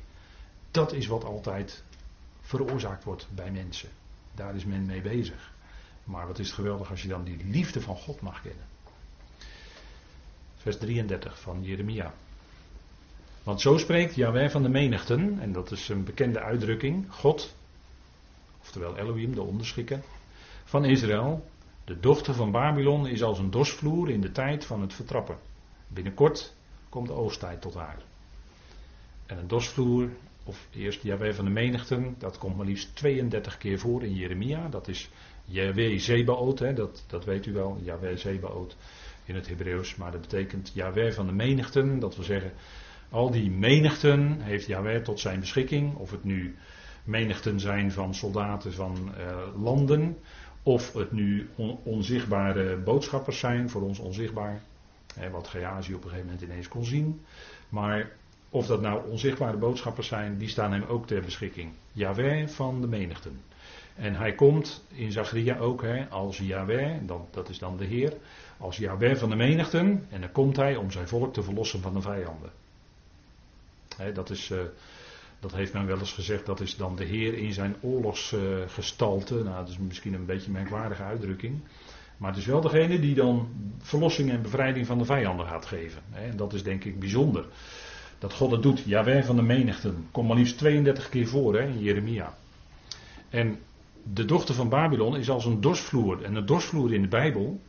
dat 0.71 0.93
is 0.93 1.07
wat 1.07 1.23
altijd 1.23 1.83
veroorzaakt 2.41 3.03
wordt 3.03 3.27
bij 3.35 3.51
mensen. 3.51 3.89
Daar 4.35 4.55
is 4.55 4.65
men 4.65 4.85
mee 4.85 5.01
bezig. 5.01 5.51
Maar 6.11 6.27
wat 6.27 6.39
is 6.39 6.45
het 6.45 6.55
geweldig 6.55 6.89
als 6.89 7.01
je 7.01 7.07
dan 7.07 7.23
die 7.23 7.45
liefde 7.45 7.81
van 7.81 7.95
God 7.95 8.21
mag 8.21 8.41
kennen. 8.41 8.65
Vers 10.57 10.77
33 10.77 11.39
van 11.39 11.63
Jeremia. 11.63 12.13
Want 13.43 13.61
zo 13.61 13.77
spreekt 13.77 14.15
Yahweh 14.15 14.49
van 14.49 14.63
de 14.63 14.69
menigten, 14.69 15.39
en 15.39 15.51
dat 15.51 15.71
is 15.71 15.89
een 15.89 16.03
bekende 16.03 16.39
uitdrukking, 16.39 17.05
God, 17.09 17.55
oftewel 18.61 18.97
Elohim, 18.97 19.35
de 19.35 19.41
onderschikker, 19.41 20.01
van 20.63 20.85
Israël. 20.85 21.49
De 21.85 21.99
dochter 21.99 22.33
van 22.33 22.51
Babylon 22.51 23.07
is 23.07 23.23
als 23.23 23.39
een 23.39 23.51
dosvloer 23.51 24.09
in 24.09 24.21
de 24.21 24.31
tijd 24.31 24.65
van 24.65 24.81
het 24.81 24.93
vertrappen. 24.93 25.37
Binnenkort 25.87 26.53
komt 26.89 27.07
de 27.07 27.13
oogsttijd 27.13 27.61
tot 27.61 27.73
haar. 27.73 27.97
En 29.25 29.37
een 29.37 29.47
dosvloer, 29.47 30.09
of 30.43 30.67
eerst 30.71 31.03
Jaweh 31.03 31.33
van 31.33 31.45
de 31.45 31.51
menigten, 31.51 32.15
dat 32.17 32.37
komt 32.37 32.57
maar 32.57 32.65
liefst 32.65 32.95
32 32.95 33.57
keer 33.57 33.79
voor 33.79 34.03
in 34.03 34.15
Jeremia. 34.15 34.67
Dat 34.69 34.87
is 34.87 35.09
Jaweh 35.45 35.99
Zebaot, 35.99 36.59
hè, 36.59 36.73
dat, 36.73 37.03
dat 37.07 37.25
weet 37.25 37.45
u 37.45 37.53
wel, 37.53 37.77
Jaweh 37.81 38.17
Zebaot 38.17 38.77
in 39.25 39.35
het 39.35 39.47
Hebreeuws. 39.47 39.95
Maar 39.95 40.11
dat 40.11 40.21
betekent 40.21 40.71
Jaweh 40.73 41.13
van 41.13 41.25
de 41.25 41.33
menigten, 41.33 41.99
dat 41.99 42.15
wil 42.15 42.25
zeggen, 42.25 42.51
al 43.09 43.31
die 43.31 43.51
menigten 43.51 44.41
heeft 44.41 44.67
Jaweh 44.67 45.03
tot 45.03 45.19
zijn 45.19 45.39
beschikking. 45.39 45.95
Of 45.95 46.11
het 46.11 46.23
nu 46.23 46.55
menigten 47.03 47.59
zijn 47.59 47.91
van 47.91 48.15
soldaten 48.15 48.73
van 48.73 49.11
uh, 49.17 49.63
landen, 49.63 50.17
of 50.63 50.93
het 50.93 51.11
nu 51.11 51.49
onzichtbare 51.83 52.77
boodschappers 52.77 53.39
zijn, 53.39 53.69
voor 53.69 53.81
ons 53.81 53.99
onzichtbaar. 53.99 54.61
Hè, 55.15 55.29
wat 55.29 55.47
Geazi 55.47 55.93
op 55.93 56.03
een 56.03 56.09
gegeven 56.09 56.25
moment 56.25 56.43
ineens 56.43 56.67
kon 56.67 56.85
zien. 56.85 57.21
Maar 57.69 58.11
of 58.51 58.65
dat 58.65 58.81
nou 58.81 59.09
onzichtbare 59.09 59.57
boodschappers 59.57 60.07
zijn, 60.07 60.37
die 60.37 60.49
staan 60.49 60.71
hem 60.71 60.83
ook 60.83 61.07
ter 61.07 61.21
beschikking. 61.21 61.71
Yahweh 61.91 62.47
van 62.47 62.81
de 62.81 62.87
menigten. 62.87 63.41
En 63.95 64.15
hij 64.15 64.33
komt 64.33 64.83
in 64.93 65.11
Zacharia 65.11 65.57
ook 65.57 65.81
hè, 65.81 66.09
als 66.09 66.37
Yahweh, 66.37 66.97
dat 67.31 67.49
is 67.49 67.59
dan 67.59 67.77
de 67.77 67.85
Heer, 67.85 68.13
als 68.57 68.77
Yahweh 68.77 69.15
van 69.15 69.29
de 69.29 69.35
menigten. 69.35 70.05
En 70.09 70.21
dan 70.21 70.31
komt 70.31 70.55
hij 70.55 70.75
om 70.75 70.91
zijn 70.91 71.07
volk 71.07 71.33
te 71.33 71.43
verlossen 71.43 71.81
van 71.81 71.93
de 71.93 72.01
vijanden. 72.01 72.49
Hè, 73.97 74.11
dat, 74.11 74.29
is, 74.29 74.49
uh, 74.49 74.59
dat 75.39 75.51
heeft 75.51 75.73
men 75.73 75.85
wel 75.85 75.99
eens 75.99 76.13
gezegd, 76.13 76.45
dat 76.45 76.59
is 76.59 76.75
dan 76.75 76.95
de 76.95 77.03
Heer 77.03 77.33
in 77.33 77.53
zijn 77.53 77.75
oorlogsgestalte. 77.81 79.33
Nou, 79.33 79.55
dat 79.55 79.69
is 79.69 79.77
misschien 79.77 80.13
een 80.13 80.25
beetje 80.25 80.47
een 80.47 80.51
merkwaardige 80.51 81.03
uitdrukking. 81.03 81.59
Maar 82.17 82.29
het 82.29 82.39
is 82.39 82.45
wel 82.45 82.61
degene 82.61 82.99
die 82.99 83.15
dan 83.15 83.49
verlossing 83.77 84.29
en 84.29 84.41
bevrijding 84.41 84.85
van 84.85 84.97
de 84.97 85.05
vijanden 85.05 85.47
gaat 85.47 85.65
geven. 85.65 86.01
Hè, 86.09 86.29
en 86.29 86.37
dat 86.37 86.53
is 86.53 86.63
denk 86.63 86.83
ik 86.83 86.99
bijzonder. 86.99 87.45
Dat 88.21 88.33
God 88.33 88.51
het 88.51 88.63
doet. 88.63 88.79
Jawel 88.79 89.23
van 89.23 89.35
de 89.35 89.41
menigten. 89.41 90.07
Komt 90.11 90.27
maar 90.27 90.37
liefst 90.37 90.57
32 90.57 91.09
keer 91.09 91.27
voor 91.27 91.55
hè, 91.55 91.67
in 91.67 91.79
Jeremia. 91.79 92.37
En 93.29 93.59
de 94.03 94.25
dochter 94.25 94.55
van 94.55 94.69
Babylon 94.69 95.17
is 95.17 95.29
als 95.29 95.45
een 95.45 95.61
dorsvloer. 95.61 96.23
En 96.23 96.35
een 96.35 96.45
dorsvloer 96.45 96.93
in 96.93 97.01
de 97.01 97.07
Bijbel 97.07 97.61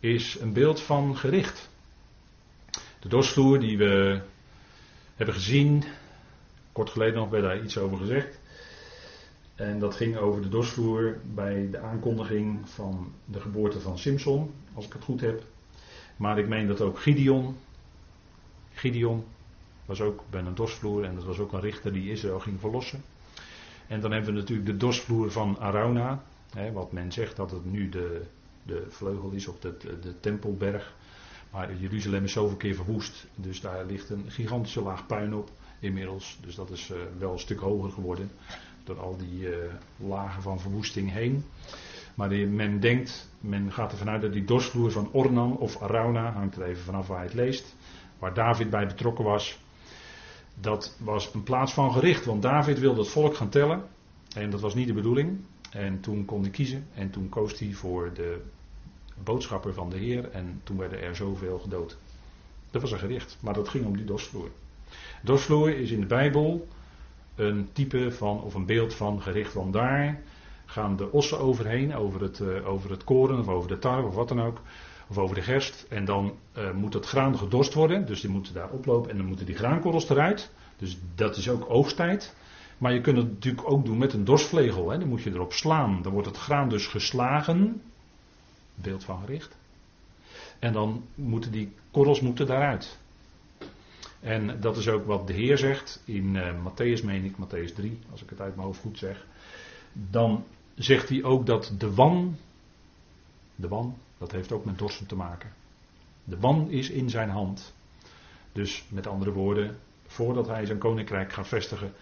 is 0.00 0.36
een 0.40 0.52
beeld 0.52 0.80
van 0.80 1.16
gericht. 1.16 1.70
De 3.00 3.08
dorsvloer 3.08 3.60
die 3.60 3.78
we 3.78 4.20
hebben 5.16 5.34
gezien. 5.34 5.84
Kort 6.72 6.90
geleden 6.90 7.14
nog 7.14 7.30
werd 7.30 7.42
daar 7.42 7.62
iets 7.62 7.78
over 7.78 7.98
gezegd. 7.98 8.40
En 9.54 9.78
dat 9.78 9.94
ging 9.94 10.16
over 10.16 10.42
de 10.42 10.48
dorsvloer 10.48 11.18
bij 11.34 11.68
de 11.70 11.78
aankondiging 11.78 12.68
van 12.68 13.12
de 13.24 13.40
geboorte 13.40 13.80
van 13.80 13.98
Simpson, 13.98 14.54
als 14.74 14.86
ik 14.86 14.92
het 14.92 15.04
goed 15.04 15.20
heb. 15.20 15.42
Maar 16.16 16.38
ik 16.38 16.48
meen 16.48 16.66
dat 16.66 16.80
ook 16.80 17.00
Gideon, 17.00 17.56
Gideon 18.72 19.24
was 19.86 20.00
ook 20.00 20.24
bij 20.30 20.40
een 20.40 20.54
dorsvloer 20.54 21.04
en 21.04 21.14
dat 21.14 21.24
was 21.24 21.38
ook 21.38 21.52
een 21.52 21.60
richter 21.60 21.92
die 21.92 22.10
Israël 22.10 22.40
ging 22.40 22.60
verlossen. 22.60 23.02
En 23.86 24.00
dan 24.00 24.12
hebben 24.12 24.34
we 24.34 24.40
natuurlijk 24.40 24.68
de 24.68 24.76
dorsvloer 24.76 25.30
van 25.30 25.58
Arauna, 25.58 26.22
hè, 26.54 26.72
wat 26.72 26.92
men 26.92 27.12
zegt 27.12 27.36
dat 27.36 27.50
het 27.50 27.64
nu 27.64 27.88
de, 27.88 28.22
de 28.62 28.86
vleugel 28.88 29.30
is 29.30 29.46
op 29.46 29.62
de, 29.62 29.76
de 30.00 30.20
tempelberg. 30.20 30.94
Maar 31.50 31.76
Jeruzalem 31.76 32.24
is 32.24 32.32
zoveel 32.32 32.56
keer 32.56 32.74
verwoest, 32.74 33.26
dus 33.34 33.60
daar 33.60 33.84
ligt 33.84 34.10
een 34.10 34.24
gigantische 34.30 34.82
laag 34.82 35.06
puin 35.06 35.34
op 35.34 35.50
inmiddels. 35.78 36.38
Dus 36.40 36.54
dat 36.54 36.70
is 36.70 36.90
uh, 36.90 36.96
wel 37.18 37.32
een 37.32 37.38
stuk 37.38 37.60
hoger 37.60 37.90
geworden 37.90 38.30
door 38.84 39.00
al 39.00 39.16
die 39.16 39.40
uh, 39.40 39.56
lagen 39.96 40.42
van 40.42 40.60
verwoesting 40.60 41.12
heen. 41.12 41.44
Maar 42.14 42.30
men 42.30 42.80
denkt, 42.80 43.28
men 43.40 43.72
gaat 43.72 43.92
ervan 43.92 44.08
uit 44.08 44.22
dat 44.22 44.32
die 44.32 44.44
dorsvloer 44.44 44.90
van 44.90 45.12
Ornan 45.12 45.56
of 45.56 45.82
Arauna, 45.82 46.32
hangt 46.32 46.56
er 46.56 46.62
even 46.62 46.82
vanaf 46.82 47.06
waar 47.06 47.22
je 47.22 47.28
het 47.28 47.34
leest, 47.34 47.74
waar 48.18 48.34
David 48.34 48.70
bij 48.70 48.86
betrokken 48.86 49.24
was, 49.24 49.58
dat 50.60 50.96
was 50.98 51.34
een 51.34 51.42
plaats 51.42 51.72
van 51.72 51.92
gericht, 51.92 52.24
want 52.24 52.42
David 52.42 52.78
wilde 52.78 53.00
het 53.00 53.08
volk 53.08 53.34
gaan 53.36 53.48
tellen. 53.48 53.82
En 54.34 54.50
dat 54.50 54.60
was 54.60 54.74
niet 54.74 54.86
de 54.86 54.92
bedoeling. 54.92 55.38
En 55.70 56.00
toen 56.00 56.24
kon 56.24 56.40
hij 56.40 56.50
kiezen. 56.50 56.86
En 56.94 57.10
toen 57.10 57.28
koos 57.28 57.58
hij 57.58 57.72
voor 57.72 58.10
de 58.14 58.40
boodschapper 59.24 59.74
van 59.74 59.90
de 59.90 59.96
Heer. 59.96 60.30
En 60.30 60.60
toen 60.64 60.76
werden 60.76 61.02
er 61.02 61.16
zoveel 61.16 61.58
gedood. 61.58 61.96
Dat 62.70 62.82
was 62.82 62.92
een 62.92 62.98
gericht. 62.98 63.38
Maar 63.40 63.54
dat 63.54 63.68
ging 63.68 63.86
om 63.86 63.96
die 63.96 64.04
dorsvloer. 64.04 64.50
Dorsvloer 65.22 65.70
is 65.70 65.90
in 65.90 66.00
de 66.00 66.06
Bijbel 66.06 66.68
een 67.34 67.68
type 67.72 68.12
van, 68.12 68.42
of 68.42 68.54
een 68.54 68.66
beeld 68.66 68.94
van 68.94 69.22
gericht. 69.22 69.54
Want 69.54 69.72
daar 69.72 70.22
gaan 70.64 70.96
de 70.96 71.12
ossen 71.12 71.38
overheen, 71.38 71.94
over 71.94 72.22
het, 72.22 72.38
uh, 72.38 72.68
over 72.68 72.90
het 72.90 73.04
koren 73.04 73.38
of 73.38 73.48
over 73.48 73.68
de 73.68 73.78
tarwe 73.78 74.08
of 74.08 74.14
wat 74.14 74.28
dan 74.28 74.42
ook 74.42 74.60
of 75.08 75.18
over 75.18 75.34
de 75.34 75.42
gerst. 75.42 75.86
En 75.88 76.04
dan 76.04 76.34
uh, 76.56 76.72
moet 76.72 76.94
het 76.94 77.06
graan 77.06 77.38
gedorst 77.38 77.74
worden, 77.74 78.06
dus 78.06 78.20
die 78.20 78.30
moeten 78.30 78.54
daar 78.54 78.70
oplopen 78.70 79.10
en 79.10 79.16
dan 79.16 79.26
moeten 79.26 79.46
die 79.46 79.54
graankorrels 79.54 80.08
eruit. 80.08 80.50
Dus 80.76 80.98
dat 81.14 81.36
is 81.36 81.48
ook 81.48 81.70
oogsttijd. 81.70 82.34
Maar 82.78 82.92
je 82.92 83.00
kunt 83.00 83.16
het 83.16 83.28
natuurlijk 83.28 83.70
ook 83.70 83.84
doen 83.84 83.98
met 83.98 84.12
een 84.12 84.24
dorstvlegel. 84.24 84.90
Hè. 84.90 84.98
Dan 84.98 85.08
moet 85.08 85.22
je 85.22 85.30
erop 85.30 85.52
slaan. 85.52 86.02
Dan 86.02 86.12
wordt 86.12 86.28
het 86.28 86.36
graan 86.36 86.68
dus 86.68 86.86
geslagen. 86.86 87.82
Beeld 88.74 89.04
van 89.04 89.20
gericht. 89.20 89.56
En 90.58 90.72
dan 90.72 91.04
moeten 91.14 91.52
die 91.52 91.72
korrels 91.90 92.20
moeten 92.20 92.46
daaruit. 92.46 92.98
En 94.20 94.60
dat 94.60 94.76
is 94.76 94.88
ook 94.88 95.06
wat 95.06 95.26
de 95.26 95.32
Heer 95.32 95.58
zegt 95.58 96.02
in 96.04 96.34
uh, 96.34 96.54
Matthäus, 96.54 97.04
meen 97.04 97.24
ik, 97.24 97.34
Matthäus 97.36 97.74
3, 97.74 97.98
als 98.10 98.22
ik 98.22 98.30
het 98.30 98.40
uit 98.40 98.54
mijn 98.54 98.66
hoofd 98.66 98.80
goed 98.80 98.98
zeg. 98.98 99.26
Dan 99.92 100.44
zegt 100.74 101.08
hij 101.08 101.22
ook 101.22 101.46
dat 101.46 101.74
de 101.78 101.94
wan, 101.94 102.36
de 103.54 103.68
wan, 103.68 103.96
dat 104.22 104.32
heeft 104.32 104.52
ook 104.52 104.64
met 104.64 104.78
dorsten 104.78 105.06
te 105.06 105.16
maken. 105.16 105.52
De 106.24 106.38
wan 106.38 106.70
is 106.70 106.90
in 106.90 107.10
zijn 107.10 107.28
hand. 107.28 107.74
Dus 108.52 108.84
met 108.88 109.06
andere 109.06 109.32
woorden, 109.32 109.78
voordat 110.06 110.46
hij 110.46 110.66
zijn 110.66 110.78
koninkrijk 110.78 111.32
gaat 111.32 111.48
vestigen, 111.48 111.92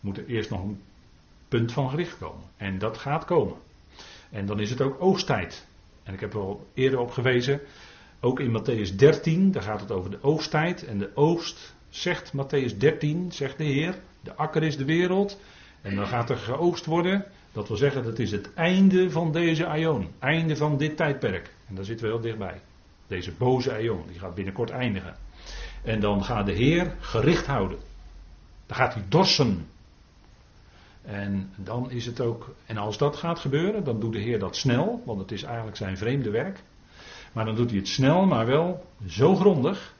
moet 0.00 0.16
er 0.16 0.26
eerst 0.26 0.50
nog 0.50 0.62
een 0.62 0.82
punt 1.48 1.72
van 1.72 1.90
gericht 1.90 2.18
komen. 2.18 2.44
En 2.56 2.78
dat 2.78 2.98
gaat 2.98 3.24
komen. 3.24 3.56
En 4.30 4.46
dan 4.46 4.60
is 4.60 4.70
het 4.70 4.80
ook 4.80 5.02
oogsttijd. 5.02 5.66
En 6.02 6.14
ik 6.14 6.20
heb 6.20 6.34
er 6.34 6.40
al 6.40 6.66
eerder 6.74 6.98
op 6.98 7.10
gewezen, 7.10 7.60
ook 8.20 8.40
in 8.40 8.58
Matthäus 8.58 8.96
13, 8.96 9.52
daar 9.52 9.62
gaat 9.62 9.80
het 9.80 9.90
over 9.90 10.10
de 10.10 10.22
oogsttijd. 10.22 10.84
En 10.84 10.98
de 10.98 11.10
oogst, 11.14 11.74
zegt 11.88 12.32
Matthäus 12.36 12.76
13, 12.76 13.32
zegt 13.32 13.58
de 13.58 13.64
Heer, 13.64 13.98
de 14.20 14.34
akker 14.34 14.62
is 14.62 14.76
de 14.76 14.84
wereld. 14.84 15.40
En 15.80 15.96
dan 15.96 16.06
gaat 16.06 16.30
er 16.30 16.36
geoogst 16.36 16.86
worden. 16.86 17.24
Dat 17.52 17.68
wil 17.68 17.76
zeggen, 17.76 18.02
dat 18.02 18.18
is 18.18 18.30
het 18.30 18.54
einde 18.54 19.10
van 19.10 19.32
deze 19.32 19.66
aion. 19.66 20.08
Einde 20.18 20.56
van 20.56 20.76
dit 20.76 20.96
tijdperk. 20.96 21.58
En 21.70 21.76
daar 21.76 21.84
zitten 21.84 22.06
we 22.06 22.12
heel 22.12 22.22
dichtbij. 22.22 22.60
Deze 23.06 23.32
boze 23.32 23.72
aion, 23.72 24.06
die 24.06 24.18
gaat 24.18 24.34
binnenkort 24.34 24.70
eindigen. 24.70 25.16
En 25.82 26.00
dan 26.00 26.24
gaat 26.24 26.46
de 26.46 26.52
Heer 26.52 26.96
gericht 27.00 27.46
houden. 27.46 27.78
Dan 28.66 28.76
gaat 28.76 28.94
hij 28.94 29.04
dorsen. 29.08 29.68
En 31.02 31.52
dan 31.56 31.90
is 31.90 32.06
het 32.06 32.20
ook, 32.20 32.54
en 32.66 32.76
als 32.76 32.98
dat 32.98 33.16
gaat 33.16 33.38
gebeuren, 33.38 33.84
dan 33.84 34.00
doet 34.00 34.12
de 34.12 34.18
Heer 34.18 34.38
dat 34.38 34.56
snel, 34.56 35.02
want 35.06 35.20
het 35.20 35.32
is 35.32 35.42
eigenlijk 35.42 35.76
zijn 35.76 35.96
vreemde 35.96 36.30
werk. 36.30 36.62
Maar 37.32 37.44
dan 37.44 37.54
doet 37.54 37.70
hij 37.70 37.78
het 37.78 37.88
snel, 37.88 38.26
maar 38.26 38.46
wel 38.46 38.86
zo 39.06 39.34
grondig. 39.34 39.94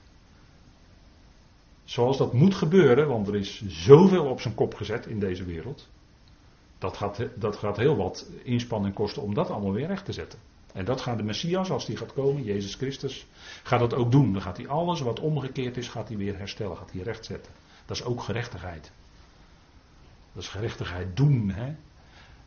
Zoals 1.84 2.18
dat 2.18 2.32
moet 2.32 2.54
gebeuren, 2.54 3.08
want 3.08 3.28
er 3.28 3.36
is 3.36 3.62
zoveel 3.66 4.24
op 4.24 4.40
zijn 4.40 4.54
kop 4.54 4.74
gezet 4.74 5.06
in 5.06 5.20
deze 5.20 5.44
wereld. 5.44 5.88
Dat 6.78 6.96
gaat, 6.96 7.26
dat 7.34 7.56
gaat 7.56 7.76
heel 7.76 7.96
wat 7.96 8.30
inspanning 8.42 8.94
kosten 8.94 9.22
om 9.22 9.34
dat 9.34 9.50
allemaal 9.50 9.72
weer 9.72 9.86
recht 9.86 10.04
te 10.04 10.12
zetten. 10.12 10.38
En 10.72 10.84
dat 10.84 11.00
gaat 11.00 11.16
de 11.16 11.22
Messias, 11.22 11.70
als 11.70 11.86
die 11.86 11.96
gaat 11.96 12.12
komen, 12.12 12.42
Jezus 12.42 12.74
Christus, 12.74 13.26
gaat 13.62 13.80
dat 13.80 13.94
ook 13.94 14.12
doen. 14.12 14.32
Dan 14.32 14.42
gaat 14.42 14.56
hij 14.56 14.68
alles 14.68 15.00
wat 15.00 15.20
omgekeerd 15.20 15.76
is, 15.76 15.88
gaat 15.88 16.08
hij 16.08 16.16
weer 16.16 16.38
herstellen, 16.38 16.76
gaat 16.76 16.92
hij 16.92 17.02
rechtzetten. 17.02 17.52
Dat 17.86 17.96
is 17.96 18.04
ook 18.04 18.22
gerechtigheid. 18.22 18.92
Dat 20.32 20.42
is 20.42 20.48
gerechtigheid 20.48 21.16
doen. 21.16 21.50
Hè? 21.50 21.74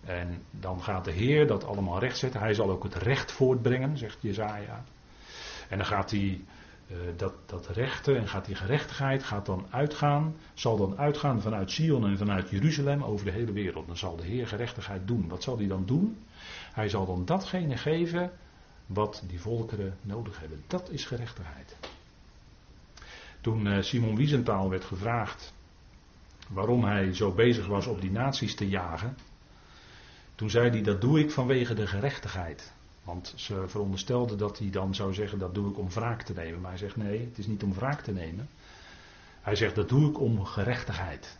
En 0.03 0.43
dan 0.51 0.81
gaat 0.81 1.05
de 1.05 1.11
Heer 1.11 1.47
dat 1.47 1.65
allemaal 1.65 1.99
rechtzetten. 1.99 2.39
Hij 2.39 2.53
zal 2.53 2.69
ook 2.69 2.83
het 2.83 2.95
recht 2.95 3.31
voortbrengen, 3.31 3.97
zegt 3.97 4.17
Jezaja. 4.19 4.83
En 5.69 5.77
dan 5.77 5.87
gaat 5.87 6.11
hij 6.11 6.41
dat, 7.15 7.33
dat 7.45 7.67
rechte 7.67 8.15
en 8.15 8.27
gaat 8.27 8.45
die 8.45 8.55
gerechtigheid 8.55 9.23
gaat 9.23 9.45
dan 9.45 9.65
uitgaan, 9.69 10.35
zal 10.53 10.77
dan 10.77 10.97
uitgaan 10.97 11.41
vanuit 11.41 11.71
Sion 11.71 12.05
en 12.05 12.17
vanuit 12.17 12.49
Jeruzalem 12.49 13.03
over 13.03 13.25
de 13.25 13.31
hele 13.31 13.51
wereld. 13.51 13.87
Dan 13.87 13.97
zal 13.97 14.15
de 14.15 14.23
Heer 14.23 14.47
gerechtigheid 14.47 15.07
doen. 15.07 15.27
Wat 15.27 15.43
zal 15.43 15.57
hij 15.57 15.67
dan 15.67 15.85
doen? 15.85 16.17
Hij 16.73 16.89
zal 16.89 17.05
dan 17.05 17.25
datgene 17.25 17.77
geven 17.77 18.31
wat 18.85 19.23
die 19.27 19.41
volkeren 19.41 19.97
nodig 20.01 20.39
hebben. 20.39 20.63
Dat 20.67 20.89
is 20.89 21.05
gerechtigheid. 21.05 21.77
Toen 23.41 23.65
uh, 23.65 23.81
Simon 23.81 24.15
Wiesenthal 24.15 24.69
werd 24.69 24.85
gevraagd 24.85 25.53
waarom 26.49 26.83
hij 26.83 27.13
zo 27.13 27.31
bezig 27.31 27.67
was 27.67 27.85
op 27.87 28.01
die 28.01 28.11
naties 28.11 28.55
te 28.55 28.69
jagen, 28.69 29.17
toen 30.35 30.49
zei 30.49 30.69
hij 30.69 30.81
dat 30.81 31.01
doe 31.01 31.19
ik 31.19 31.31
vanwege 31.31 31.73
de 31.73 31.87
gerechtigheid. 31.87 32.73
Want 33.03 33.33
ze 33.35 33.63
veronderstelden 33.67 34.37
dat 34.37 34.59
hij 34.59 34.69
dan 34.69 34.95
zou 34.95 35.13
zeggen 35.13 35.39
dat 35.39 35.53
doe 35.53 35.69
ik 35.69 35.77
om 35.77 35.89
wraak 35.89 36.21
te 36.21 36.33
nemen. 36.33 36.61
Maar 36.61 36.69
hij 36.69 36.79
zegt 36.79 36.95
nee, 36.95 37.19
het 37.19 37.37
is 37.37 37.47
niet 37.47 37.63
om 37.63 37.73
wraak 37.73 38.01
te 38.01 38.11
nemen. 38.11 38.49
Hij 39.41 39.55
zegt 39.55 39.75
dat 39.75 39.89
doe 39.89 40.09
ik 40.09 40.19
om 40.19 40.45
gerechtigheid. 40.45 41.37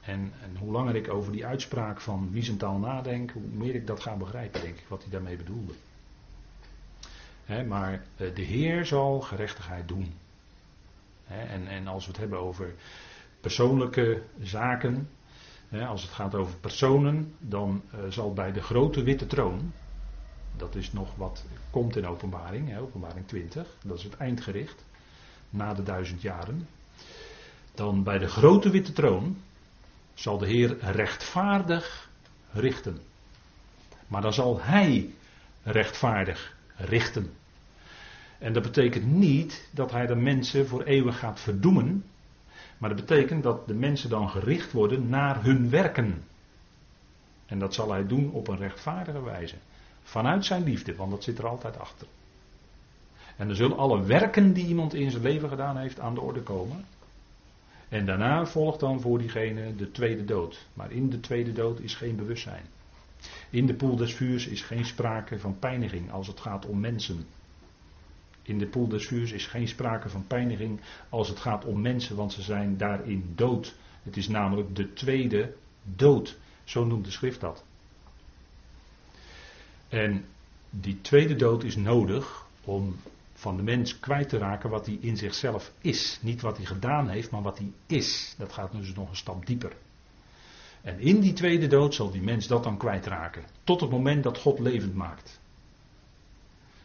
En, 0.00 0.32
en 0.42 0.56
hoe 0.56 0.72
langer 0.72 0.96
ik 0.96 1.08
over 1.10 1.32
die 1.32 1.46
uitspraak 1.46 2.00
van 2.00 2.30
Wiesenthal 2.30 2.78
nadenk, 2.78 3.30
hoe 3.30 3.42
meer 3.42 3.74
ik 3.74 3.86
dat 3.86 4.00
ga 4.00 4.16
begrijpen, 4.16 4.60
denk 4.60 4.78
ik, 4.78 4.84
wat 4.88 5.02
hij 5.02 5.10
daarmee 5.10 5.36
bedoelde. 5.36 5.72
maar 7.68 8.04
eh, 8.16 8.34
de 8.34 8.42
Heer 8.42 8.86
zal 8.86 9.20
gerechtigheid 9.20 9.88
doen. 9.88 10.12
en, 11.26 11.66
en 11.66 11.86
als 11.86 12.04
we 12.04 12.10
het 12.10 12.20
hebben 12.20 12.38
over 12.38 12.74
persoonlijke 13.40 14.22
zaken, 14.40 15.08
als 15.80 16.02
het 16.02 16.10
gaat 16.10 16.34
over 16.34 16.56
personen, 16.56 17.34
dan 17.38 17.82
uh, 17.94 18.00
zal 18.08 18.32
bij 18.32 18.52
de 18.52 18.62
grote 18.62 19.02
witte 19.02 19.26
troon, 19.26 19.72
dat 20.56 20.74
is 20.74 20.92
nog 20.92 21.14
wat 21.16 21.44
komt 21.70 21.96
in 21.96 22.06
openbaring, 22.06 22.68
hè, 22.68 22.80
openbaring 22.80 23.26
20, 23.26 23.76
dat 23.84 23.98
is 23.98 24.04
het 24.04 24.16
eindgericht, 24.16 24.84
na 25.50 25.74
de 25.74 25.82
duizend 25.82 26.22
jaren. 26.22 26.68
Dan 27.74 28.02
bij 28.02 28.18
de 28.18 28.28
grote 28.28 28.70
witte 28.70 28.92
troon 28.92 29.36
zal 30.14 30.38
de 30.38 30.46
Heer 30.46 30.78
rechtvaardig 30.78 32.10
richten. 32.52 32.98
Maar 34.06 34.22
dan 34.22 34.32
zal 34.32 34.60
Hij 34.60 35.14
rechtvaardig 35.62 36.56
richten. 36.76 37.32
En 38.38 38.52
dat 38.52 38.62
betekent 38.62 39.06
niet 39.06 39.68
dat 39.70 39.90
Hij 39.90 40.06
de 40.06 40.14
mensen 40.14 40.66
voor 40.66 40.82
eeuwig 40.82 41.18
gaat 41.18 41.40
verdoemen. 41.40 42.04
Maar 42.78 42.88
dat 42.88 43.06
betekent 43.06 43.42
dat 43.42 43.66
de 43.66 43.74
mensen 43.74 44.10
dan 44.10 44.28
gericht 44.28 44.72
worden 44.72 45.08
naar 45.08 45.42
hun 45.42 45.70
werken. 45.70 46.24
En 47.46 47.58
dat 47.58 47.74
zal 47.74 47.90
hij 47.90 48.06
doen 48.06 48.30
op 48.30 48.48
een 48.48 48.56
rechtvaardige 48.56 49.22
wijze. 49.22 49.56
Vanuit 50.02 50.44
zijn 50.44 50.62
liefde, 50.62 50.96
want 50.96 51.10
dat 51.10 51.24
zit 51.24 51.38
er 51.38 51.48
altijd 51.48 51.78
achter. 51.78 52.06
En 53.36 53.48
er 53.48 53.56
zullen 53.56 53.76
alle 53.76 54.02
werken 54.02 54.52
die 54.52 54.66
iemand 54.66 54.94
in 54.94 55.10
zijn 55.10 55.22
leven 55.22 55.48
gedaan 55.48 55.76
heeft 55.76 56.00
aan 56.00 56.14
de 56.14 56.20
orde 56.20 56.42
komen. 56.42 56.84
En 57.88 58.06
daarna 58.06 58.46
volgt 58.46 58.80
dan 58.80 59.00
voor 59.00 59.18
diegene 59.18 59.76
de 59.76 59.90
tweede 59.90 60.24
dood. 60.24 60.66
Maar 60.74 60.92
in 60.92 61.10
de 61.10 61.20
tweede 61.20 61.52
dood 61.52 61.80
is 61.80 61.94
geen 61.94 62.16
bewustzijn. 62.16 62.64
In 63.50 63.66
de 63.66 63.74
poel 63.74 63.96
des 63.96 64.14
vuurs 64.14 64.46
is 64.46 64.62
geen 64.62 64.84
sprake 64.84 65.38
van 65.38 65.58
pijniging 65.58 66.10
als 66.12 66.26
het 66.26 66.40
gaat 66.40 66.66
om 66.66 66.80
mensen. 66.80 67.26
In 68.42 68.58
de 68.58 68.66
poel 68.66 68.88
des 68.88 69.06
vuurs 69.06 69.32
is 69.32 69.46
geen 69.46 69.68
sprake 69.68 70.08
van 70.08 70.26
pijniging 70.26 70.80
als 71.08 71.28
het 71.28 71.38
gaat 71.38 71.64
om 71.64 71.80
mensen, 71.80 72.16
want 72.16 72.32
ze 72.32 72.42
zijn 72.42 72.76
daarin 72.76 73.32
dood. 73.34 73.74
Het 74.02 74.16
is 74.16 74.28
namelijk 74.28 74.76
de 74.76 74.92
tweede 74.92 75.54
dood. 75.82 76.38
Zo 76.64 76.84
noemt 76.84 77.04
de 77.04 77.10
schrift 77.10 77.40
dat. 77.40 77.64
En 79.92 80.24
die 80.70 81.00
tweede 81.00 81.36
dood 81.36 81.64
is 81.64 81.76
nodig 81.76 82.46
om 82.64 82.96
van 83.32 83.56
de 83.56 83.62
mens 83.62 84.00
kwijt 84.00 84.28
te 84.28 84.38
raken 84.38 84.70
wat 84.70 84.86
hij 84.86 84.98
in 85.00 85.16
zichzelf 85.16 85.72
is. 85.80 86.18
Niet 86.22 86.40
wat 86.40 86.56
hij 86.56 86.66
gedaan 86.66 87.08
heeft, 87.08 87.30
maar 87.30 87.42
wat 87.42 87.58
hij 87.58 87.72
is. 87.86 88.34
Dat 88.38 88.52
gaat 88.52 88.72
dus 88.72 88.94
nog 88.94 89.08
een 89.08 89.16
stap 89.16 89.46
dieper. 89.46 89.72
En 90.82 91.00
in 91.00 91.20
die 91.20 91.32
tweede 91.32 91.66
dood 91.66 91.94
zal 91.94 92.10
die 92.10 92.22
mens 92.22 92.46
dat 92.46 92.64
dan 92.64 92.76
kwijtraken. 92.76 93.44
Tot 93.64 93.80
het 93.80 93.90
moment 93.90 94.22
dat 94.22 94.38
God 94.38 94.58
levend 94.58 94.94
maakt. 94.94 95.40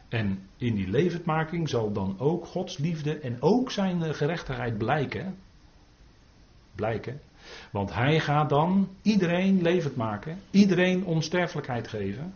En 0.07 0.47
in 0.57 0.75
die 0.75 0.89
levendmaking 0.89 1.69
zal 1.69 1.91
dan 1.91 2.15
ook 2.19 2.45
Gods 2.45 2.77
liefde 2.77 3.19
en 3.19 3.41
ook 3.41 3.71
zijn 3.71 4.15
gerechtigheid 4.15 4.77
blijken. 4.77 5.37
Blijken. 6.75 7.21
Want 7.71 7.93
hij 7.93 8.19
gaat 8.19 8.49
dan 8.49 8.89
iedereen 9.01 9.61
levend 9.61 9.95
maken, 9.95 10.39
iedereen 10.51 11.05
onsterfelijkheid 11.05 11.87
geven. 11.87 12.33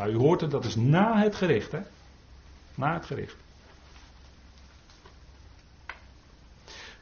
Maar 0.00 0.10
u 0.10 0.16
hoort 0.16 0.40
het, 0.40 0.50
dat 0.50 0.64
is 0.64 0.76
na 0.76 1.22
het 1.22 1.34
gericht, 1.34 1.72
hè? 1.72 1.80
Na 2.74 2.94
het 2.94 3.06
gericht. 3.06 3.36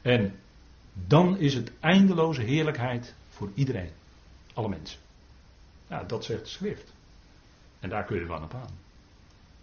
En 0.03 0.39
dan 0.93 1.39
is 1.39 1.55
het 1.55 1.73
eindeloze 1.81 2.43
heerlijkheid 2.43 3.15
voor 3.29 3.51
iedereen. 3.55 3.91
Alle 4.55 4.69
mensen. 4.69 4.99
Ja, 5.89 6.05
dat 6.05 6.25
zegt 6.25 6.41
de 6.41 6.49
schrift. 6.49 6.93
En 7.81 7.89
daar 7.89 8.05
kun 8.05 8.19
je 8.19 8.27
wel 8.27 8.43
op 8.43 8.55
aan. 8.55 8.79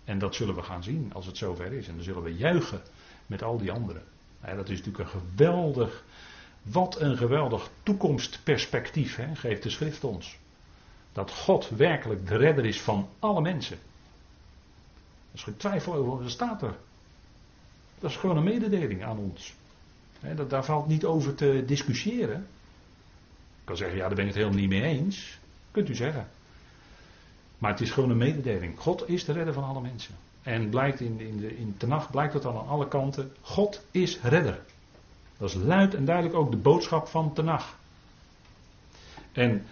En 0.03 0.19
dat 0.19 0.35
zullen 0.35 0.55
we 0.55 0.63
gaan 0.63 0.83
zien 0.83 1.13
als 1.13 1.25
het 1.25 1.37
zover 1.37 1.73
is. 1.73 1.87
En 1.87 1.95
dan 1.95 2.03
zullen 2.03 2.23
we 2.23 2.35
juichen 2.35 2.81
met 3.25 3.43
al 3.43 3.57
die 3.57 3.71
anderen. 3.71 4.03
Ja, 4.43 4.55
dat 4.55 4.69
is 4.69 4.77
natuurlijk 4.77 5.13
een 5.13 5.21
geweldig, 5.21 6.03
wat 6.61 6.99
een 6.99 7.17
geweldig 7.17 7.69
toekomstperspectief 7.83 9.15
hè, 9.15 9.35
geeft 9.35 9.63
de 9.63 9.69
schrift 9.69 10.03
ons. 10.03 10.37
Dat 11.15 11.31
God 11.31 11.69
werkelijk 11.69 12.27
de 12.27 12.35
redder 12.35 12.65
is 12.65 12.81
van 12.81 13.09
alle 13.19 13.41
mensen. 13.41 13.77
Er 13.77 15.33
is 15.33 15.43
geen 15.43 15.57
twijfel 15.57 15.93
over, 15.93 16.23
dat 16.23 16.31
staat 16.31 16.61
er. 16.61 16.75
Dat 17.99 18.09
is 18.09 18.15
gewoon 18.15 18.37
een 18.37 18.43
mededeling 18.43 19.03
aan 19.03 19.17
ons. 19.17 19.55
dat, 20.35 20.49
daar 20.49 20.65
valt 20.65 20.87
niet 20.87 21.05
over 21.05 21.35
te 21.35 21.63
discussiëren. 21.65 22.37
Ik 23.59 23.65
kan 23.65 23.77
zeggen, 23.77 23.97
ja, 23.97 24.07
daar 24.07 24.15
ben 24.15 24.25
ik 24.25 24.33
het 24.33 24.39
helemaal 24.39 24.59
niet 24.59 24.69
mee 24.69 24.81
eens. 24.81 25.39
Kunt 25.71 25.89
u 25.89 25.95
zeggen. 25.95 26.27
Maar 27.57 27.71
het 27.71 27.81
is 27.81 27.91
gewoon 27.91 28.09
een 28.09 28.17
mededeling. 28.17 28.79
God 28.79 29.09
is 29.09 29.25
de 29.25 29.33
redder 29.33 29.53
van 29.53 29.63
alle 29.63 29.81
mensen. 29.81 30.15
En 30.43 30.69
blijkt 30.69 30.99
in, 30.99 31.19
in, 31.19 31.37
de, 31.37 31.57
in 31.57 31.75
Tenach 31.77 32.11
blijkt 32.11 32.33
dat 32.33 32.45
al 32.45 32.59
aan 32.59 32.67
alle 32.67 32.87
kanten. 32.87 33.31
God 33.41 33.85
is 33.91 34.21
redder. 34.21 34.59
Dat 35.37 35.49
is 35.49 35.55
luid 35.55 35.93
en 35.93 36.05
duidelijk 36.05 36.35
ook 36.35 36.51
de 36.51 36.57
boodschap 36.57 37.07
van 37.07 37.33
Tenach. 37.33 37.77
En 39.31 39.65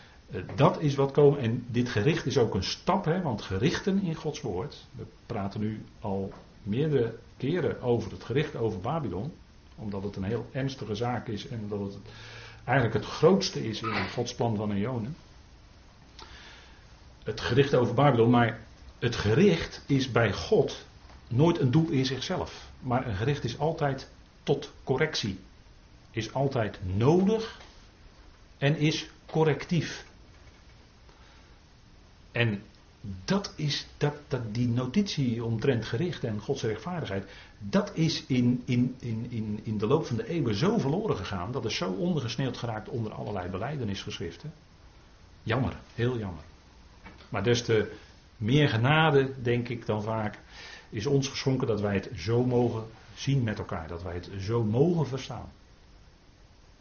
dat 0.55 0.81
is 0.81 0.95
wat 0.95 1.11
komen. 1.11 1.39
En 1.39 1.65
dit 1.67 1.89
gericht 1.89 2.25
is 2.25 2.37
ook 2.37 2.55
een 2.55 2.63
stap, 2.63 3.05
hè, 3.05 3.21
want 3.21 3.41
gerichten 3.41 4.01
in 4.01 4.15
Gods 4.15 4.41
woord. 4.41 4.85
We 4.95 5.05
praten 5.25 5.59
nu 5.59 5.85
al 5.99 6.33
meerdere 6.63 7.15
keren 7.37 7.81
over 7.81 8.11
het 8.11 8.23
gericht 8.23 8.55
over 8.55 8.79
Babylon. 8.79 9.33
Omdat 9.75 10.03
het 10.03 10.15
een 10.15 10.23
heel 10.23 10.45
ernstige 10.51 10.95
zaak 10.95 11.27
is 11.27 11.47
en 11.47 11.65
dat 11.69 11.79
het 11.79 11.97
eigenlijk 12.63 12.95
het 13.05 13.13
grootste 13.13 13.67
is 13.67 13.81
in 13.81 14.09
Gods 14.13 14.35
plan 14.35 14.55
van 14.55 14.71
Eonen 14.71 15.15
het 17.23 17.41
gericht 17.41 17.75
over 17.75 17.93
Babylon, 17.93 18.29
maar 18.29 18.59
het 18.99 19.15
gericht 19.15 19.83
is 19.87 20.11
bij 20.11 20.33
God 20.33 20.85
nooit 21.27 21.59
een 21.59 21.71
doel 21.71 21.89
in 21.89 22.05
zichzelf. 22.05 22.69
Maar 22.79 23.07
een 23.07 23.15
gericht 23.15 23.43
is 23.43 23.59
altijd 23.59 24.09
tot 24.43 24.71
correctie. 24.83 25.39
Is 26.11 26.33
altijd 26.33 26.79
nodig 26.83 27.59
en 28.57 28.77
is 28.77 29.09
correctief. 29.25 30.05
En 32.33 32.61
dat 33.25 33.53
is 33.55 33.87
dat, 33.97 34.15
dat, 34.27 34.53
die 34.53 34.67
notitie 34.67 35.43
omtrent 35.43 35.85
gericht 35.85 36.23
en 36.23 36.39
Gods 36.39 36.63
rechtvaardigheid, 36.63 37.31
dat 37.59 37.91
is 37.93 38.25
in, 38.25 38.61
in, 38.65 38.95
in, 38.99 39.59
in, 39.63 39.77
de 39.77 39.87
loop 39.87 40.05
van 40.05 40.15
de 40.15 40.27
eeuwen 40.27 40.55
zo 40.55 40.77
verloren 40.77 41.15
gegaan, 41.15 41.51
dat 41.51 41.65
is 41.65 41.75
zo 41.75 41.91
ondergesneeuwd 41.91 42.57
geraakt 42.57 42.89
onder 42.89 43.13
allerlei 43.13 43.49
beleidenisgeschriften. 43.49 44.53
Jammer, 45.43 45.77
heel 45.95 46.17
jammer. 46.17 46.43
Maar 47.29 47.43
des 47.43 47.63
te 47.63 47.91
meer 48.37 48.69
genade, 48.69 49.33
denk 49.41 49.69
ik 49.69 49.85
dan 49.85 50.03
vaak, 50.03 50.39
is 50.89 51.05
ons 51.05 51.27
geschonken 51.27 51.67
dat 51.67 51.81
wij 51.81 51.93
het 51.93 52.09
zo 52.15 52.45
mogen 52.45 52.85
zien 53.15 53.43
met 53.43 53.57
elkaar. 53.57 53.87
Dat 53.87 54.03
wij 54.03 54.13
het 54.13 54.29
zo 54.39 54.63
mogen 54.63 55.07
verstaan. 55.07 55.51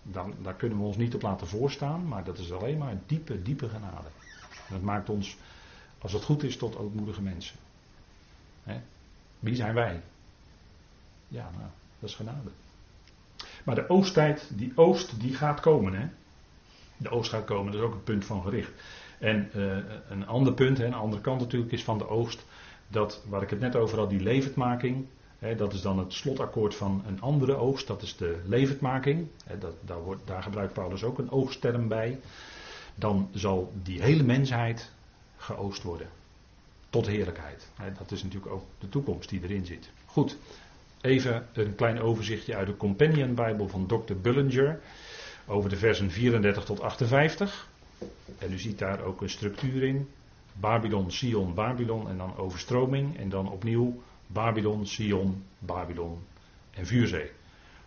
Dan, 0.03 0.35
daar 0.43 0.55
kunnen 0.55 0.79
we 0.79 0.85
ons 0.85 0.97
niet 0.97 1.15
op 1.15 1.23
laten 1.23 1.47
voorstaan, 1.47 2.09
maar 2.09 2.25
dat 2.25 2.39
is 2.39 2.53
alleen 2.53 2.79
maar 2.79 3.01
diepe, 3.07 3.43
diepe 3.43 3.69
genade. 3.69 4.09
Dat 4.71 4.81
maakt 4.81 5.09
ons, 5.09 5.37
als 5.99 6.13
het 6.13 6.23
goed 6.23 6.43
is, 6.43 6.57
tot 6.57 6.77
ootmoedige 6.77 7.23
mensen. 7.23 7.57
Wie 9.43 9.55
zijn 9.55 9.75
wij? 9.75 10.01
Ja, 11.29 11.51
nou, 11.51 11.71
dat 11.99 12.09
is 12.09 12.15
genade. 12.15 12.51
Maar 13.65 13.75
de 13.75 13.89
oosttijd, 13.89 14.51
die 14.55 14.73
oost, 14.75 15.21
die 15.21 15.35
gaat 15.35 15.61
komen. 15.61 15.95
Hè? 15.95 16.09
De 16.97 17.11
oost 17.11 17.31
gaat 17.31 17.45
komen, 17.45 17.73
dat 17.73 17.81
is 17.81 17.87
ook 17.87 17.95
een 17.95 18.03
punt 18.03 18.25
van 18.25 18.43
gericht. 18.43 18.73
En 19.19 19.51
uh, 19.57 19.77
een 20.09 20.27
ander 20.27 20.53
punt, 20.53 20.79
hè, 20.79 20.87
een 20.87 20.95
andere 20.95 21.23
kant 21.23 21.41
natuurlijk, 21.41 21.73
is 21.73 21.85
van 21.85 21.99
de 21.99 22.09
oogst. 22.09 22.45
Dat 22.89 23.23
waar 23.29 23.43
ik 23.43 23.51
het 23.51 23.61
net 23.61 23.77
over 23.77 23.99
had, 23.99 24.11
die 24.11 24.21
levendmaking. 24.21 25.07
Hè, 25.39 25.55
dat 25.55 25.73
is 25.73 25.81
dan 25.81 25.99
het 25.99 26.13
slotakkoord 26.13 26.75
van 26.75 27.03
een 27.07 27.21
andere 27.21 27.55
oogst, 27.55 27.87
dat 27.87 28.03
is 28.03 28.17
de 28.17 28.43
levendmaking. 28.45 29.29
Hè, 29.45 29.59
dat, 29.59 29.75
daar, 29.81 30.03
wordt, 30.03 30.27
daar 30.27 30.43
gebruikt 30.43 30.73
Paulus 30.73 31.05
ook 31.05 31.19
een 31.19 31.31
oogstterm 31.31 31.89
bij. 31.89 32.21
Dan 32.95 33.29
zal 33.33 33.73
die 33.83 34.03
hele 34.03 34.23
mensheid 34.23 34.91
geoost 35.37 35.83
worden. 35.83 36.09
Tot 36.91 37.07
heerlijkheid. 37.07 37.69
Dat 37.99 38.11
is 38.11 38.23
natuurlijk 38.23 38.53
ook 38.53 38.65
de 38.79 38.89
toekomst 38.89 39.29
die 39.29 39.43
erin 39.43 39.67
zit. 39.67 39.91
Goed, 40.07 40.37
even 41.01 41.47
een 41.53 41.75
klein 41.75 42.01
overzichtje 42.01 42.57
uit 42.57 42.67
de 42.67 42.77
Companion 42.77 43.35
Bijbel 43.35 43.69
van 43.69 43.87
Dr. 43.87 44.15
Bullinger. 44.23 44.81
Over 45.47 45.71
de 45.71 45.77
versen 45.77 46.11
34 46.11 46.65
tot 46.65 46.81
58. 46.81 47.69
En 48.39 48.53
u 48.53 48.59
ziet 48.59 48.79
daar 48.79 49.01
ook 49.01 49.21
een 49.21 49.31
structuur 49.31 49.83
in. 49.83 50.09
Babylon, 50.53 51.11
Sion, 51.11 51.55
Babylon 51.55 52.09
en 52.09 52.17
dan 52.17 52.37
overstroming. 52.37 53.19
En 53.19 53.29
dan 53.29 53.51
opnieuw 53.51 54.03
Babylon, 54.27 54.87
Sion, 54.87 55.45
Babylon 55.59 56.19
en 56.71 56.87
vuurzee. 56.87 57.31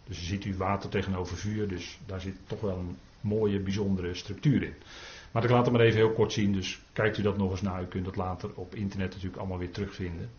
Dus 0.07 0.27
ziet 0.27 0.45
u 0.45 0.55
water 0.57 0.89
tegenover 0.89 1.37
vuur, 1.37 1.67
dus 1.67 1.99
daar 2.05 2.21
zit 2.21 2.35
toch 2.47 2.61
wel 2.61 2.77
een 2.77 2.97
mooie, 3.25 3.59
bijzondere 3.59 4.13
structuur 4.13 4.63
in. 4.63 4.73
Maar 5.31 5.43
ik 5.43 5.49
laat 5.49 5.65
het 5.65 5.73
maar 5.73 5.83
even 5.83 5.99
heel 5.99 6.13
kort 6.13 6.33
zien, 6.33 6.53
dus 6.53 6.79
kijkt 6.93 7.17
u 7.17 7.21
dat 7.21 7.37
nog 7.37 7.51
eens 7.51 7.61
na. 7.61 7.81
U 7.81 7.85
kunt 7.85 8.05
dat 8.05 8.15
later 8.15 8.49
op 8.53 8.75
internet 8.75 9.09
natuurlijk 9.09 9.37
allemaal 9.37 9.57
weer 9.57 9.71
terugvinden. 9.71 10.29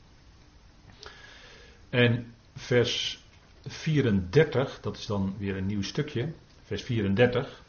En 1.90 2.34
vers 2.54 3.24
34, 3.66 4.80
dat 4.80 4.96
is 4.96 5.06
dan 5.06 5.34
weer 5.38 5.56
een 5.56 5.66
nieuw 5.66 5.82
stukje. 5.82 6.28
Vers 6.62 6.82
34. 6.82 7.62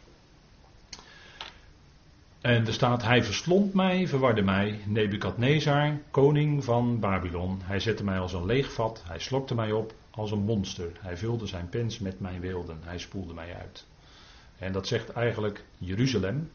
En 2.41 2.67
er 2.67 2.73
staat, 2.73 3.03
hij 3.03 3.23
verslond 3.23 3.73
mij, 3.73 4.07
verwarde 4.07 4.41
mij, 4.41 4.79
Nebukadnezar, 4.85 5.97
koning 6.11 6.63
van 6.63 6.99
Babylon. 6.99 7.59
Hij 7.63 7.79
zette 7.79 8.03
mij 8.03 8.19
als 8.19 8.33
een 8.33 8.45
leeg 8.45 8.73
vat, 8.73 9.03
hij 9.05 9.19
slokte 9.19 9.55
mij 9.55 9.71
op 9.71 9.93
als 10.09 10.31
een 10.31 10.43
monster. 10.43 10.91
Hij 10.99 11.17
vulde 11.17 11.47
zijn 11.47 11.69
pens 11.69 11.99
met 11.99 12.19
mijn 12.19 12.41
wilden, 12.41 12.77
hij 12.83 12.97
spoelde 12.97 13.33
mij 13.33 13.55
uit. 13.55 13.85
En 14.57 14.71
dat 14.71 14.87
zegt 14.87 15.09
eigenlijk 15.09 15.63
Jeruzalem. 15.77 16.49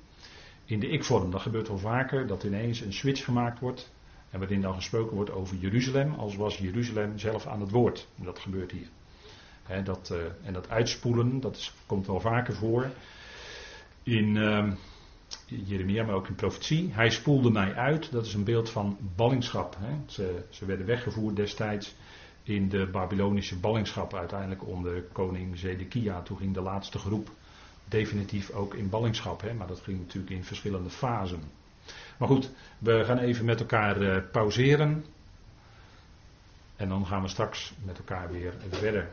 In 0.65 0.81
de 0.81 0.89
ik-vorm, 0.89 1.31
dat 1.31 1.41
gebeurt 1.41 1.69
wel 1.69 1.79
vaker, 1.79 2.27
dat 2.27 2.45
ineens 2.45 2.81
een 2.81 2.93
switch 2.93 3.25
gemaakt 3.25 3.61
wordt. 3.61 3.93
En 4.31 4.39
waarin 4.39 4.61
dan 4.61 4.75
gesproken 4.75 5.17
wordt 5.17 5.31
over 5.31 5.57
Jeruzalem, 5.57 6.15
als 6.15 6.37
was 6.37 6.59
Jeruzalem 6.59 7.19
zelf 7.19 7.47
aan 7.47 7.61
het 7.61 7.71
woord. 7.71 8.09
En 8.19 8.25
dat 8.25 8.39
gebeurt 8.39 8.71
hier. 8.71 8.89
dat, 9.85 10.11
uh, 10.13 10.19
en 10.47 10.53
dat 10.53 10.69
uitspoelen, 10.69 11.41
dat 11.41 11.57
is, 11.57 11.75
komt 11.87 12.07
wel 12.07 12.21
vaker 12.21 12.55
voor. 12.55 12.91
In... 14.03 14.37
Uh, 14.37 14.73
Jeremia, 15.47 16.05
maar 16.05 16.15
ook 16.15 16.29
in 16.29 16.35
profetie. 16.35 16.93
Hij 16.93 17.11
spoelde 17.11 17.51
mij 17.51 17.75
uit. 17.75 18.13
Dat 18.13 18.27
is 18.27 18.35
een 18.35 18.45
beeld 18.45 18.71
van 18.71 18.99
ballingschap. 19.17 19.77
Ze, 20.07 20.45
ze, 20.51 20.67
werden 20.67 20.87
weggevoerd 20.87 21.37
destijds 21.37 21.95
in 22.43 22.69
de 22.69 22.87
Babylonische 22.87 23.59
ballingschap 23.59 24.15
uiteindelijk 24.15 24.67
onder 24.67 25.03
koning 25.03 25.59
Zedekia. 25.59 26.23
Toen 26.23 26.37
ging 26.37 26.55
de 26.55 26.61
laatste 26.61 26.99
groep 26.99 27.31
definitief 27.93 28.51
ook 28.51 28.75
in 28.75 28.89
ballingschap, 28.89 29.41
hè, 29.41 29.55
maar 29.55 29.67
dat 29.67 29.81
ging 29.81 29.99
natuurlijk 29.99 30.33
in 30.33 30.45
verschillende 30.45 30.91
fasen. 30.91 31.43
Maar 32.19 32.29
goed, 32.29 32.51
we 32.79 33.05
gaan 33.05 33.19
even 33.19 33.45
met 33.45 33.61
elkaar 33.61 34.03
uh, 34.03 34.17
pauzeren. 34.33 35.05
En 36.77 36.89
dan 36.89 37.07
gaan 37.07 37.23
we 37.23 37.29
straks 37.29 37.73
met 37.85 37.99
elkaar 37.99 38.31
weer 38.31 38.55
verder. 38.71 39.09